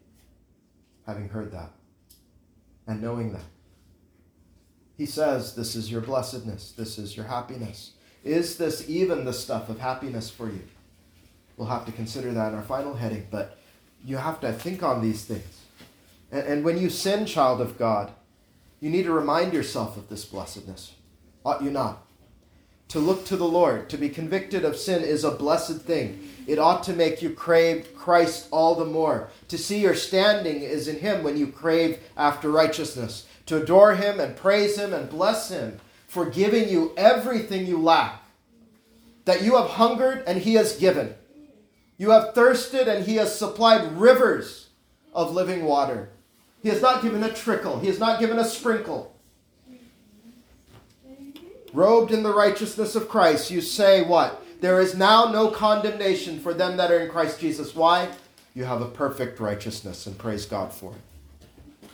having 1.06 1.28
heard 1.28 1.52
that? 1.52 1.72
and 2.86 3.02
knowing 3.02 3.32
that. 3.32 3.44
He 4.96 5.06
says, 5.06 5.54
This 5.54 5.74
is 5.74 5.90
your 5.90 6.00
blessedness, 6.00 6.72
this 6.72 6.98
is 6.98 7.16
your 7.16 7.26
happiness. 7.26 7.92
Is 8.24 8.56
this 8.56 8.88
even 8.88 9.24
the 9.24 9.32
stuff 9.32 9.68
of 9.68 9.78
happiness 9.78 10.30
for 10.30 10.48
you? 10.48 10.62
We'll 11.56 11.68
have 11.68 11.86
to 11.86 11.92
consider 11.92 12.32
that 12.32 12.52
in 12.52 12.54
our 12.54 12.62
final 12.62 12.94
heading, 12.94 13.26
but 13.30 13.58
you 14.04 14.18
have 14.18 14.40
to 14.40 14.52
think 14.52 14.82
on 14.82 15.00
these 15.02 15.24
things. 15.24 15.62
And, 16.30 16.46
and 16.46 16.64
when 16.64 16.78
you 16.78 16.90
sin, 16.90 17.26
child 17.26 17.60
of 17.60 17.78
God, 17.78 18.12
you 18.80 18.90
need 18.90 19.04
to 19.04 19.12
remind 19.12 19.52
yourself 19.52 19.96
of 19.96 20.08
this 20.08 20.24
blessedness. 20.24 20.92
Ought 21.44 21.62
you 21.62 21.70
not? 21.70 22.02
To 22.88 23.00
look 23.00 23.24
to 23.26 23.36
the 23.36 23.48
Lord, 23.48 23.88
to 23.90 23.96
be 23.96 24.08
convicted 24.08 24.64
of 24.64 24.76
sin 24.76 25.02
is 25.02 25.24
a 25.24 25.30
blessed 25.32 25.80
thing. 25.80 26.28
It 26.46 26.58
ought 26.58 26.84
to 26.84 26.92
make 26.92 27.20
you 27.20 27.30
crave 27.30 27.96
Christ 27.96 28.46
all 28.52 28.76
the 28.76 28.84
more. 28.84 29.30
To 29.48 29.58
see 29.58 29.80
your 29.80 29.96
standing 29.96 30.62
is 30.62 30.86
in 30.86 31.00
Him 31.00 31.24
when 31.24 31.36
you 31.36 31.48
crave 31.48 31.98
after 32.16 32.50
righteousness. 32.50 33.26
To 33.46 33.60
adore 33.60 33.96
Him 33.96 34.20
and 34.20 34.36
praise 34.36 34.78
Him 34.78 34.92
and 34.92 35.10
bless 35.10 35.48
Him 35.48 35.80
for 36.06 36.26
giving 36.26 36.68
you 36.68 36.92
everything 36.96 37.66
you 37.66 37.82
lack. 37.82 38.22
That 39.24 39.42
you 39.42 39.56
have 39.56 39.70
hungered 39.70 40.22
and 40.26 40.38
He 40.38 40.54
has 40.54 40.76
given. 40.76 41.14
You 41.98 42.10
have 42.10 42.34
thirsted 42.34 42.88
and 42.88 43.04
He 43.04 43.16
has 43.16 43.36
supplied 43.36 43.96
rivers 43.98 44.68
of 45.14 45.34
living 45.34 45.64
water. 45.64 46.10
He 46.62 46.68
has 46.68 46.82
not 46.82 47.02
given 47.02 47.22
a 47.22 47.32
trickle, 47.32 47.80
He 47.80 47.86
has 47.86 47.98
not 47.98 48.20
given 48.20 48.38
a 48.38 48.44
sprinkle. 48.44 49.14
Robed 51.72 52.12
in 52.12 52.22
the 52.22 52.34
righteousness 52.34 52.94
of 52.94 53.08
Christ, 53.08 53.50
you 53.50 53.60
say 53.60 54.02
what? 54.02 54.42
There 54.60 54.80
is 54.80 54.96
now 54.96 55.30
no 55.30 55.48
condemnation 55.48 56.40
for 56.40 56.54
them 56.54 56.78
that 56.78 56.90
are 56.90 57.00
in 57.00 57.10
Christ 57.10 57.38
Jesus. 57.38 57.74
Why? 57.74 58.08
You 58.54 58.64
have 58.64 58.80
a 58.80 58.88
perfect 58.88 59.38
righteousness, 59.38 60.06
and 60.06 60.16
praise 60.16 60.46
God 60.46 60.72
for 60.72 60.92
it. 60.92 61.90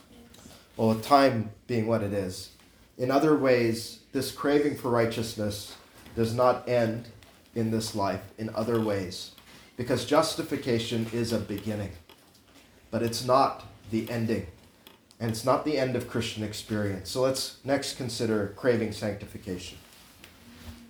Well, 0.76 0.94
time 0.94 1.50
being 1.66 1.86
what 1.86 2.02
it 2.02 2.12
is, 2.12 2.50
in 2.96 3.10
other 3.10 3.36
ways, 3.36 4.00
this 4.12 4.30
craving 4.30 4.76
for 4.76 4.90
righteousness 4.90 5.76
does 6.14 6.34
not 6.34 6.68
end 6.68 7.08
in 7.54 7.70
this 7.70 7.94
life 7.94 8.22
in 8.38 8.50
other 8.54 8.80
ways, 8.80 9.32
because 9.76 10.04
justification 10.04 11.06
is 11.12 11.32
a 11.32 11.38
beginning, 11.38 11.92
but 12.90 13.02
it's 13.02 13.24
not 13.24 13.66
the 13.90 14.08
ending, 14.10 14.46
and 15.18 15.30
it's 15.30 15.44
not 15.44 15.64
the 15.64 15.78
end 15.78 15.96
of 15.96 16.08
Christian 16.08 16.44
experience. 16.44 17.10
So 17.10 17.22
let's 17.22 17.58
next 17.64 17.96
consider 17.96 18.52
craving 18.56 18.92
sanctification. 18.92 19.78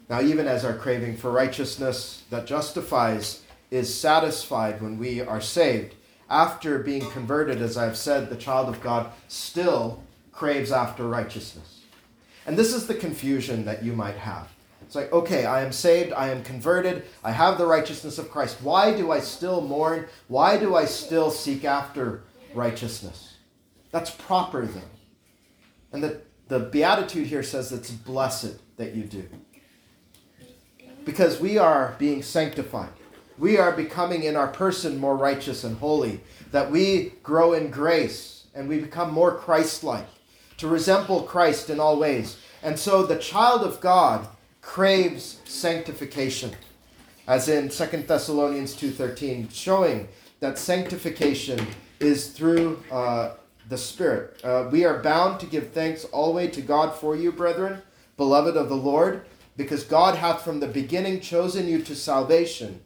Now, 0.08 0.20
even 0.20 0.46
as 0.46 0.64
our 0.64 0.74
craving 0.74 1.16
for 1.16 1.30
righteousness 1.30 2.22
that 2.30 2.46
justifies 2.46 3.42
is 3.70 3.92
satisfied 3.94 4.82
when 4.82 4.98
we 4.98 5.20
are 5.20 5.40
saved, 5.40 5.94
after 6.28 6.78
being 6.78 7.08
converted, 7.10 7.62
as 7.62 7.76
I've 7.76 7.96
said, 7.96 8.28
the 8.28 8.36
child 8.36 8.68
of 8.68 8.82
God 8.82 9.12
still 9.28 10.02
craves 10.32 10.72
after 10.72 11.06
righteousness. 11.06 11.80
And 12.46 12.58
this 12.58 12.74
is 12.74 12.86
the 12.86 12.94
confusion 12.94 13.64
that 13.64 13.82
you 13.82 13.92
might 13.92 14.16
have. 14.16 14.51
It's 14.92 14.96
like, 14.98 15.10
okay, 15.10 15.46
I 15.46 15.62
am 15.62 15.72
saved, 15.72 16.12
I 16.12 16.28
am 16.28 16.42
converted, 16.42 17.04
I 17.24 17.30
have 17.30 17.56
the 17.56 17.64
righteousness 17.64 18.18
of 18.18 18.30
Christ. 18.30 18.58
Why 18.60 18.94
do 18.94 19.10
I 19.10 19.20
still 19.20 19.62
mourn? 19.62 20.06
Why 20.28 20.58
do 20.58 20.76
I 20.76 20.84
still 20.84 21.30
seek 21.30 21.64
after 21.64 22.24
righteousness? 22.52 23.38
That's 23.90 24.10
proper, 24.10 24.66
then. 24.66 24.82
And 25.92 26.04
the, 26.04 26.20
the 26.48 26.58
Beatitude 26.58 27.26
here 27.26 27.42
says 27.42 27.72
it's 27.72 27.90
blessed 27.90 28.58
that 28.76 28.94
you 28.94 29.04
do 29.04 29.26
because 31.06 31.40
we 31.40 31.56
are 31.56 31.96
being 31.98 32.22
sanctified. 32.22 32.92
We 33.38 33.56
are 33.56 33.72
becoming 33.72 34.24
in 34.24 34.36
our 34.36 34.48
person 34.48 34.98
more 34.98 35.16
righteous 35.16 35.64
and 35.64 35.78
holy, 35.78 36.20
that 36.50 36.70
we 36.70 37.14
grow 37.22 37.54
in 37.54 37.70
grace 37.70 38.44
and 38.54 38.68
we 38.68 38.78
become 38.78 39.10
more 39.10 39.34
Christ 39.34 39.84
like, 39.84 40.08
to 40.58 40.68
resemble 40.68 41.22
Christ 41.22 41.70
in 41.70 41.80
all 41.80 41.98
ways. 41.98 42.36
And 42.62 42.78
so 42.78 43.06
the 43.06 43.16
child 43.16 43.62
of 43.62 43.80
God 43.80 44.28
craves 44.62 45.40
sanctification, 45.44 46.52
as 47.26 47.48
in 47.48 47.68
2 47.68 47.84
Thessalonians 48.06 48.74
2.13, 48.74 49.52
showing 49.52 50.08
that 50.40 50.58
sanctification 50.58 51.66
is 52.00 52.28
through 52.28 52.82
uh, 52.90 53.34
the 53.68 53.76
Spirit. 53.76 54.40
Uh, 54.42 54.68
we 54.70 54.84
are 54.84 55.02
bound 55.02 55.40
to 55.40 55.46
give 55.46 55.70
thanks 55.70 56.04
always 56.06 56.54
to 56.54 56.62
God 56.62 56.94
for 56.94 57.14
you, 57.14 57.30
brethren, 57.30 57.82
beloved 58.16 58.56
of 58.56 58.68
the 58.68 58.76
Lord, 58.76 59.26
because 59.56 59.84
God 59.84 60.16
hath 60.16 60.42
from 60.42 60.60
the 60.60 60.68
beginning 60.68 61.20
chosen 61.20 61.68
you 61.68 61.82
to 61.82 61.94
salvation 61.94 62.80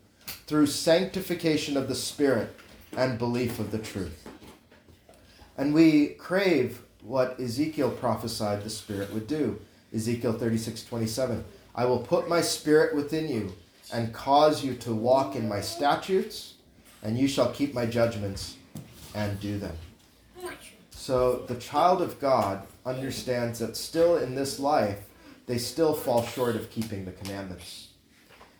through 0.47 0.67
sanctification 0.67 1.77
of 1.77 1.89
the 1.89 1.95
Spirit 1.95 2.55
and 2.97 3.19
belief 3.19 3.59
of 3.59 3.71
the 3.71 3.79
truth. 3.79 4.27
And 5.57 5.73
we 5.73 6.09
crave 6.09 6.83
what 7.03 7.39
Ezekiel 7.39 7.91
prophesied 7.91 8.65
the 8.65 8.71
Spirit 8.71 9.12
would 9.12 9.27
do. 9.27 9.61
Ezekiel 9.95 10.33
36 10.33 10.85
27. 10.85 11.45
I 11.77 11.85
will 11.85 11.99
put 11.99 12.29
my 12.29 12.41
Spirit 12.41 12.97
within 12.97 13.29
you 13.29 13.55
and 13.93 14.12
cause 14.12 14.65
you 14.65 14.75
to 14.77 14.95
walk 14.95 15.37
in 15.37 15.49
my 15.49 15.61
statutes, 15.61 16.55
and 17.03 17.19
you 17.19 17.29
shall 17.29 17.53
keep 17.53 17.75
my 17.75 17.87
judgments 17.87 18.57
and 19.15 19.39
do 19.39 19.59
them. 19.59 19.77
So 20.91 21.45
the 21.47 21.55
child 21.55 22.03
of 22.03 22.19
God 22.19 22.67
understands 22.85 23.61
that 23.61 23.77
still 23.77 24.17
in 24.17 24.35
this 24.35 24.59
life, 24.59 25.01
they 25.47 25.59
still 25.59 25.95
fall 25.95 26.25
short 26.25 26.57
of 26.57 26.71
keeping 26.71 27.05
the 27.05 27.12
commandments. 27.12 27.89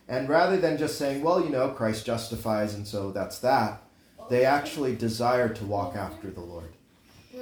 And 0.07 0.29
rather 0.29 0.57
than 0.57 0.77
just 0.77 0.97
saying, 0.97 1.21
well, 1.21 1.43
you 1.43 1.49
know, 1.49 1.69
Christ 1.69 2.05
justifies 2.05 2.73
and 2.75 2.87
so 2.87 3.11
that's 3.11 3.39
that, 3.39 3.81
they 4.29 4.45
actually 4.45 4.95
desire 4.95 5.49
to 5.49 5.65
walk 5.65 5.95
after 5.95 6.29
the 6.29 6.41
Lord. 6.41 6.73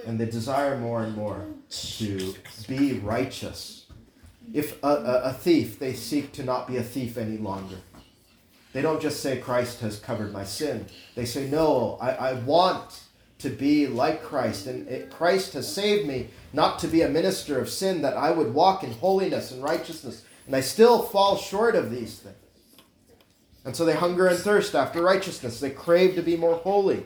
And 0.06 0.20
they 0.20 0.26
desire 0.26 0.78
more 0.78 1.04
and 1.04 1.16
more 1.16 1.46
to 1.70 2.34
be 2.68 2.94
righteous. 2.94 3.85
If 4.53 4.81
a, 4.84 4.88
a, 4.88 5.21
a 5.23 5.34
thief, 5.34 5.79
they 5.79 5.93
seek 5.93 6.31
to 6.34 6.43
not 6.43 6.67
be 6.67 6.77
a 6.77 6.84
thief 6.84 7.17
any 7.17 7.38
longer. 7.38 7.77
They 8.73 8.81
don't 8.81 9.01
just 9.01 9.21
say, 9.21 9.38
Christ 9.39 9.79
has 9.79 9.99
covered 9.99 10.34
my 10.34 10.43
sin. 10.43 10.88
They 11.15 11.25
say, 11.25 11.47
no, 11.49 11.97
I, 12.01 12.12
I 12.12 12.34
want 12.34 13.03
to 13.39 13.49
be 13.49 13.88
like 13.88 14.21
Christ. 14.23 14.67
And 14.67 14.88
it, 14.88 15.10
Christ 15.10 15.53
has 15.53 15.73
saved 15.73 16.08
me 16.08 16.27
not 16.51 16.79
to 16.79 16.88
be 16.88 17.01
a 17.01 17.10
minister 17.10 17.60
of 17.60 17.69
sin, 17.69 18.01
that 18.01 18.17
I 18.17 18.31
would 18.31 18.53
walk 18.53 18.84
in 18.84 18.91
holiness 18.91 19.51
and 19.51 19.63
righteousness. 19.63 20.23
And 20.45 20.55
I 20.55 20.62
still 20.62 21.03
fall 21.03 21.38
short 21.38 21.75
of 21.75 21.89
these 21.89 22.19
things. 22.19 22.36
And 23.63 23.75
so 23.75 23.84
they 23.84 23.95
hunger 23.95 24.27
and 24.27 24.38
thirst 24.38 24.75
after 24.75 25.01
righteousness. 25.01 25.60
They 25.60 25.71
crave 25.71 26.15
to 26.15 26.21
be 26.21 26.38
more 26.38 26.55
holy. 26.55 27.05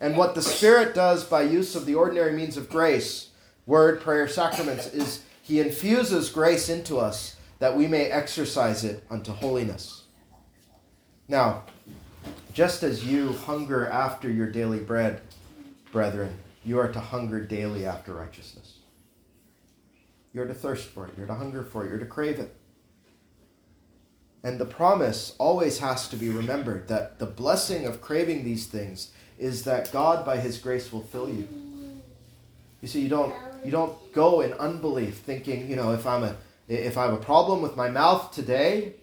And 0.00 0.16
what 0.16 0.34
the 0.34 0.42
Spirit 0.42 0.94
does 0.94 1.24
by 1.24 1.42
use 1.42 1.76
of 1.76 1.86
the 1.86 1.94
ordinary 1.94 2.32
means 2.32 2.56
of 2.56 2.68
grace, 2.68 3.30
word, 3.66 4.00
prayer, 4.00 4.26
sacraments, 4.26 4.86
is 4.86 5.22
He 5.48 5.60
infuses 5.60 6.28
grace 6.28 6.68
into 6.68 6.98
us 6.98 7.36
that 7.58 7.74
we 7.74 7.86
may 7.86 8.10
exercise 8.10 8.84
it 8.84 9.02
unto 9.08 9.32
holiness. 9.32 10.02
Now, 11.26 11.62
just 12.52 12.82
as 12.82 13.06
you 13.06 13.32
hunger 13.32 13.86
after 13.86 14.30
your 14.30 14.50
daily 14.50 14.78
bread, 14.78 15.22
brethren, 15.90 16.36
you 16.66 16.78
are 16.78 16.92
to 16.92 17.00
hunger 17.00 17.40
daily 17.40 17.86
after 17.86 18.12
righteousness. 18.12 18.74
You're 20.34 20.46
to 20.46 20.52
thirst 20.52 20.88
for 20.88 21.06
it. 21.06 21.14
You're 21.16 21.26
to 21.26 21.34
hunger 21.34 21.64
for 21.64 21.82
it. 21.82 21.88
You're 21.88 21.98
to 21.98 22.04
crave 22.04 22.38
it. 22.38 22.54
And 24.44 24.60
the 24.60 24.66
promise 24.66 25.34
always 25.38 25.78
has 25.78 26.08
to 26.10 26.16
be 26.16 26.28
remembered 26.28 26.88
that 26.88 27.18
the 27.18 27.26
blessing 27.26 27.86
of 27.86 28.02
craving 28.02 28.44
these 28.44 28.66
things 28.66 29.12
is 29.38 29.64
that 29.64 29.92
God, 29.92 30.26
by 30.26 30.36
His 30.36 30.58
grace, 30.58 30.92
will 30.92 31.04
fill 31.04 31.30
you. 31.30 31.48
You 32.82 32.88
see, 32.88 33.00
you 33.00 33.08
don't 33.08 33.34
you 33.68 33.72
don't 33.72 34.14
go 34.14 34.40
in 34.40 34.54
unbelief 34.54 35.18
thinking, 35.18 35.68
you 35.68 35.76
know, 35.76 35.92
if 35.92 36.06
I'm 36.06 36.24
a 36.24 36.36
if 36.68 36.96
I 36.96 37.02
have 37.02 37.12
a 37.12 37.18
problem 37.18 37.60
with 37.60 37.76
my 37.76 37.90
mouth 37.90 38.32
today, 38.32 38.94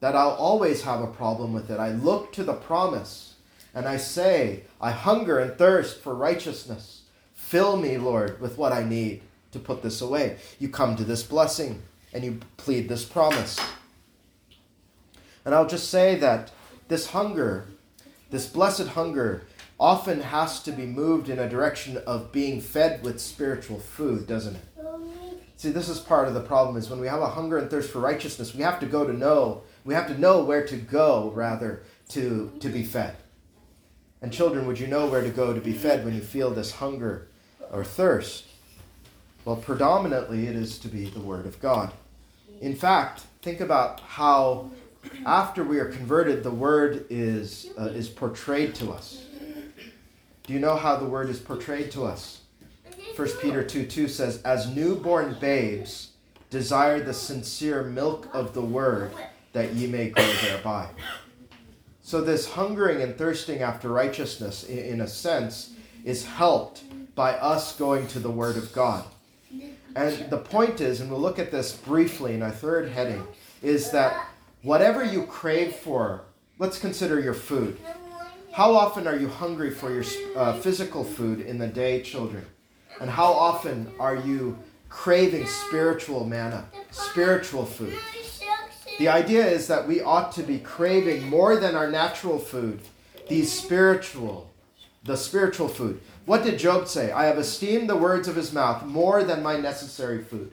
that 0.00 0.16
I'll 0.16 0.30
always 0.30 0.82
have 0.82 1.00
a 1.00 1.06
problem 1.06 1.52
with 1.52 1.70
it. 1.70 1.78
I 1.78 1.92
look 1.92 2.32
to 2.32 2.42
the 2.42 2.52
promise 2.52 3.36
and 3.72 3.86
I 3.86 3.98
say, 3.98 4.64
I 4.80 4.90
hunger 4.90 5.38
and 5.38 5.56
thirst 5.56 6.00
for 6.00 6.16
righteousness. 6.16 7.02
Fill 7.32 7.76
me, 7.76 7.96
Lord, 7.96 8.40
with 8.40 8.58
what 8.58 8.72
I 8.72 8.82
need 8.82 9.22
to 9.52 9.60
put 9.60 9.84
this 9.84 10.00
away. 10.00 10.38
You 10.58 10.68
come 10.68 10.96
to 10.96 11.04
this 11.04 11.22
blessing 11.22 11.80
and 12.12 12.24
you 12.24 12.40
plead 12.56 12.88
this 12.88 13.04
promise. 13.04 13.56
And 15.44 15.54
I'll 15.54 15.68
just 15.68 15.90
say 15.90 16.16
that 16.16 16.50
this 16.88 17.06
hunger, 17.06 17.66
this 18.30 18.48
blessed 18.48 18.88
hunger, 18.88 19.44
often 19.82 20.20
has 20.20 20.62
to 20.62 20.70
be 20.70 20.86
moved 20.86 21.28
in 21.28 21.40
a 21.40 21.48
direction 21.48 21.96
of 22.06 22.30
being 22.30 22.60
fed 22.60 23.02
with 23.02 23.20
spiritual 23.20 23.80
food, 23.80 24.28
doesn't 24.28 24.54
it? 24.54 24.62
See, 25.56 25.70
this 25.70 25.88
is 25.88 25.98
part 25.98 26.28
of 26.28 26.34
the 26.34 26.40
problem 26.40 26.76
is 26.76 26.88
when 26.88 27.00
we 27.00 27.08
have 27.08 27.20
a 27.20 27.30
hunger 27.30 27.58
and 27.58 27.68
thirst 27.68 27.90
for 27.90 27.98
righteousness, 27.98 28.54
we 28.54 28.62
have 28.62 28.78
to 28.78 28.86
go 28.86 29.04
to 29.04 29.12
know, 29.12 29.62
we 29.84 29.92
have 29.94 30.06
to 30.06 30.16
know 30.16 30.44
where 30.44 30.64
to 30.64 30.76
go 30.76 31.32
rather 31.34 31.82
to 32.10 32.52
to 32.60 32.68
be 32.68 32.84
fed. 32.84 33.16
And 34.20 34.32
children, 34.32 34.68
would 34.68 34.78
you 34.78 34.86
know 34.86 35.08
where 35.08 35.20
to 35.20 35.30
go 35.30 35.52
to 35.52 35.60
be 35.60 35.72
fed 35.72 36.04
when 36.04 36.14
you 36.14 36.20
feel 36.20 36.50
this 36.50 36.70
hunger 36.70 37.26
or 37.72 37.82
thirst? 37.82 38.44
Well, 39.44 39.56
predominantly 39.56 40.46
it 40.46 40.54
is 40.54 40.78
to 40.78 40.88
be 40.88 41.06
the 41.06 41.20
word 41.20 41.44
of 41.44 41.60
God. 41.60 41.92
In 42.60 42.76
fact, 42.76 43.22
think 43.42 43.60
about 43.60 43.98
how 43.98 44.70
after 45.26 45.64
we 45.64 45.80
are 45.80 45.90
converted, 45.90 46.44
the 46.44 46.52
word 46.52 47.04
is 47.10 47.70
uh, 47.76 47.86
is 47.86 48.08
portrayed 48.08 48.76
to 48.76 48.92
us. 48.92 49.26
Do 50.44 50.52
you 50.52 50.58
know 50.58 50.76
how 50.76 50.96
the 50.96 51.04
word 51.04 51.30
is 51.30 51.38
portrayed 51.38 51.90
to 51.92 52.04
us? 52.04 52.40
1 53.16 53.28
Peter 53.40 53.62
2 53.62 53.86
2 53.86 54.08
says, 54.08 54.42
As 54.42 54.74
newborn 54.74 55.36
babes, 55.40 56.12
desire 56.50 57.00
the 57.00 57.14
sincere 57.14 57.82
milk 57.82 58.28
of 58.32 58.54
the 58.54 58.62
word, 58.62 59.12
that 59.52 59.74
ye 59.74 59.86
may 59.86 60.10
grow 60.10 60.32
thereby. 60.42 60.88
So, 62.02 62.20
this 62.20 62.50
hungering 62.50 63.00
and 63.00 63.16
thirsting 63.16 63.62
after 63.62 63.88
righteousness, 63.88 64.64
in 64.64 65.00
a 65.00 65.06
sense, 65.06 65.74
is 66.04 66.24
helped 66.24 66.82
by 67.14 67.34
us 67.34 67.76
going 67.76 68.06
to 68.08 68.18
the 68.18 68.30
Word 68.30 68.56
of 68.56 68.72
God. 68.72 69.04
And 69.94 70.30
the 70.30 70.38
point 70.38 70.80
is, 70.80 71.00
and 71.00 71.10
we'll 71.10 71.20
look 71.20 71.38
at 71.38 71.50
this 71.50 71.76
briefly 71.76 72.34
in 72.34 72.42
our 72.42 72.50
third 72.50 72.88
heading, 72.88 73.26
is 73.62 73.90
that 73.92 74.28
whatever 74.62 75.04
you 75.04 75.24
crave 75.26 75.76
for, 75.76 76.22
let's 76.58 76.78
consider 76.78 77.20
your 77.20 77.34
food. 77.34 77.78
How 78.52 78.74
often 78.74 79.06
are 79.06 79.16
you 79.16 79.28
hungry 79.28 79.70
for 79.70 79.90
your 79.90 80.04
uh, 80.36 80.52
physical 80.60 81.04
food 81.04 81.40
in 81.40 81.56
the 81.56 81.66
day, 81.66 82.02
children? 82.02 82.44
And 83.00 83.08
how 83.08 83.32
often 83.32 83.90
are 83.98 84.16
you 84.16 84.58
craving 84.90 85.46
spiritual 85.46 86.26
manna, 86.26 86.66
spiritual 86.90 87.64
food? 87.64 87.96
The 88.98 89.08
idea 89.08 89.46
is 89.46 89.68
that 89.68 89.88
we 89.88 90.02
ought 90.02 90.32
to 90.32 90.42
be 90.42 90.58
craving 90.58 91.26
more 91.30 91.56
than 91.56 91.74
our 91.74 91.90
natural 91.90 92.38
food, 92.38 92.80
these 93.26 93.50
spiritual, 93.50 94.52
the 95.02 95.16
spiritual 95.16 95.68
food. 95.68 96.02
What 96.26 96.44
did 96.44 96.58
Job 96.58 96.88
say? 96.88 97.10
I 97.10 97.24
have 97.24 97.38
esteemed 97.38 97.88
the 97.88 97.96
words 97.96 98.28
of 98.28 98.36
his 98.36 98.52
mouth 98.52 98.84
more 98.84 99.24
than 99.24 99.42
my 99.42 99.56
necessary 99.56 100.22
food. 100.22 100.52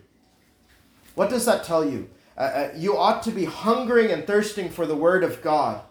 What 1.16 1.30
does 1.30 1.46
that 1.46 1.66
tell 1.66 1.84
you? 1.84 2.10
Uh, 2.38 2.42
uh, 2.42 2.70
you 2.78 2.98
ought 2.98 3.24
to 3.24 3.32
be 3.32 3.44
hungering 3.44 4.10
and 4.10 4.26
thirsting 4.26 4.70
for 4.70 4.86
the 4.86 4.96
word 4.96 5.26
of 5.26 5.42
God 5.42 5.82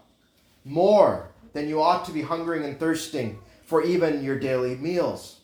more 0.65 1.28
than 1.53 1.67
you 1.67 1.81
ought 1.81 2.05
to 2.05 2.11
be 2.11 2.21
hungering 2.21 2.63
and 2.63 2.79
thirsting 2.79 3.39
for 3.63 3.83
even 3.83 4.23
your 4.23 4.39
daily 4.39 4.75
meals. 4.75 5.41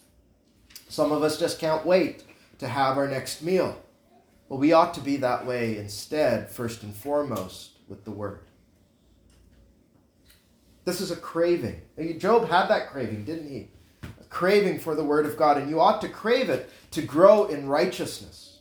Some 0.90 1.12
of 1.12 1.24
us 1.24 1.40
just 1.40 1.60
can't 1.60 1.86
wait 1.86 2.24
to 2.60 2.68
have 2.68 2.98
our 2.98 3.08
next 3.08 3.42
meal. 3.42 3.82
Well, 4.48 4.60
we 4.60 4.74
ought 4.74 4.94
to 4.94 5.02
be 5.02 5.18
that 5.18 5.46
way 5.46 5.78
instead, 5.78 6.50
first 6.50 6.84
and 6.84 6.96
foremost, 6.96 7.72
with 7.88 8.06
the 8.06 8.12
Word. 8.12 8.42
This 10.86 11.02
is 11.02 11.10
a 11.10 11.16
craving. 11.16 11.82
Job 12.20 12.48
had 12.48 12.68
that 12.68 12.90
craving, 12.90 13.26
didn't 13.26 13.50
he? 13.50 13.70
A 14.04 14.24
craving 14.30 14.80
for 14.80 14.94
the 14.94 15.04
Word 15.04 15.26
of 15.26 15.36
God, 15.36 15.58
and 15.58 15.70
you 15.70 15.80
ought 15.80 16.00
to 16.02 16.10
crave 16.10 16.50
it 16.50 16.70
to 16.92 17.02
grow 17.02 17.46
in 17.46 17.68
righteousness. 17.68 18.60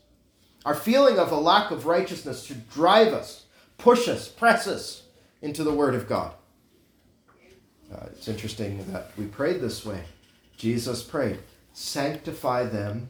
Our 0.65 0.75
feeling 0.75 1.19
of 1.19 1.31
a 1.31 1.37
lack 1.37 1.71
of 1.71 1.85
righteousness 1.85 2.45
should 2.45 2.71
drive 2.71 3.13
us, 3.13 3.45
push 3.77 4.09
us, 4.09 4.27
press 4.27 4.67
us 4.67 5.03
into 5.43 5.63
the 5.63 5.75
Word 5.75 5.95
of 5.95 6.09
God. 6.09 6.33
Uh, 7.93 8.07
it's 8.13 8.29
interesting 8.29 8.85
that 8.93 9.11
we 9.17 9.27
prayed 9.27 9.61
this 9.61 9.85
way. 9.85 10.03
Jesus 10.57 11.03
prayed, 11.03 11.39
Sanctify 11.73 12.65
them 12.65 13.09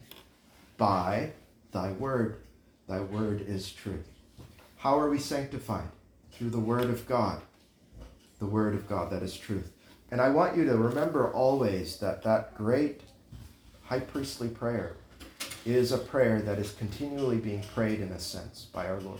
by 0.77 1.31
thy 1.71 1.91
word. 1.91 2.37
Thy 2.87 2.99
word 2.99 3.41
is 3.47 3.71
truth. 3.71 4.07
How 4.77 4.99
are 4.99 5.09
we 5.09 5.19
sanctified? 5.19 5.87
Through 6.31 6.49
the 6.49 6.59
word 6.59 6.85
of 6.85 7.07
God. 7.07 7.41
The 8.39 8.45
word 8.45 8.75
of 8.75 8.87
God 8.89 9.11
that 9.11 9.23
is 9.23 9.37
truth. 9.37 9.71
And 10.11 10.21
I 10.21 10.29
want 10.29 10.55
you 10.55 10.65
to 10.65 10.77
remember 10.77 11.31
always 11.31 11.97
that 11.97 12.23
that 12.23 12.55
great 12.55 13.01
high 13.83 13.99
priestly 13.99 14.49
prayer 14.49 14.97
is 15.65 15.91
a 15.91 15.97
prayer 15.97 16.41
that 16.41 16.59
is 16.59 16.73
continually 16.73 17.37
being 17.37 17.63
prayed 17.73 17.99
in 17.99 18.09
a 18.09 18.19
sense 18.19 18.67
by 18.71 18.87
our 18.87 18.99
Lord. 19.01 19.19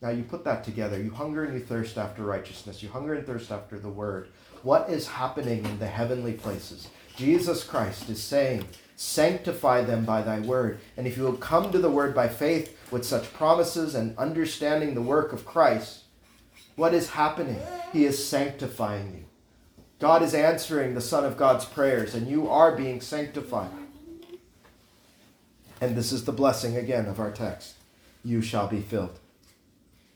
Now 0.00 0.10
you 0.10 0.22
put 0.22 0.44
that 0.44 0.64
together. 0.64 1.00
You 1.00 1.10
hunger 1.10 1.44
and 1.44 1.54
you 1.54 1.60
thirst 1.60 1.96
after 1.98 2.22
righteousness. 2.22 2.82
You 2.82 2.88
hunger 2.88 3.14
and 3.14 3.26
thirst 3.26 3.50
after 3.50 3.78
the 3.78 3.88
word. 3.88 4.28
What 4.64 4.88
is 4.88 5.06
happening 5.06 5.64
in 5.64 5.78
the 5.78 5.86
heavenly 5.86 6.32
places? 6.32 6.88
Jesus 7.16 7.62
Christ 7.62 8.08
is 8.08 8.22
saying, 8.22 8.66
Sanctify 8.96 9.82
them 9.82 10.04
by 10.04 10.22
thy 10.22 10.40
word. 10.40 10.78
And 10.96 11.06
if 11.06 11.16
you 11.16 11.24
will 11.24 11.36
come 11.36 11.70
to 11.70 11.78
the 11.78 11.90
word 11.90 12.14
by 12.14 12.28
faith 12.28 12.76
with 12.90 13.04
such 13.04 13.32
promises 13.34 13.94
and 13.94 14.16
understanding 14.16 14.94
the 14.94 15.02
work 15.02 15.32
of 15.32 15.44
Christ, 15.44 16.04
what 16.76 16.94
is 16.94 17.10
happening? 17.10 17.60
He 17.92 18.06
is 18.06 18.26
sanctifying 18.26 19.12
you. 19.14 19.24
God 20.00 20.22
is 20.22 20.32
answering 20.32 20.94
the 20.94 21.00
Son 21.00 21.24
of 21.24 21.36
God's 21.36 21.64
prayers, 21.64 22.14
and 22.14 22.26
you 22.26 22.48
are 22.48 22.74
being 22.74 23.00
sanctified. 23.00 23.70
And 25.80 25.94
this 25.94 26.10
is 26.10 26.24
the 26.24 26.32
blessing 26.32 26.76
again 26.76 27.06
of 27.06 27.20
our 27.20 27.30
text 27.30 27.74
you 28.24 28.40
shall 28.40 28.66
be 28.66 28.80
filled. 28.80 29.18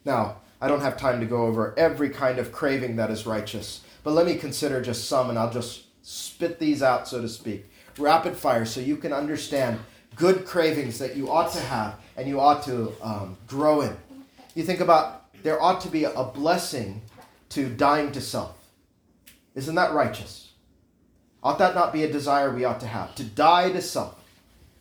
Now, 0.04 0.38
I 0.60 0.68
don't 0.68 0.80
have 0.80 0.96
time 0.96 1.20
to 1.20 1.26
go 1.26 1.42
over 1.46 1.74
every 1.78 2.08
kind 2.08 2.38
of 2.38 2.52
craving 2.52 2.96
that 2.96 3.10
is 3.10 3.26
righteous, 3.26 3.82
but 4.08 4.14
let 4.14 4.24
me 4.24 4.36
consider 4.36 4.80
just 4.80 5.06
some, 5.06 5.28
and 5.28 5.38
I'll 5.38 5.52
just 5.52 5.82
spit 6.00 6.58
these 6.58 6.82
out, 6.82 7.06
so 7.06 7.20
to 7.20 7.28
speak, 7.28 7.70
rapid 7.98 8.34
fire, 8.34 8.64
so 8.64 8.80
you 8.80 8.96
can 8.96 9.12
understand 9.12 9.78
good 10.16 10.46
cravings 10.46 10.98
that 10.98 11.14
you 11.14 11.30
ought 11.30 11.52
to 11.52 11.60
have 11.60 12.00
and 12.16 12.26
you 12.26 12.40
ought 12.40 12.62
to 12.62 12.94
um, 13.02 13.36
grow 13.46 13.82
in. 13.82 13.94
You 14.54 14.62
think 14.62 14.80
about 14.80 15.30
there 15.42 15.60
ought 15.60 15.82
to 15.82 15.90
be 15.90 16.04
a 16.04 16.24
blessing 16.24 17.02
to 17.50 17.68
dying 17.68 18.10
to 18.12 18.22
self. 18.22 18.56
Isn't 19.54 19.74
that 19.74 19.92
righteous? 19.92 20.52
Ought 21.42 21.58
that 21.58 21.74
not 21.74 21.92
be 21.92 22.04
a 22.04 22.10
desire 22.10 22.50
we 22.50 22.64
ought 22.64 22.80
to 22.80 22.86
have? 22.86 23.14
To 23.16 23.24
die 23.24 23.70
to 23.72 23.82
self. 23.82 24.24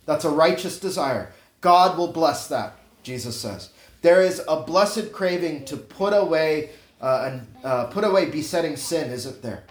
That's 0.05 0.23
a 0.23 0.29
righteous 0.29 0.79
desire. 0.79 1.33
God 1.59 1.97
will 1.97 2.13
bless 2.13 2.47
that, 2.47 2.77
Jesus 3.03 3.37
says. 3.37 3.71
There 4.01 4.21
is 4.21 4.41
a 4.47 4.61
blessed 4.61 5.11
craving 5.11 5.65
to 5.65 5.75
put 5.75 6.13
away 6.13 6.69
uh, 7.01 7.29
and 7.31 7.47
uh, 7.63 7.85
put 7.85 8.03
away 8.03 8.29
besetting 8.29 8.75
sin, 8.75 9.11
isn't 9.11 9.41
there? 9.41 9.63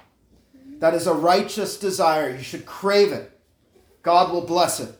That 0.78 0.94
is 0.94 1.06
a 1.06 1.14
righteous 1.14 1.78
desire. 1.78 2.30
You 2.30 2.42
should 2.42 2.66
crave 2.66 3.12
it. 3.12 3.32
God 4.02 4.32
will 4.32 4.42
bless 4.46 4.78
it. 4.78 4.94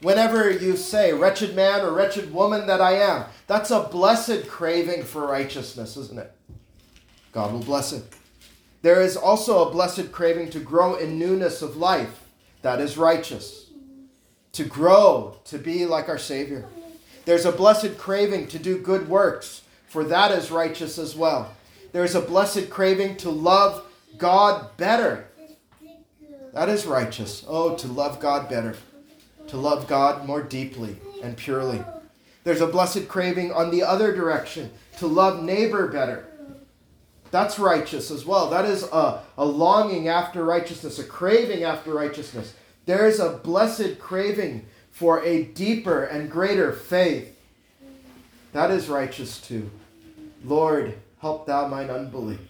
Whenever 0.00 0.50
you 0.50 0.76
say, 0.76 1.12
wretched 1.12 1.56
man 1.56 1.80
or 1.80 1.92
wretched 1.92 2.32
woman 2.32 2.66
that 2.66 2.80
I 2.80 2.92
am, 2.92 3.24
that's 3.46 3.70
a 3.70 3.88
blessed 3.90 4.48
craving 4.48 5.04
for 5.04 5.26
righteousness, 5.26 5.96
isn't 5.96 6.18
it? 6.18 6.32
God 7.32 7.52
will 7.52 7.60
bless 7.60 7.92
it. 7.92 8.04
There 8.82 9.00
is 9.00 9.16
also 9.16 9.66
a 9.66 9.72
blessed 9.72 10.12
craving 10.12 10.50
to 10.50 10.60
grow 10.60 10.94
in 10.96 11.18
newness 11.18 11.62
of 11.62 11.76
life. 11.76 12.28
That 12.62 12.80
is 12.80 12.98
righteous. 12.98 13.70
To 14.52 14.64
grow, 14.64 15.38
to 15.46 15.58
be 15.58 15.86
like 15.86 16.08
our 16.08 16.18
Savior. 16.18 16.66
There's 17.24 17.46
a 17.46 17.52
blessed 17.52 17.96
craving 17.96 18.48
to 18.48 18.58
do 18.58 18.78
good 18.78 19.08
works, 19.08 19.62
for 19.94 20.02
that 20.02 20.32
is 20.32 20.50
righteous 20.50 20.98
as 20.98 21.14
well. 21.14 21.54
There's 21.92 22.16
a 22.16 22.20
blessed 22.20 22.68
craving 22.68 23.16
to 23.18 23.30
love 23.30 23.86
God 24.18 24.76
better. 24.76 25.28
That 26.52 26.68
is 26.68 26.84
righteous. 26.84 27.44
Oh, 27.46 27.76
to 27.76 27.86
love 27.86 28.18
God 28.18 28.48
better, 28.48 28.74
to 29.46 29.56
love 29.56 29.86
God 29.86 30.26
more 30.26 30.42
deeply 30.42 30.96
and 31.22 31.36
purely. 31.36 31.80
There's 32.42 32.60
a 32.60 32.66
blessed 32.66 33.06
craving 33.06 33.52
on 33.52 33.70
the 33.70 33.84
other 33.84 34.12
direction, 34.12 34.72
to 34.98 35.06
love 35.06 35.44
neighbor 35.44 35.86
better. 35.86 36.24
That's 37.30 37.60
righteous 37.60 38.10
as 38.10 38.26
well. 38.26 38.50
That 38.50 38.64
is 38.64 38.82
a, 38.82 39.20
a 39.38 39.44
longing 39.44 40.08
after 40.08 40.44
righteousness, 40.44 40.98
a 40.98 41.04
craving 41.04 41.62
after 41.62 41.94
righteousness. 41.94 42.52
There 42.86 43.06
is 43.06 43.20
a 43.20 43.30
blessed 43.44 44.00
craving 44.00 44.66
for 44.90 45.22
a 45.22 45.44
deeper 45.44 46.02
and 46.02 46.28
greater 46.28 46.72
faith. 46.72 47.38
That 48.52 48.72
is 48.72 48.88
righteous 48.88 49.40
too. 49.40 49.70
Lord, 50.44 50.98
help 51.20 51.46
thou 51.46 51.66
mine 51.68 51.88
unbelief. 51.88 52.40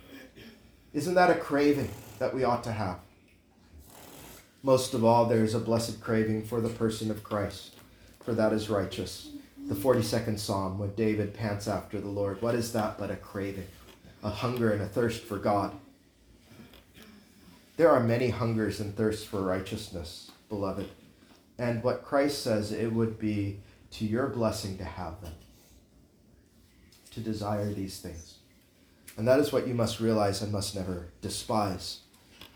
Isn't 0.93 1.15
that 1.15 1.31
a 1.31 1.35
craving 1.35 1.91
that 2.19 2.35
we 2.35 2.43
ought 2.43 2.65
to 2.65 2.73
have? 2.73 2.99
Most 4.65 4.95
of 4.95 5.05
all, 5.05 5.27
there 5.27 5.45
is 5.45 5.55
a 5.55 5.61
blessed 5.61 6.01
craving 6.01 6.45
for 6.45 6.61
the 6.61 6.69
person 6.71 7.11
of 7.11 7.23
Christ, 7.23 7.77
for 8.25 8.33
that 8.35 8.53
is 8.53 8.69
righteous. 8.71 9.31
The 9.69 9.75
42nd 9.75 10.39
Psalm, 10.39 10.79
when 10.79 10.95
David 10.95 11.35
pants 11.35 11.69
after 11.69 12.01
the 12.01 12.09
Lord, 12.09 12.43
what 12.43 12.55
is 12.55 12.73
that 12.73 12.99
but 12.99 13.11
a 13.11 13.17
craving, 13.17 13.69
a 14.23 14.31
hunger 14.31 14.73
and 14.73 14.83
a 14.83 14.87
thirst 14.87 15.23
for 15.23 15.39
God? 15.39 15.73
There 17.77 17.91
are 17.91 18.01
many 18.01 18.31
hungers 18.31 18.81
and 18.81 18.97
thirsts 18.97 19.25
for 19.25 19.41
righteousness, 19.41 20.31
beloved. 20.49 20.89
And 21.59 21.83
what 21.83 22.05
Christ 22.05 22.43
says, 22.43 22.73
it 22.73 22.93
would 22.93 23.19
be 23.19 23.61
to 23.93 24.05
your 24.05 24.29
blessing 24.29 24.79
to 24.79 24.85
have 24.85 25.21
them, 25.23 25.35
to 27.15 27.21
desire 27.21 27.73
these 27.73 28.01
things. 28.01 28.39
And 29.17 29.27
that 29.29 29.41
is 29.41 29.53
what 29.53 29.67
you 29.67 29.75
must 29.75 30.01
realize 30.01 30.43
and 30.43 30.53
must 30.53 30.75
never 30.75 31.09
despise. 31.21 32.01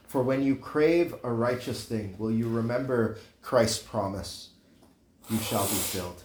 For 0.07 0.23
when 0.23 0.43
you 0.43 0.57
crave 0.57 1.15
a 1.23 1.33
righteous 1.33 1.85
thing, 1.85 2.17
will 2.19 2.33
you 2.33 2.49
remember 2.49 3.19
Christ's 3.43 3.83
promise? 3.83 4.51
You 5.31 5.39
shall 5.39 5.65
be 5.65 5.75
filled. 5.75 6.23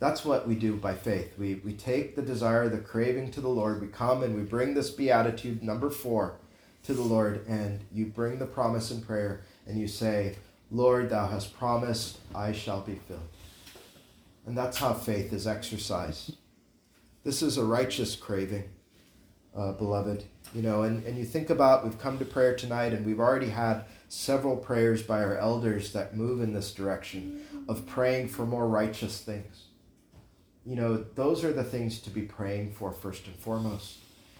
That's 0.00 0.24
what 0.24 0.48
we 0.48 0.56
do 0.56 0.74
by 0.74 0.94
faith. 0.94 1.38
We, 1.38 1.54
we 1.64 1.74
take 1.74 2.16
the 2.16 2.22
desire, 2.22 2.68
the 2.68 2.78
craving 2.78 3.30
to 3.32 3.40
the 3.40 3.48
Lord. 3.48 3.80
We 3.80 3.86
come 3.86 4.24
and 4.24 4.34
we 4.34 4.42
bring 4.42 4.74
this 4.74 4.90
beatitude, 4.90 5.62
number 5.62 5.90
four, 5.90 6.34
to 6.82 6.92
the 6.92 7.02
Lord. 7.02 7.46
And 7.46 7.80
you 7.92 8.06
bring 8.06 8.40
the 8.40 8.46
promise 8.46 8.90
in 8.90 9.00
prayer 9.00 9.42
and 9.64 9.78
you 9.78 9.86
say, 9.86 10.34
Lord, 10.72 11.10
thou 11.10 11.28
hast 11.28 11.56
promised, 11.56 12.18
I 12.34 12.50
shall 12.50 12.80
be 12.80 12.96
filled. 13.06 13.20
And 14.44 14.58
that's 14.58 14.78
how 14.78 14.92
faith 14.92 15.32
is 15.32 15.46
exercised. 15.46 16.34
This 17.24 17.42
is 17.42 17.56
a 17.56 17.64
righteous 17.64 18.16
craving, 18.16 18.68
uh, 19.56 19.72
beloved. 19.72 20.24
You 20.54 20.62
know, 20.62 20.82
and, 20.82 21.04
and 21.06 21.16
you 21.16 21.24
think 21.24 21.50
about, 21.50 21.84
we've 21.84 21.98
come 21.98 22.18
to 22.18 22.24
prayer 22.24 22.54
tonight 22.54 22.92
and 22.92 23.06
we've 23.06 23.20
already 23.20 23.48
had 23.48 23.84
several 24.08 24.56
prayers 24.56 25.02
by 25.02 25.22
our 25.22 25.36
elders 25.36 25.92
that 25.92 26.16
move 26.16 26.42
in 26.42 26.52
this 26.52 26.72
direction 26.72 27.42
of 27.68 27.86
praying 27.86 28.28
for 28.28 28.44
more 28.44 28.68
righteous 28.68 29.20
things 29.20 29.68
you 30.64 30.76
know, 30.76 31.04
those 31.14 31.44
are 31.44 31.52
the 31.52 31.64
things 31.64 31.98
to 32.00 32.10
be 32.10 32.22
praying 32.22 32.72
for 32.72 32.92
first 32.92 33.26
and 33.26 33.36
foremost. 33.36 33.98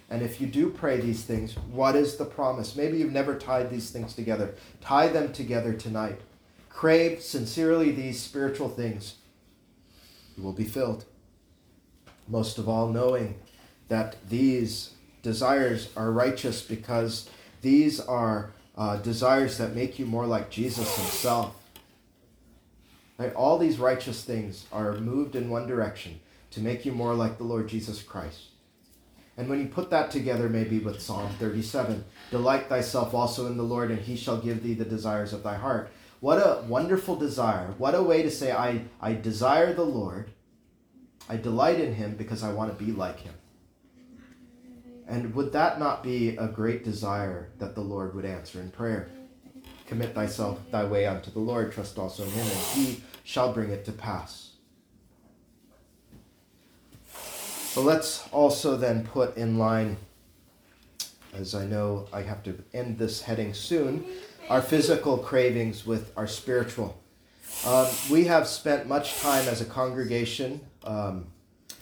And 0.09 0.23
if 0.23 0.41
you 0.41 0.47
do 0.47 0.71
pray 0.71 1.01
these 1.01 1.25
things, 1.25 1.57
what 1.71 1.97
is 1.97 2.17
the 2.17 2.25
promise? 2.25 2.77
Maybe 2.77 2.99
you've 2.99 3.13
never 3.13 3.37
tied 3.37 3.71
these 3.71 3.91
things 3.91 4.15
together. 4.15 4.55
Tie 4.81 5.09
them 5.09 5.33
together 5.33 5.73
tonight. 5.73 6.21
Crave 6.69 7.23
sincerely 7.23 7.93
these 7.93 8.21
spiritual 8.21 8.69
things. 8.69 9.17
You 10.37 10.43
will 10.43 10.53
be 10.53 10.65
filled. 10.65 11.07
Most 12.29 12.59
of 12.59 12.69
all, 12.69 12.89
knowing 12.89 13.39
that 13.89 14.17
these 14.29 14.95
desires 15.23 15.91
are 15.97 16.11
righteous 16.11 16.63
because 16.63 17.29
these 17.61 18.01
are 18.01 18.53
uh, 18.77 18.97
desires 18.97 19.59
that 19.59 19.75
make 19.75 19.99
you 19.99 20.07
more 20.07 20.27
like 20.27 20.51
Jesus 20.51 20.97
himself. 20.97 21.55
Right? 23.19 23.35
All 23.35 23.59
these 23.59 23.79
righteous 23.79 24.25
things 24.25 24.67
are 24.73 24.95
moved 24.95 25.37
in 25.37 25.51
one 25.51 25.67
direction 25.67 26.21
to 26.53 26.61
make 26.61 26.85
you 26.85 26.93
more 26.93 27.15
like 27.15 27.39
the 27.39 27.45
Lord 27.45 27.69
Jesus 27.69 28.03
Christ. 28.03 28.49
And 29.37 29.49
when 29.49 29.61
you 29.61 29.67
put 29.67 29.91
that 29.91 30.11
together, 30.11 30.49
maybe 30.49 30.79
with 30.79 31.01
Psalm 31.01 31.31
37, 31.39 32.05
delight 32.31 32.69
thyself 32.69 33.15
also 33.15 33.47
in 33.47 33.57
the 33.57 33.63
Lord, 33.63 33.91
and 33.91 34.01
he 34.01 34.17
shall 34.17 34.37
give 34.37 34.63
thee 34.63 34.75
the 34.75 34.85
desires 34.85 35.33
of 35.33 35.43
thy 35.43 35.57
heart. 35.57 35.91
What 36.21 36.39
a 36.39 36.63
wonderful 36.69 37.17
desire. 37.17 37.75
What 37.79 37.95
a 37.95 38.03
way 38.03 38.23
to 38.23 38.31
say, 38.31 38.53
I, 38.53 38.85
I 39.01 39.15
desire 39.15 39.73
the 39.73 39.85
Lord. 39.85 40.31
I 41.29 41.37
delight 41.37 41.81
in 41.81 41.95
him 41.95 42.17
because 42.17 42.43
I 42.43 42.53
want 42.53 42.77
to 42.77 42.85
be 42.85 42.93
like 42.93 43.21
him. 43.21 43.35
And 45.07 45.35
would 45.35 45.53
that 45.53 45.79
not 45.79 46.03
be 46.03 46.37
a 46.37 46.47
great 46.47 46.85
desire 46.85 47.51
that 47.59 47.75
the 47.75 47.81
Lord 47.81 48.15
would 48.15 48.25
answer 48.25 48.61
in 48.61 48.71
prayer? 48.71 49.11
Commit 49.87 50.15
thyself 50.15 50.59
thy 50.71 50.85
way 50.85 51.07
unto 51.07 51.31
the 51.31 51.39
Lord, 51.39 51.73
trust 51.73 51.99
also 51.99 52.23
in 52.23 52.31
him, 52.31 52.47
and 52.47 52.59
he 52.75 53.03
shall 53.25 53.53
bring 53.53 53.71
it 53.71 53.85
to 53.85 53.93
pass. 53.93 54.53
But 57.75 57.83
let's 57.83 58.29
also 58.29 58.77
then 58.77 59.05
put 59.05 59.37
in 59.37 59.59
line, 59.59 59.97
as 61.35 61.55
I 61.55 61.67
know 61.67 62.07
I 62.13 62.23
have 62.23 62.43
to 62.45 62.63
end 62.73 62.99
this 62.99 63.23
heading 63.23 63.55
soon, 63.55 64.05
our 64.49 64.63
physical 64.63 65.19
cravings 65.19 65.87
with 65.87 66.13
our 66.17 66.27
spiritual. 66.27 67.01
Um, 67.67 67.87
we 68.11 68.25
have 68.25 68.47
spent 68.47 68.89
much 68.89 69.19
time 69.21 69.47
as 69.49 69.61
a 69.61 69.65
congregation 69.65 70.61
um, 70.85 71.27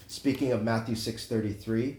speaking 0.07 0.53
of 0.53 0.63
Matthew 0.63 0.95
6:33, 0.95 1.97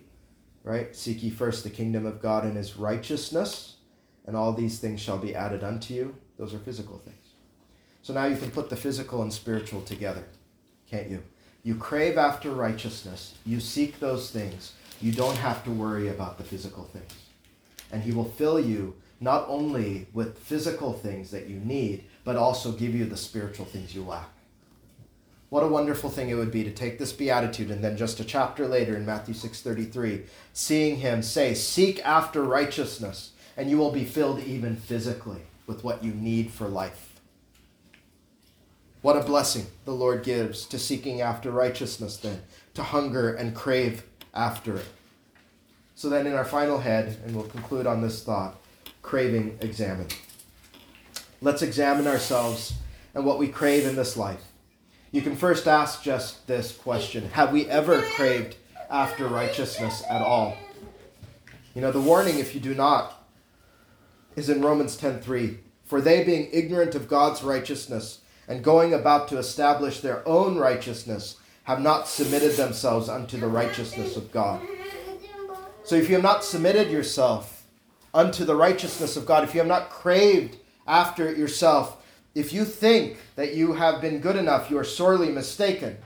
right? 0.64 0.96
Seek 0.96 1.24
ye 1.24 1.30
first 1.30 1.64
the 1.64 1.70
kingdom 1.70 2.06
of 2.06 2.22
God 2.22 2.44
and 2.44 2.56
his 2.56 2.78
righteousness, 2.78 3.76
and 4.26 4.36
all 4.36 4.54
these 4.54 4.80
things 4.80 5.00
shall 5.00 5.18
be 5.18 5.36
added 5.36 5.64
unto 5.64 5.94
you. 5.94 6.16
Those 6.38 6.54
are 6.54 6.60
physical 6.60 6.98
things. 7.00 7.18
So 8.02 8.14
now 8.14 8.26
you 8.26 8.38
can 8.38 8.52
put 8.52 8.70
the 8.70 8.76
physical 8.76 9.22
and 9.22 9.32
spiritual 9.32 9.82
together, 9.82 10.24
can't 10.90 11.10
you? 11.10 11.22
You 11.64 11.76
crave 11.76 12.18
after 12.18 12.50
righteousness, 12.52 13.36
you 13.46 13.60
seek 13.60 14.00
those 14.00 14.32
things. 14.32 14.74
You 15.00 15.12
don't 15.12 15.38
have 15.38 15.64
to 15.66 15.72
worry 15.72 16.10
about 16.10 16.38
the 16.38 16.44
physical 16.44 16.86
things. 16.86 17.14
And 17.92 18.02
He 18.02 18.12
will 18.12 18.26
fill 18.26 18.60
you 18.60 18.96
not 19.20 19.46
only 19.48 20.08
with 20.14 20.40
physical 20.40 20.94
things 20.94 21.30
that 21.32 21.48
you 21.48 21.60
need, 21.60 22.06
but 22.24 22.36
also 22.36 22.72
give 22.72 22.96
you 22.96 23.06
the 23.06 23.18
spiritual 23.18 23.66
things 23.66 23.94
you 23.94 24.04
lack. 24.04 24.30
What 25.52 25.64
a 25.64 25.68
wonderful 25.68 26.10
thing 26.10 26.30
it 26.30 26.36
would 26.36 26.50
be 26.50 26.64
to 26.64 26.72
take 26.72 26.98
this 26.98 27.12
beatitude 27.12 27.72
and 27.72 27.84
then 27.84 27.98
just 27.98 28.22
a 28.22 28.24
chapter 28.24 28.70
later 28.70 28.96
in 28.96 29.06
Matthew 29.06 29.34
6:33, 29.34 30.24
seeing 30.54 30.96
him 30.96 31.22
say, 31.22 31.54
"Seek 31.54 32.00
after 32.06 32.42
righteousness, 32.42 33.32
and 33.58 33.70
you 33.70 33.78
will 33.78 33.92
be 33.92 34.06
filled 34.06 34.40
even 34.40 34.78
physically 34.78 35.42
with 35.68 35.84
what 35.84 36.06
you 36.06 36.14
need 36.14 36.52
for 36.52 36.70
life." 36.70 37.20
What 39.02 39.18
a 39.18 39.26
blessing 39.26 39.66
the 39.84 39.92
Lord 39.92 40.24
gives 40.24 40.64
to 40.68 40.80
seeking 40.80 41.20
after 41.20 41.52
righteousness, 41.52 42.16
then, 42.16 42.44
to 42.74 42.84
hunger 42.84 43.34
and 43.34 43.54
crave 43.54 44.04
after 44.34 44.78
it. 44.78 44.88
So 45.96 46.08
then, 46.08 46.28
in 46.28 46.34
our 46.34 46.46
final 46.46 46.80
head, 46.80 47.18
and 47.26 47.36
we'll 47.36 47.44
conclude 47.44 47.86
on 47.86 48.02
this 48.02 48.24
thought 48.24 48.56
craving, 49.02 49.58
examine. 49.60 50.08
Let's 51.42 51.62
examine 51.62 52.08
ourselves 52.08 52.76
and 53.14 53.26
what 53.26 53.38
we 53.38 53.50
crave 53.50 53.86
in 53.86 53.98
this 53.98 54.16
life. 54.16 54.46
You 55.12 55.22
can 55.22 55.36
first 55.36 55.68
ask 55.68 56.04
just 56.04 56.48
this 56.48 56.72
question 56.72 57.30
Have 57.32 57.52
we 57.52 57.68
ever 57.68 58.02
craved 58.16 58.56
after 58.90 59.28
righteousness 59.28 60.04
at 60.10 60.22
all? 60.22 60.56
You 61.76 61.82
know, 61.82 61.92
the 61.92 62.02
warning, 62.02 62.40
if 62.40 62.56
you 62.56 62.62
do 62.62 62.74
not, 62.74 63.26
is 64.36 64.50
in 64.50 64.62
Romans 64.62 64.96
10:3. 64.96 65.58
For 65.86 66.00
they, 66.00 66.24
being 66.24 66.48
ignorant 66.54 66.96
of 66.96 67.10
God's 67.10 67.44
righteousness, 67.44 68.20
and 68.48 68.64
going 68.64 68.94
about 68.94 69.28
to 69.28 69.38
establish 69.38 70.00
their 70.00 70.26
own 70.28 70.58
righteousness, 70.58 71.36
have 71.64 71.82
not 71.82 72.08
submitted 72.08 72.54
themselves 72.54 73.10
unto 73.10 73.38
the 73.38 73.48
righteousness 73.48 74.16
of 74.16 74.32
God. 74.32 74.62
So 75.84 75.96
if 75.96 76.08
you 76.08 76.16
have 76.16 76.24
not 76.24 76.46
submitted 76.46 76.90
yourself 76.90 77.66
unto 78.14 78.46
the 78.46 78.56
righteousness 78.56 79.18
of 79.18 79.26
God, 79.26 79.44
if 79.44 79.54
you 79.54 79.60
have 79.60 79.68
not 79.68 79.90
craved 79.90 80.58
after 80.88 81.28
it 81.28 81.38
yourself, 81.38 82.01
if 82.34 82.54
you 82.54 82.66
think 82.66 83.18
that 83.36 83.54
you 83.54 83.74
have 83.74 84.02
been 84.02 84.20
good 84.20 84.36
enough, 84.36 84.70
you 84.70 84.78
are 84.78 84.84
sorely 84.84 85.30
mistaken. 85.30 85.98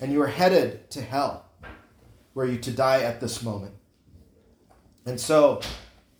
And 0.00 0.12
you 0.12 0.20
are 0.22 0.26
headed 0.26 0.90
to 0.90 1.00
hell, 1.00 1.46
were 2.34 2.46
you 2.46 2.58
to 2.58 2.70
die 2.70 3.02
at 3.02 3.20
this 3.20 3.42
moment. 3.42 3.74
And 5.04 5.20
so, 5.20 5.60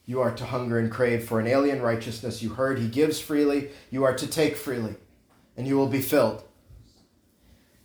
you 0.05 0.20
are 0.20 0.31
to 0.31 0.44
hunger 0.44 0.79
and 0.79 0.90
crave 0.90 1.25
for 1.25 1.40
an 1.40 1.49
alien 1.49 1.83
righteousness. 1.83 2.42
You 2.42 2.51
heard 2.51 2.79
he 2.79 2.87
gives 2.87 3.20
freely. 3.20 3.70
You 3.90 4.05
are 4.05 4.14
to 4.14 4.27
take 4.27 4.57
freely, 4.57 4.94
and 5.57 5.66
you 5.66 5.77
will 5.77 5.88
be 5.88 6.01
filled. 6.01 6.44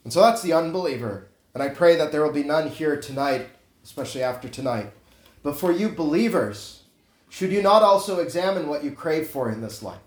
And 0.03 0.13
so 0.13 0.21
that's 0.21 0.43
the 0.43 0.53
unbeliever. 0.53 1.29
And 1.53 1.63
I 1.63 1.69
pray 1.69 1.95
that 1.95 2.11
there 2.11 2.23
will 2.23 2.31
be 2.31 2.43
none 2.43 2.69
here 2.69 2.95
tonight, 2.95 3.49
especially 3.83 4.23
after 4.23 4.47
tonight. 4.47 4.91
But 5.41 5.57
for 5.57 5.71
you 5.71 5.89
believers, 5.89 6.83
should 7.29 7.51
you 7.51 7.61
not 7.61 7.81
also 7.81 8.19
examine 8.19 8.67
what 8.67 8.83
you 8.83 8.91
crave 8.91 9.27
for 9.27 9.51
in 9.51 9.61
this 9.61 9.81
life? 9.81 9.99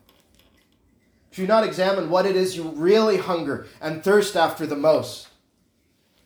Should 1.34 1.42
you 1.42 1.48
not 1.48 1.64
examine 1.64 2.10
what 2.10 2.26
it 2.26 2.36
is 2.36 2.56
you 2.56 2.62
really 2.76 3.16
hunger 3.16 3.66
and 3.80 4.04
thirst 4.04 4.36
after 4.36 4.68
the 4.68 4.76
most? 4.76 5.26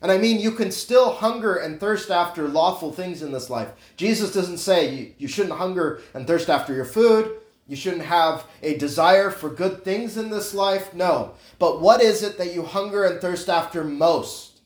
And 0.03 0.11
I 0.11 0.19
mean, 0.19 0.39
you 0.39 0.51
can 0.51 0.69
still 0.69 1.13
hunger 1.13 1.55
and 1.55 1.79
thirst 1.79 2.11
after 2.11 2.47
lawful 2.47 2.91
things 2.91 3.23
in 3.23 3.31
this 3.31 3.49
life. 3.49 3.69
Jesus 3.97 4.31
doesn't 4.31 4.59
say 4.59 4.93
you, 4.93 5.13
you 5.17 5.27
shouldn't 5.27 5.57
hunger 5.57 5.99
and 6.13 6.27
thirst 6.27 6.47
after 6.47 6.75
your 6.75 6.85
food. 6.85 7.39
You 7.65 7.75
shouldn't 7.75 8.03
have 8.03 8.45
a 8.61 8.77
desire 8.77 9.31
for 9.31 9.49
good 9.49 9.83
things 9.83 10.15
in 10.15 10.29
this 10.29 10.53
life. 10.53 10.93
No. 10.93 11.33
But 11.57 11.81
what 11.81 12.03
is 12.03 12.21
it 12.21 12.37
that 12.37 12.53
you 12.53 12.61
hunger 12.61 13.03
and 13.03 13.19
thirst 13.19 13.49
after 13.49 13.83
most? 13.83 14.59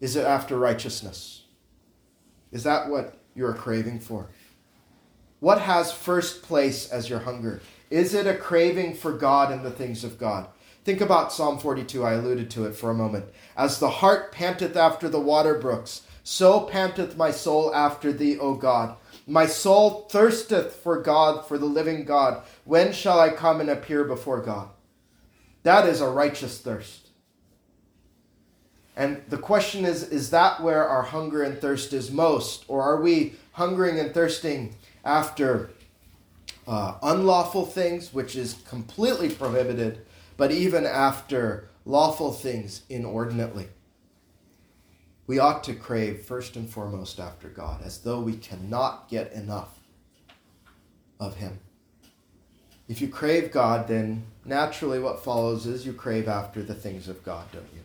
Is 0.00 0.16
it 0.16 0.26
after 0.26 0.58
righteousness? 0.58 1.44
Is 2.50 2.64
that 2.64 2.88
what 2.88 3.20
you're 3.36 3.54
craving 3.54 4.00
for? 4.00 4.30
What 5.38 5.60
has 5.60 5.92
first 5.92 6.42
place 6.42 6.90
as 6.90 7.08
your 7.08 7.20
hunger? 7.20 7.60
Is 7.90 8.14
it 8.14 8.26
a 8.26 8.34
craving 8.34 8.94
for 8.94 9.12
God 9.12 9.50
and 9.50 9.64
the 9.64 9.70
things 9.70 10.04
of 10.04 10.18
God? 10.18 10.48
Think 10.84 11.00
about 11.00 11.32
Psalm 11.32 11.58
42. 11.58 12.04
I 12.04 12.14
alluded 12.14 12.50
to 12.52 12.66
it 12.66 12.74
for 12.74 12.90
a 12.90 12.94
moment. 12.94 13.26
As 13.56 13.78
the 13.78 13.90
hart 13.90 14.32
panteth 14.32 14.76
after 14.76 15.08
the 15.08 15.20
water 15.20 15.54
brooks, 15.54 16.02
so 16.22 16.60
panteth 16.60 17.16
my 17.16 17.30
soul 17.30 17.74
after 17.74 18.12
thee, 18.12 18.38
O 18.38 18.54
God. 18.54 18.96
My 19.26 19.46
soul 19.46 20.06
thirsteth 20.10 20.74
for 20.74 21.02
God, 21.02 21.46
for 21.46 21.58
the 21.58 21.66
living 21.66 22.04
God. 22.04 22.42
When 22.64 22.92
shall 22.92 23.18
I 23.20 23.30
come 23.30 23.60
and 23.60 23.70
appear 23.70 24.04
before 24.04 24.40
God? 24.40 24.68
That 25.62 25.86
is 25.86 26.00
a 26.00 26.08
righteous 26.08 26.60
thirst. 26.60 27.08
And 28.96 29.22
the 29.28 29.38
question 29.38 29.84
is 29.84 30.08
is 30.08 30.30
that 30.30 30.62
where 30.62 30.86
our 30.86 31.02
hunger 31.02 31.42
and 31.42 31.60
thirst 31.60 31.92
is 31.92 32.10
most? 32.10 32.64
Or 32.68 32.82
are 32.82 33.00
we 33.00 33.34
hungering 33.52 33.98
and 33.98 34.12
thirsting 34.12 34.76
after 35.04 35.70
uh, 36.68 36.98
unlawful 37.02 37.66
things, 37.66 38.14
which 38.14 38.36
is 38.36 38.62
completely 38.68 39.30
prohibited, 39.30 40.06
but 40.36 40.52
even 40.52 40.84
after 40.86 41.68
lawful 41.84 42.32
things 42.32 42.82
inordinately? 42.88 43.68
We 45.26 45.38
ought 45.38 45.64
to 45.64 45.74
crave 45.74 46.22
first 46.22 46.56
and 46.56 46.70
foremost 46.70 47.18
after 47.18 47.48
God, 47.48 47.82
as 47.82 47.98
though 47.98 48.20
we 48.20 48.36
cannot 48.36 49.08
get 49.08 49.32
enough 49.32 49.80
of 51.18 51.36
Him. 51.36 51.58
If 52.88 53.02
you 53.02 53.08
crave 53.08 53.50
God, 53.50 53.88
then 53.88 54.24
naturally 54.44 54.98
what 54.98 55.24
follows 55.24 55.66
is 55.66 55.84
you 55.84 55.92
crave 55.92 56.28
after 56.28 56.62
the 56.62 56.74
things 56.74 57.08
of 57.08 57.22
God, 57.22 57.50
don't 57.52 57.68
you? 57.74 57.80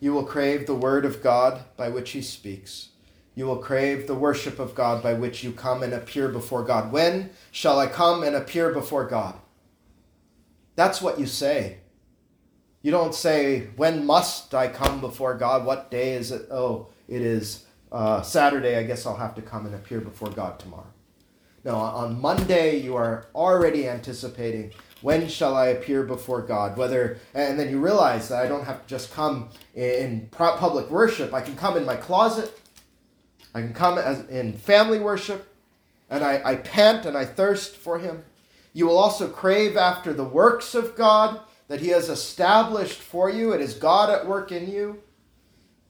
You 0.00 0.12
will 0.12 0.24
crave 0.24 0.66
the 0.66 0.74
word 0.74 1.06
of 1.06 1.22
God 1.22 1.64
by 1.76 1.88
which 1.88 2.10
he 2.10 2.20
speaks. 2.20 2.88
You 3.36 3.44
will 3.44 3.58
crave 3.58 4.06
the 4.06 4.14
worship 4.14 4.58
of 4.58 4.74
God 4.74 5.02
by 5.02 5.12
which 5.12 5.44
you 5.44 5.52
come 5.52 5.82
and 5.82 5.92
appear 5.92 6.28
before 6.28 6.64
God. 6.64 6.90
When 6.90 7.30
shall 7.52 7.78
I 7.78 7.86
come 7.86 8.24
and 8.24 8.34
appear 8.34 8.72
before 8.72 9.04
God? 9.04 9.38
That's 10.74 11.02
what 11.02 11.20
you 11.20 11.26
say. 11.26 11.78
You 12.80 12.90
don't 12.90 13.14
say, 13.14 13.68
When 13.76 14.06
must 14.06 14.54
I 14.54 14.68
come 14.68 15.00
before 15.00 15.34
God? 15.34 15.66
What 15.66 15.90
day 15.90 16.14
is 16.14 16.32
it? 16.32 16.48
Oh, 16.50 16.88
it 17.08 17.20
is 17.20 17.66
uh, 17.92 18.22
Saturday. 18.22 18.76
I 18.78 18.84
guess 18.84 19.04
I'll 19.04 19.16
have 19.16 19.34
to 19.34 19.42
come 19.42 19.66
and 19.66 19.74
appear 19.74 20.00
before 20.00 20.30
God 20.30 20.58
tomorrow. 20.58 20.92
No, 21.62 21.74
on 21.74 22.20
Monday, 22.20 22.78
you 22.78 22.96
are 22.96 23.26
already 23.34 23.86
anticipating 23.86 24.72
when 25.02 25.28
shall 25.28 25.54
I 25.54 25.66
appear 25.66 26.04
before 26.04 26.40
God? 26.40 26.78
Whether, 26.78 27.18
and 27.34 27.58
then 27.58 27.68
you 27.68 27.80
realize 27.80 28.28
that 28.28 28.42
I 28.42 28.48
don't 28.48 28.64
have 28.64 28.82
to 28.82 28.88
just 28.88 29.12
come 29.12 29.50
in 29.74 30.28
public 30.30 30.88
worship. 30.90 31.34
I 31.34 31.42
can 31.42 31.54
come 31.54 31.76
in 31.76 31.84
my 31.84 31.96
closet. 31.96 32.58
I 33.56 33.62
can 33.62 33.72
come 33.72 33.96
as 33.96 34.28
in 34.28 34.52
family 34.52 34.98
worship, 34.98 35.48
and 36.10 36.22
I, 36.22 36.42
I 36.44 36.56
pant 36.56 37.06
and 37.06 37.16
I 37.16 37.24
thirst 37.24 37.74
for 37.74 37.98
Him. 37.98 38.22
You 38.74 38.86
will 38.86 38.98
also 38.98 39.28
crave 39.28 39.78
after 39.78 40.12
the 40.12 40.24
works 40.24 40.74
of 40.74 40.94
God 40.94 41.40
that 41.68 41.80
He 41.80 41.88
has 41.88 42.10
established 42.10 43.00
for 43.00 43.30
you. 43.30 43.54
It 43.54 43.62
is 43.62 43.72
God 43.72 44.10
at 44.10 44.26
work 44.26 44.52
in 44.52 44.70
you. 44.70 45.02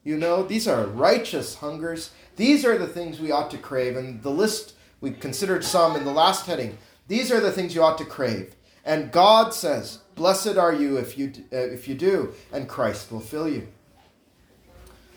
You 0.05 0.15
know, 0.15 0.43
these 0.43 0.65
are 0.65 0.85
righteous 0.85 1.55
hungers. 1.55 2.11
These 2.37 2.63
are 2.63 2.77
the 2.77 2.87
things 2.87 3.19
we 3.19 3.33
ought 3.33 3.51
to 3.51 3.57
crave. 3.57 3.97
And 3.97 4.23
the 4.23 4.31
list 4.31 4.75
we 5.01 5.11
considered 5.11 5.65
some 5.65 5.97
in 5.97 6.05
the 6.05 6.13
last 6.13 6.45
heading. 6.45 6.77
These 7.09 7.33
are 7.33 7.41
the 7.41 7.51
things 7.51 7.75
you 7.75 7.83
ought 7.83 7.97
to 7.97 8.05
crave. 8.05 8.55
And 8.85 9.11
God 9.11 9.53
says, 9.53 9.99
Blessed 10.15 10.55
are 10.55 10.73
you 10.73 10.95
if 10.95 11.17
you, 11.17 11.33
uh, 11.51 11.57
if 11.57 11.89
you 11.89 11.95
do, 11.95 12.33
and 12.53 12.69
Christ 12.69 13.11
will 13.11 13.19
fill 13.19 13.49
you. 13.49 13.67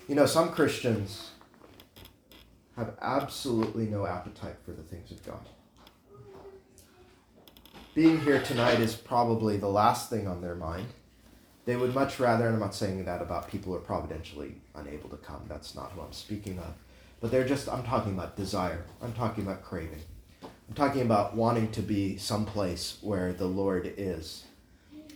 You 0.08 0.16
know, 0.16 0.26
some 0.26 0.50
Christians 0.50 1.29
have 2.80 2.94
absolutely 3.00 3.86
no 3.86 4.06
appetite 4.06 4.56
for 4.64 4.72
the 4.72 4.82
things 4.82 5.10
of 5.10 5.24
God. 5.24 5.40
Being 7.94 8.20
here 8.20 8.42
tonight 8.42 8.80
is 8.80 8.94
probably 8.94 9.56
the 9.56 9.68
last 9.68 10.10
thing 10.10 10.26
on 10.26 10.40
their 10.40 10.54
mind. 10.54 10.88
They 11.64 11.76
would 11.76 11.94
much 11.94 12.18
rather, 12.18 12.46
and 12.46 12.54
I'm 12.54 12.60
not 12.60 12.74
saying 12.74 13.04
that 13.04 13.22
about 13.22 13.48
people 13.48 13.72
who 13.72 13.78
are 13.78 13.82
providentially 13.82 14.56
unable 14.74 15.08
to 15.10 15.16
come, 15.16 15.44
that's 15.48 15.74
not 15.74 15.92
who 15.92 16.00
I'm 16.00 16.12
speaking 16.12 16.58
of 16.58 16.74
but 17.20 17.30
they're 17.30 17.46
just, 17.46 17.68
I'm 17.68 17.82
talking 17.82 18.12
about 18.12 18.36
desire. 18.36 18.84
I'm 19.02 19.12
talking 19.12 19.44
about 19.44 19.62
craving. 19.62 20.00
I'm 20.42 20.74
talking 20.74 21.02
about 21.02 21.36
wanting 21.36 21.70
to 21.72 21.82
be 21.82 22.16
someplace 22.16 22.96
where 23.02 23.32
the 23.32 23.46
Lord 23.46 23.92
is. 23.96 24.44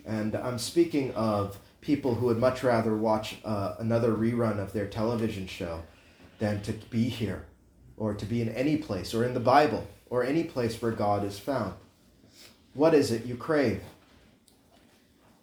And 0.04 0.34
I'm 0.34 0.58
speaking 0.58 1.14
of 1.14 1.58
people 1.80 2.14
who 2.14 2.26
would 2.26 2.38
much 2.38 2.62
rather 2.62 2.94
watch 2.94 3.36
uh, 3.44 3.76
another 3.78 4.12
rerun 4.12 4.58
of 4.58 4.72
their 4.72 4.86
television 4.86 5.46
show 5.46 5.82
than 6.38 6.60
to 6.62 6.72
be 6.72 7.08
here 7.08 7.46
or 7.97 8.14
to 8.14 8.26
be 8.26 8.42
in 8.42 8.49
any 8.51 8.76
place 8.76 9.14
or 9.14 9.24
in 9.24 9.34
the 9.34 9.40
Bible 9.40 9.86
or 10.11 10.24
any 10.24 10.45
place 10.45 10.80
where 10.80 10.92
God 10.92 11.24
is 11.24 11.38
found. 11.38 11.74
What 12.74 12.95
is 12.95 13.11
it 13.11 13.26
you 13.26 13.36
crave? 13.36 13.82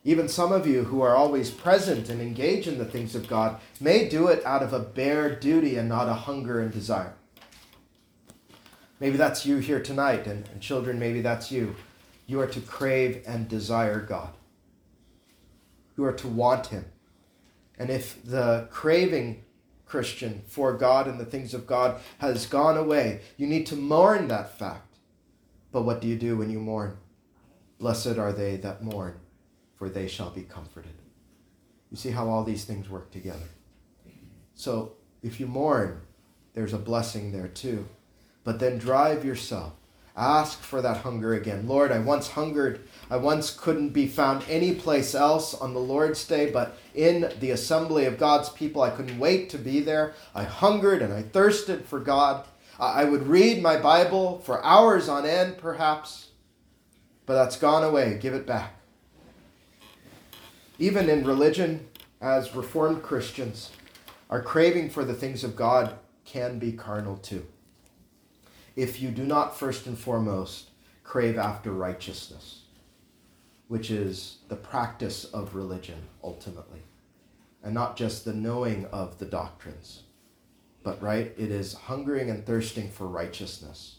Even 0.03 0.27
some 0.27 0.51
of 0.51 0.65
you 0.65 0.85
who 0.85 1.01
are 1.01 1.15
always 1.15 1.51
present 1.51 2.09
and 2.09 2.21
engage 2.21 2.67
in 2.67 2.77
the 2.77 2.85
things 2.85 3.13
of 3.13 3.27
God 3.27 3.59
may 3.79 4.09
do 4.09 4.27
it 4.27 4.43
out 4.45 4.63
of 4.63 4.73
a 4.73 4.79
bare 4.79 5.33
duty 5.35 5.77
and 5.77 5.87
not 5.87 6.09
a 6.09 6.13
hunger 6.13 6.59
and 6.59 6.71
desire. 6.71 7.13
Maybe 8.99 9.17
that's 9.17 9.45
you 9.45 9.57
here 9.57 9.81
tonight, 9.81 10.27
and, 10.27 10.47
and 10.49 10.61
children, 10.61 10.99
maybe 10.99 11.21
that's 11.21 11.51
you. 11.51 11.75
You 12.27 12.39
are 12.39 12.47
to 12.47 12.61
crave 12.61 13.23
and 13.25 13.47
desire 13.47 13.99
God. 13.99 14.33
You 15.97 16.05
are 16.05 16.13
to 16.13 16.27
want 16.27 16.67
Him. 16.67 16.85
And 17.77 17.89
if 17.89 18.23
the 18.23 18.67
craving, 18.71 19.43
Christian, 19.91 20.41
for 20.47 20.73
God 20.73 21.05
and 21.07 21.19
the 21.19 21.25
things 21.25 21.53
of 21.53 21.67
God 21.67 21.99
has 22.19 22.45
gone 22.45 22.77
away, 22.77 23.19
you 23.35 23.45
need 23.45 23.65
to 23.67 23.75
mourn 23.75 24.29
that 24.29 24.57
fact. 24.57 24.95
But 25.73 25.83
what 25.83 25.99
do 25.99 26.07
you 26.07 26.17
do 26.17 26.37
when 26.37 26.49
you 26.49 26.59
mourn? 26.59 26.97
Blessed 27.77 28.17
are 28.17 28.31
they 28.31 28.55
that 28.55 28.81
mourn 28.81 29.19
for 29.81 29.89
they 29.89 30.07
shall 30.07 30.29
be 30.29 30.43
comforted. 30.43 30.93
You 31.89 31.97
see 31.97 32.11
how 32.11 32.29
all 32.29 32.43
these 32.43 32.65
things 32.65 32.87
work 32.87 33.09
together. 33.09 33.49
So 34.53 34.93
if 35.23 35.39
you 35.39 35.47
mourn, 35.47 36.01
there's 36.53 36.73
a 36.73 36.77
blessing 36.77 37.31
there 37.31 37.47
too. 37.47 37.87
But 38.43 38.59
then 38.59 38.77
drive 38.77 39.25
yourself. 39.25 39.73
Ask 40.15 40.59
for 40.59 40.81
that 40.81 40.97
hunger 40.97 41.33
again. 41.33 41.67
Lord, 41.67 41.91
I 41.91 41.99
once 41.99 42.29
hungered. 42.31 42.81
I 43.09 43.17
once 43.17 43.51
couldn't 43.51 43.89
be 43.89 44.07
found 44.07 44.43
any 44.49 44.75
place 44.75 45.15
else 45.15 45.53
on 45.53 45.73
the 45.73 45.79
Lord's 45.79 46.25
day, 46.27 46.49
but 46.51 46.77
in 46.93 47.31
the 47.39 47.51
assembly 47.51 48.05
of 48.05 48.17
God's 48.17 48.49
people, 48.49 48.81
I 48.81 48.89
couldn't 48.89 49.19
wait 49.19 49.49
to 49.51 49.57
be 49.57 49.79
there. 49.79 50.13
I 50.35 50.43
hungered 50.43 51.01
and 51.01 51.13
I 51.13 51.21
thirsted 51.21 51.85
for 51.85 51.99
God. 51.99 52.45
I 52.79 53.05
would 53.05 53.27
read 53.27 53.61
my 53.61 53.77
Bible 53.77 54.39
for 54.39 54.63
hours 54.65 55.07
on 55.07 55.25
end, 55.25 55.57
perhaps, 55.57 56.29
but 57.25 57.35
that's 57.35 57.57
gone 57.57 57.83
away. 57.83 58.17
Give 58.19 58.33
it 58.33 58.47
back. 58.47 58.73
Even 60.79 61.07
in 61.07 61.23
religion, 61.23 61.87
as 62.19 62.55
Reformed 62.55 63.03
Christians, 63.03 63.71
our 64.29 64.41
craving 64.41 64.89
for 64.89 65.05
the 65.05 65.13
things 65.13 65.43
of 65.43 65.55
God 65.55 65.95
can 66.25 66.59
be 66.59 66.71
carnal 66.71 67.17
too. 67.17 67.45
If 68.75 69.01
you 69.01 69.09
do 69.11 69.23
not 69.23 69.57
first 69.57 69.85
and 69.85 69.97
foremost 69.97 70.69
crave 71.03 71.37
after 71.37 71.71
righteousness, 71.71 72.61
which 73.67 73.91
is 73.91 74.37
the 74.47 74.55
practice 74.55 75.25
of 75.25 75.55
religion 75.55 76.03
ultimately, 76.23 76.83
and 77.63 77.73
not 77.73 77.97
just 77.97 78.23
the 78.23 78.33
knowing 78.33 78.85
of 78.87 79.19
the 79.19 79.25
doctrines, 79.25 80.03
but 80.83 81.01
right, 81.01 81.33
it 81.37 81.51
is 81.51 81.73
hungering 81.73 82.29
and 82.29 82.45
thirsting 82.45 82.89
for 82.89 83.07
righteousness, 83.07 83.97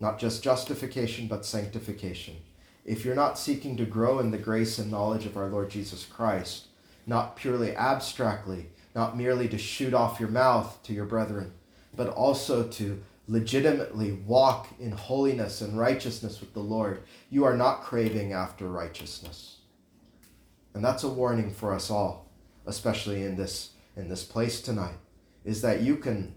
not 0.00 0.18
just 0.18 0.42
justification, 0.42 1.26
but 1.26 1.44
sanctification. 1.44 2.36
If 2.84 3.04
you're 3.04 3.14
not 3.14 3.38
seeking 3.38 3.76
to 3.78 3.84
grow 3.84 4.18
in 4.18 4.30
the 4.30 4.38
grace 4.38 4.78
and 4.78 4.90
knowledge 4.90 5.26
of 5.26 5.36
our 5.36 5.48
Lord 5.48 5.70
Jesus 5.70 6.04
Christ, 6.04 6.68
not 7.06 7.36
purely 7.36 7.74
abstractly, 7.74 8.70
not 8.94 9.16
merely 9.16 9.48
to 9.48 9.58
shoot 9.58 9.94
off 9.94 10.20
your 10.20 10.28
mouth 10.28 10.82
to 10.84 10.92
your 10.92 11.06
brethren, 11.06 11.52
but 11.96 12.08
also 12.08 12.66
to 12.68 13.02
legitimately 13.26 14.12
walk 14.12 14.68
in 14.78 14.92
holiness 14.92 15.60
and 15.60 15.78
righteousness 15.78 16.40
with 16.40 16.52
the 16.52 16.60
Lord, 16.60 17.02
you 17.30 17.44
are 17.44 17.56
not 17.56 17.82
craving 17.82 18.32
after 18.32 18.68
righteousness. 18.68 19.58
And 20.74 20.84
that's 20.84 21.04
a 21.04 21.08
warning 21.08 21.50
for 21.50 21.72
us 21.72 21.90
all, 21.90 22.30
especially 22.66 23.22
in 23.22 23.36
this 23.36 23.70
in 23.96 24.08
this 24.08 24.24
place 24.24 24.60
tonight, 24.60 24.96
is 25.44 25.62
that 25.62 25.80
you 25.80 25.96
can 25.96 26.34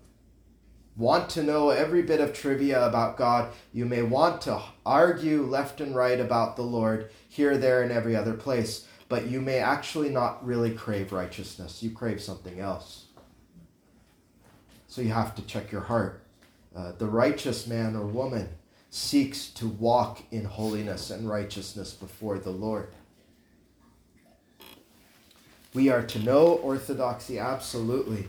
want 0.96 1.30
to 1.30 1.44
know 1.44 1.70
every 1.70 2.04
bit 2.04 2.22
of 2.22 2.34
trivia 2.34 2.86
about 2.86 3.18
God. 3.18 3.52
You 3.74 3.86
may 3.86 4.04
want 4.04 4.42
to 4.42 4.62
argue 4.86 5.44
left 5.44 5.82
and 5.82 5.96
right 5.96 6.20
about 6.20 6.56
the 6.56 6.64
Lord 6.64 7.12
here, 7.28 7.58
there, 7.58 7.82
and 7.82 7.92
every 7.92 8.16
other 8.16 8.34
place, 8.34 8.88
but 9.10 9.28
you 9.28 9.42
may 9.42 9.58
actually 9.58 10.10
not 10.10 10.46
really 10.46 10.72
crave 10.72 11.12
righteousness. 11.12 11.82
You 11.82 11.92
crave 11.92 12.22
something 12.22 12.60
else. 12.60 13.06
So 14.88 15.02
you 15.02 15.12
have 15.12 15.36
to 15.36 15.42
check 15.44 15.72
your 15.72 15.82
heart. 15.82 16.27
Uh, 16.78 16.92
the 17.00 17.08
righteous 17.08 17.66
man 17.66 17.96
or 17.96 18.06
woman 18.06 18.48
seeks 18.92 19.48
to 19.48 19.68
walk 19.68 20.22
in 20.30 20.46
holiness 20.46 21.10
and 21.10 21.28
righteousness 21.28 21.92
before 21.94 22.38
the 22.38 22.52
Lord. 22.52 22.90
We 25.74 25.90
are 25.90 26.04
to 26.04 26.20
know 26.20 26.54
orthodoxy 26.54 27.40
absolutely, 27.40 28.28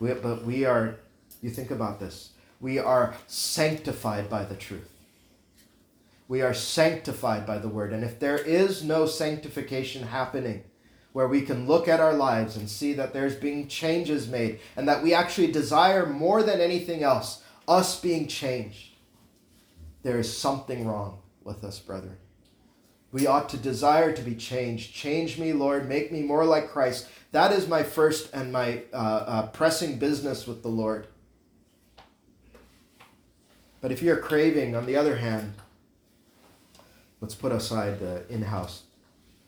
but 0.00 0.44
we 0.44 0.64
are 0.64 0.96
you 1.40 1.50
think 1.50 1.72
about 1.72 1.98
this. 1.98 2.30
We 2.60 2.78
are 2.78 3.16
sanctified 3.26 4.30
by 4.30 4.44
the 4.44 4.54
truth. 4.54 4.88
We 6.28 6.40
are 6.40 6.54
sanctified 6.54 7.44
by 7.46 7.58
the 7.58 7.68
word. 7.68 7.92
And 7.92 8.04
if 8.04 8.20
there 8.20 8.38
is 8.38 8.84
no 8.84 9.06
sanctification 9.06 10.04
happening, 10.04 10.62
where 11.12 11.28
we 11.28 11.42
can 11.42 11.66
look 11.66 11.88
at 11.88 12.00
our 12.00 12.14
lives 12.14 12.56
and 12.56 12.70
see 12.70 12.94
that 12.94 13.12
there's 13.12 13.34
being 13.34 13.68
changes 13.68 14.28
made 14.28 14.60
and 14.76 14.88
that 14.88 15.02
we 15.02 15.12
actually 15.12 15.50
desire 15.50 16.06
more 16.06 16.42
than 16.42 16.60
anything 16.60 17.02
else 17.02 17.41
us 17.68 18.00
being 18.00 18.26
changed, 18.26 18.94
there 20.02 20.18
is 20.18 20.36
something 20.36 20.86
wrong 20.86 21.18
with 21.44 21.64
us, 21.64 21.78
brethren. 21.78 22.16
We 23.12 23.26
ought 23.26 23.50
to 23.50 23.58
desire 23.58 24.12
to 24.12 24.22
be 24.22 24.34
changed. 24.34 24.94
Change 24.94 25.38
me, 25.38 25.52
Lord. 25.52 25.88
Make 25.88 26.10
me 26.10 26.22
more 26.22 26.46
like 26.46 26.70
Christ. 26.70 27.08
That 27.32 27.52
is 27.52 27.68
my 27.68 27.82
first 27.82 28.32
and 28.32 28.50
my 28.50 28.82
uh, 28.92 28.96
uh, 28.96 29.46
pressing 29.48 29.98
business 29.98 30.46
with 30.46 30.62
the 30.62 30.68
Lord. 30.68 31.06
But 33.82 33.92
if 33.92 34.02
you're 34.02 34.16
craving, 34.16 34.74
on 34.74 34.86
the 34.86 34.96
other 34.96 35.16
hand, 35.16 35.54
let's 37.20 37.34
put 37.34 37.52
aside 37.52 38.00
the 38.00 38.24
in 38.30 38.42
house 38.42 38.84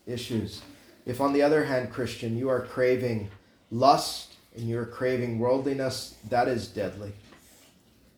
issues. 0.07 0.61
If, 1.07 1.21
on 1.21 1.33
the 1.33 1.43
other 1.43 1.65
hand, 1.65 1.93
Christian, 1.93 2.37
you 2.37 2.49
are 2.49 2.61
craving 2.61 3.31
lust 3.71 4.35
and 4.57 4.69
you're 4.69 4.87
craving 4.87 5.39
worldliness, 5.39 6.17
that 6.29 6.49
is 6.49 6.69
deadly. 6.69 7.13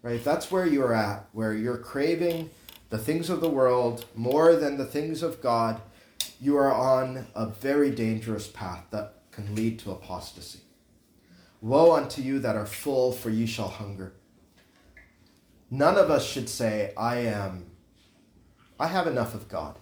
Right? 0.07 0.15
If 0.15 0.23
that's 0.23 0.53
where 0.53 0.65
you're 0.65 0.95
at, 0.95 1.27
where 1.33 1.53
you're 1.53 1.79
craving 1.79 2.51
the 2.91 2.97
things 2.97 3.29
of 3.29 3.41
the 3.41 3.49
world 3.49 4.05
more 4.15 4.55
than 4.55 4.77
the 4.77 4.85
things 4.85 5.21
of 5.21 5.43
God, 5.43 5.81
you 6.41 6.57
are 6.57 6.73
on 6.73 7.27
a 7.35 7.47
very 7.47 7.91
dangerous 7.91 8.47
path 8.47 8.85
that 8.93 9.15
can 9.33 9.57
lead 9.57 9.81
to 9.81 9.91
apostasy. 9.91 10.61
Woe 11.61 11.97
unto 11.97 12.23
you 12.23 12.39
that 12.39 12.55
are 12.55 12.67
full, 12.67 13.11
for 13.11 13.31
ye 13.31 13.47
shall 13.47 13.67
hunger. 13.67 14.13
None 15.73 15.99
of 15.99 16.09
us 16.09 16.25
should 16.25 16.49
say, 16.49 16.93
I 16.97 17.17
am, 17.17 17.67
I 18.79 18.87
have 18.87 19.09
enough 19.09 19.35
of 19.35 19.49
God. 19.49 19.77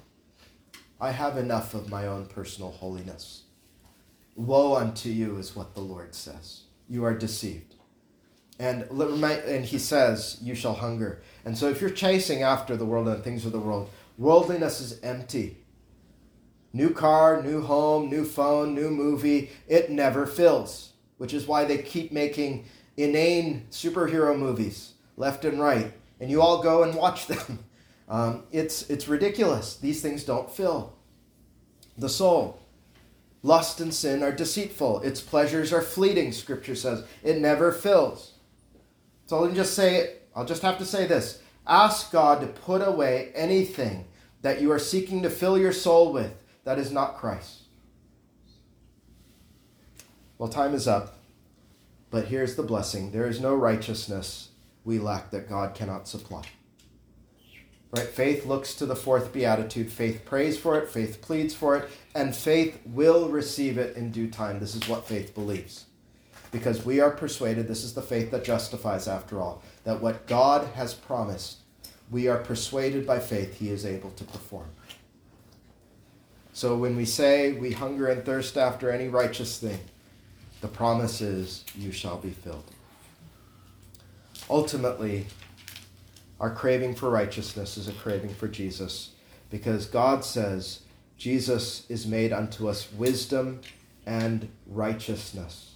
I 0.99 1.11
have 1.11 1.37
enough 1.37 1.75
of 1.75 1.91
my 1.91 2.07
own 2.07 2.25
personal 2.25 2.71
holiness. 2.71 3.43
Woe 4.37 4.75
unto 4.75 5.11
you 5.11 5.37
is 5.37 5.55
what 5.55 5.75
the 5.75 5.83
Lord 5.83 6.15
says. 6.15 6.63
You 6.89 7.05
are 7.05 7.13
deceived. 7.13 7.74
And, 8.59 8.83
and 8.83 9.65
he 9.65 9.79
says, 9.79 10.39
You 10.41 10.55
shall 10.55 10.75
hunger. 10.75 11.23
And 11.45 11.57
so 11.59 11.69
if 11.69 11.81
you're 11.81 11.91
chasing 11.91 12.43
after 12.43 12.77
the 12.77 12.85
world 12.85 13.09
and 13.09 13.23
things 13.23 13.45
of 13.45 13.53
the 13.53 13.59
world, 13.59 13.91
worldliness 14.17 14.81
is 14.81 15.01
empty. 15.03 15.59
New 16.73 16.91
car, 16.91 17.43
new 17.43 17.63
home, 17.63 18.11
new 18.11 18.25
phone, 18.25 18.75
new 18.75 18.91
movie, 18.91 19.51
it 19.69 19.91
never 19.91 20.27
fills, 20.27 20.93
which 21.19 21.33
is 21.33 21.47
why 21.47 21.65
they 21.65 21.79
keep 21.79 22.11
making 22.11 22.65
inane 22.97 23.67
superhero 23.71 24.37
movies 24.37 24.95
left 25.17 25.45
and 25.45 25.61
right. 25.61 25.93
And 26.21 26.31
you 26.31 26.43
all 26.43 26.63
go 26.63 26.83
and 26.83 26.95
watch 26.95 27.27
them. 27.29 27.65
Um, 28.09 28.45
it's, 28.53 28.89
it's 28.91 29.09
ridiculous. 29.09 29.77
These 29.77 30.03
things 30.03 30.25
don't 30.25 30.51
fill 30.51 30.95
the 31.97 32.09
soul. 32.09 32.61
Lust 33.43 33.81
and 33.81 33.93
sin 33.93 34.23
are 34.23 34.33
deceitful. 34.33 35.01
Its 35.01 35.21
pleasures 35.21 35.73
are 35.73 35.83
fleeting, 35.83 36.33
Scripture 36.33 36.75
says. 36.75 37.05
It 37.23 37.39
never 37.39 37.73
fills. 37.73 38.34
So 39.27 39.41
let 39.41 39.51
me 39.51 39.57
just 39.57 39.75
say, 39.75 40.17
I'll 40.35 40.45
just 40.45 40.63
have 40.63 40.79
to 40.79 40.85
say 40.85 41.07
this. 41.07 41.41
Ask 41.67 42.13
God 42.13 42.41
to 42.41 42.47
put 42.47 42.87
away 42.87 43.33
anything 43.35 44.07
that 44.43 44.61
you 44.61 44.71
are 44.71 44.79
seeking 44.79 45.23
to 45.23 45.31
fill 45.31 45.59
your 45.59 45.73
soul 45.73 46.13
with 46.13 46.35
that 46.65 46.79
is 46.79 46.93
not 46.93 47.17
Christ. 47.17 47.63
Well, 50.37 50.49
time 50.49 50.75
is 50.75 50.87
up, 50.87 51.19
but 52.11 52.27
here's 52.27 52.57
the 52.57 52.63
blessing 52.63 53.13
there 53.13 53.27
is 53.27 53.41
no 53.41 53.55
righteousness 53.55 54.51
we 54.85 54.99
lack 54.99 55.31
that 55.31 55.49
God 55.49 55.75
cannot 55.75 56.07
supply. 56.07 56.43
Right? 57.97 58.07
Faith 58.07 58.45
looks 58.45 58.75
to 58.75 58.87
the 58.87 58.97
fourth 58.97 59.33
beatitude. 59.33 59.91
Faith 59.91 60.25
prays 60.25 60.59
for 60.59 60.77
it, 60.77 60.91
faith 60.91 61.23
pleads 61.23 61.55
for 61.55 61.77
it, 61.77 61.89
and 62.15 62.35
faith 62.35 62.81
will 62.85 63.29
receive 63.29 63.79
it 63.79 63.97
in 63.97 64.11
due 64.11 64.29
time. 64.29 64.59
This 64.59 64.75
is 64.75 64.89
what 64.89 65.07
faith 65.07 65.33
believes. 65.35 65.87
Because 66.55 66.85
we 66.85 67.01
are 67.01 67.11
persuaded, 67.11 67.67
this 67.67 67.83
is 67.83 67.95
the 67.95 68.01
faith 68.01 68.31
that 68.31 68.45
justifies, 68.45 69.09
after 69.09 69.41
all, 69.41 69.61
that 69.83 70.01
what 70.01 70.29
God 70.29 70.69
has 70.77 70.95
promised, 70.95 71.59
we 72.13 72.29
are 72.29 72.39
persuaded 72.39 73.05
by 73.05 73.19
faith 73.19 73.59
he 73.59 73.71
is 73.71 73.85
able 73.85 74.11
to 74.13 74.23
perform. 74.23 74.69
So 76.53 76.77
when 76.77 76.95
we 76.95 77.07
say 77.07 77.51
we 77.51 77.73
hunger 77.73 78.07
and 78.07 78.25
thirst 78.25 78.57
after 78.57 78.93
any 78.93 79.09
righteous 79.09 79.59
thing, 79.59 79.81
the 80.61 80.69
promise 80.69 81.21
is, 81.21 81.65
you 81.75 81.91
shall 81.91 82.19
be 82.19 82.31
filled. 82.31 82.71
Ultimately, 84.49 85.27
our 86.39 86.55
craving 86.55 86.95
for 86.95 87.11
righteousness 87.11 87.77
is 87.77 87.89
a 87.89 87.93
craving 87.95 88.33
for 88.33 88.47
Jesus 88.47 89.11
because 89.51 89.87
God 89.87 90.25
says 90.25 90.83
Jesus 91.19 91.85
is 91.91 92.07
made 92.07 92.33
unto 92.33 92.69
us 92.69 92.93
wisdom 92.93 93.61
and 94.07 94.49
righteousness 94.69 95.74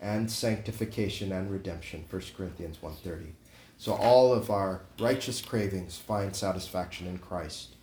and 0.00 0.30
sanctification 0.30 1.32
and 1.32 1.50
redemption 1.50 2.04
1 2.08 2.22
Corinthians 2.36 2.78
1:30 2.78 3.32
so 3.76 3.94
all 3.94 4.32
of 4.32 4.50
our 4.50 4.82
righteous 4.98 5.40
cravings 5.40 5.96
find 5.96 6.34
satisfaction 6.34 7.06
in 7.06 7.18
Christ 7.18 7.74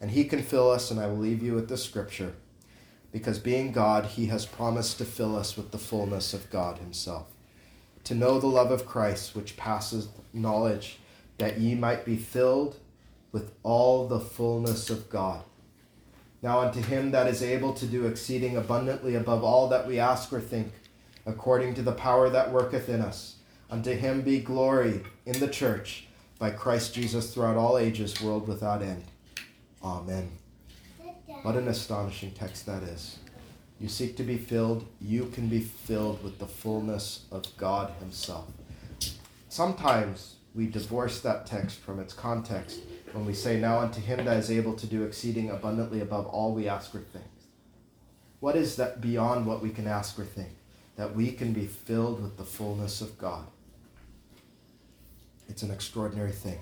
and 0.00 0.10
he 0.10 0.24
can 0.24 0.42
fill 0.42 0.70
us 0.70 0.90
and 0.90 1.00
I 1.00 1.06
will 1.06 1.18
leave 1.18 1.42
you 1.42 1.54
with 1.54 1.68
this 1.68 1.84
scripture 1.84 2.34
because 3.12 3.38
being 3.38 3.72
God 3.72 4.06
he 4.06 4.26
has 4.26 4.46
promised 4.46 4.98
to 4.98 5.04
fill 5.04 5.36
us 5.36 5.56
with 5.56 5.70
the 5.70 5.78
fullness 5.78 6.34
of 6.34 6.50
God 6.50 6.78
himself 6.78 7.28
to 8.04 8.14
know 8.14 8.38
the 8.38 8.46
love 8.46 8.70
of 8.70 8.86
Christ 8.86 9.34
which 9.34 9.56
passes 9.56 10.08
knowledge 10.32 10.98
that 11.38 11.58
ye 11.58 11.74
might 11.74 12.04
be 12.04 12.16
filled 12.16 12.76
with 13.32 13.52
all 13.62 14.06
the 14.06 14.20
fullness 14.20 14.90
of 14.90 15.10
God. 15.10 15.42
Now 16.42 16.60
unto 16.60 16.80
him 16.80 17.10
that 17.10 17.26
is 17.26 17.42
able 17.42 17.72
to 17.74 17.86
do 17.86 18.06
exceeding 18.06 18.56
abundantly 18.56 19.14
above 19.14 19.42
all 19.42 19.68
that 19.68 19.86
we 19.88 19.98
ask 19.98 20.32
or 20.32 20.40
think, 20.40 20.72
according 21.26 21.74
to 21.74 21.82
the 21.82 21.92
power 21.92 22.28
that 22.30 22.52
worketh 22.52 22.88
in 22.88 23.00
us, 23.00 23.36
unto 23.70 23.92
him 23.92 24.22
be 24.22 24.40
glory 24.40 25.02
in 25.26 25.40
the 25.40 25.48
church 25.48 26.06
by 26.38 26.50
Christ 26.50 26.94
Jesus 26.94 27.32
throughout 27.32 27.56
all 27.56 27.78
ages, 27.78 28.20
world 28.20 28.46
without 28.46 28.82
end. 28.82 29.04
Amen. 29.82 30.30
What 31.42 31.56
an 31.56 31.68
astonishing 31.68 32.32
text 32.32 32.66
that 32.66 32.82
is. 32.82 33.18
You 33.80 33.88
seek 33.88 34.16
to 34.16 34.22
be 34.22 34.38
filled, 34.38 34.86
you 35.00 35.26
can 35.26 35.48
be 35.48 35.60
filled 35.60 36.22
with 36.22 36.38
the 36.38 36.46
fullness 36.46 37.26
of 37.30 37.44
God 37.56 37.92
Himself. 38.00 38.46
Sometimes 39.48 40.36
we 40.54 40.66
divorce 40.66 41.20
that 41.20 41.46
text 41.46 41.80
from 41.80 41.98
its 41.98 42.14
context 42.14 42.80
when 43.12 43.26
we 43.26 43.34
say, 43.34 43.58
Now 43.58 43.80
unto 43.80 44.00
him 44.00 44.24
that 44.24 44.36
is 44.36 44.50
able 44.50 44.74
to 44.74 44.86
do 44.86 45.02
exceeding 45.02 45.50
abundantly 45.50 46.00
above 46.00 46.26
all 46.26 46.54
we 46.54 46.68
ask 46.68 46.94
or 46.94 47.00
think. 47.00 47.24
What 48.40 48.56
is 48.56 48.76
that 48.76 49.00
beyond 49.00 49.46
what 49.46 49.62
we 49.62 49.70
can 49.70 49.86
ask 49.86 50.18
or 50.18 50.24
think? 50.24 50.50
That 50.96 51.14
we 51.14 51.32
can 51.32 51.52
be 51.52 51.66
filled 51.66 52.22
with 52.22 52.36
the 52.36 52.44
fullness 52.44 53.00
of 53.00 53.18
God. 53.18 53.46
It's 55.48 55.62
an 55.62 55.70
extraordinary 55.70 56.32
thing. 56.32 56.60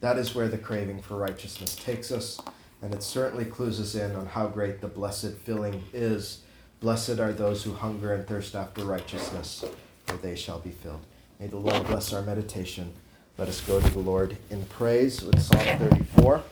That 0.00 0.18
is 0.18 0.34
where 0.34 0.48
the 0.48 0.58
craving 0.58 1.02
for 1.02 1.16
righteousness 1.16 1.76
takes 1.76 2.10
us, 2.12 2.40
and 2.82 2.92
it 2.92 3.02
certainly 3.02 3.44
clues 3.44 3.80
us 3.80 3.94
in 3.94 4.14
on 4.16 4.26
how 4.26 4.48
great 4.48 4.80
the 4.80 4.88
blessed 4.88 5.34
filling 5.44 5.82
is. 5.92 6.42
Blessed 6.80 7.20
are 7.20 7.32
those 7.32 7.64
who 7.64 7.72
hunger 7.72 8.12
and 8.12 8.26
thirst 8.26 8.54
after 8.54 8.84
righteousness, 8.84 9.64
for 10.06 10.16
they 10.16 10.34
shall 10.36 10.58
be 10.58 10.70
filled. 10.70 11.00
May 11.40 11.46
the 11.46 11.56
Lord 11.56 11.86
bless 11.86 12.12
our 12.12 12.22
meditation. 12.22 12.92
Let 13.38 13.48
us 13.48 13.60
go 13.62 13.80
to 13.80 13.90
the 13.90 13.98
Lord 13.98 14.36
in 14.50 14.64
praise 14.66 15.22
with 15.22 15.40
Psalm 15.40 15.78
34. 15.78 16.42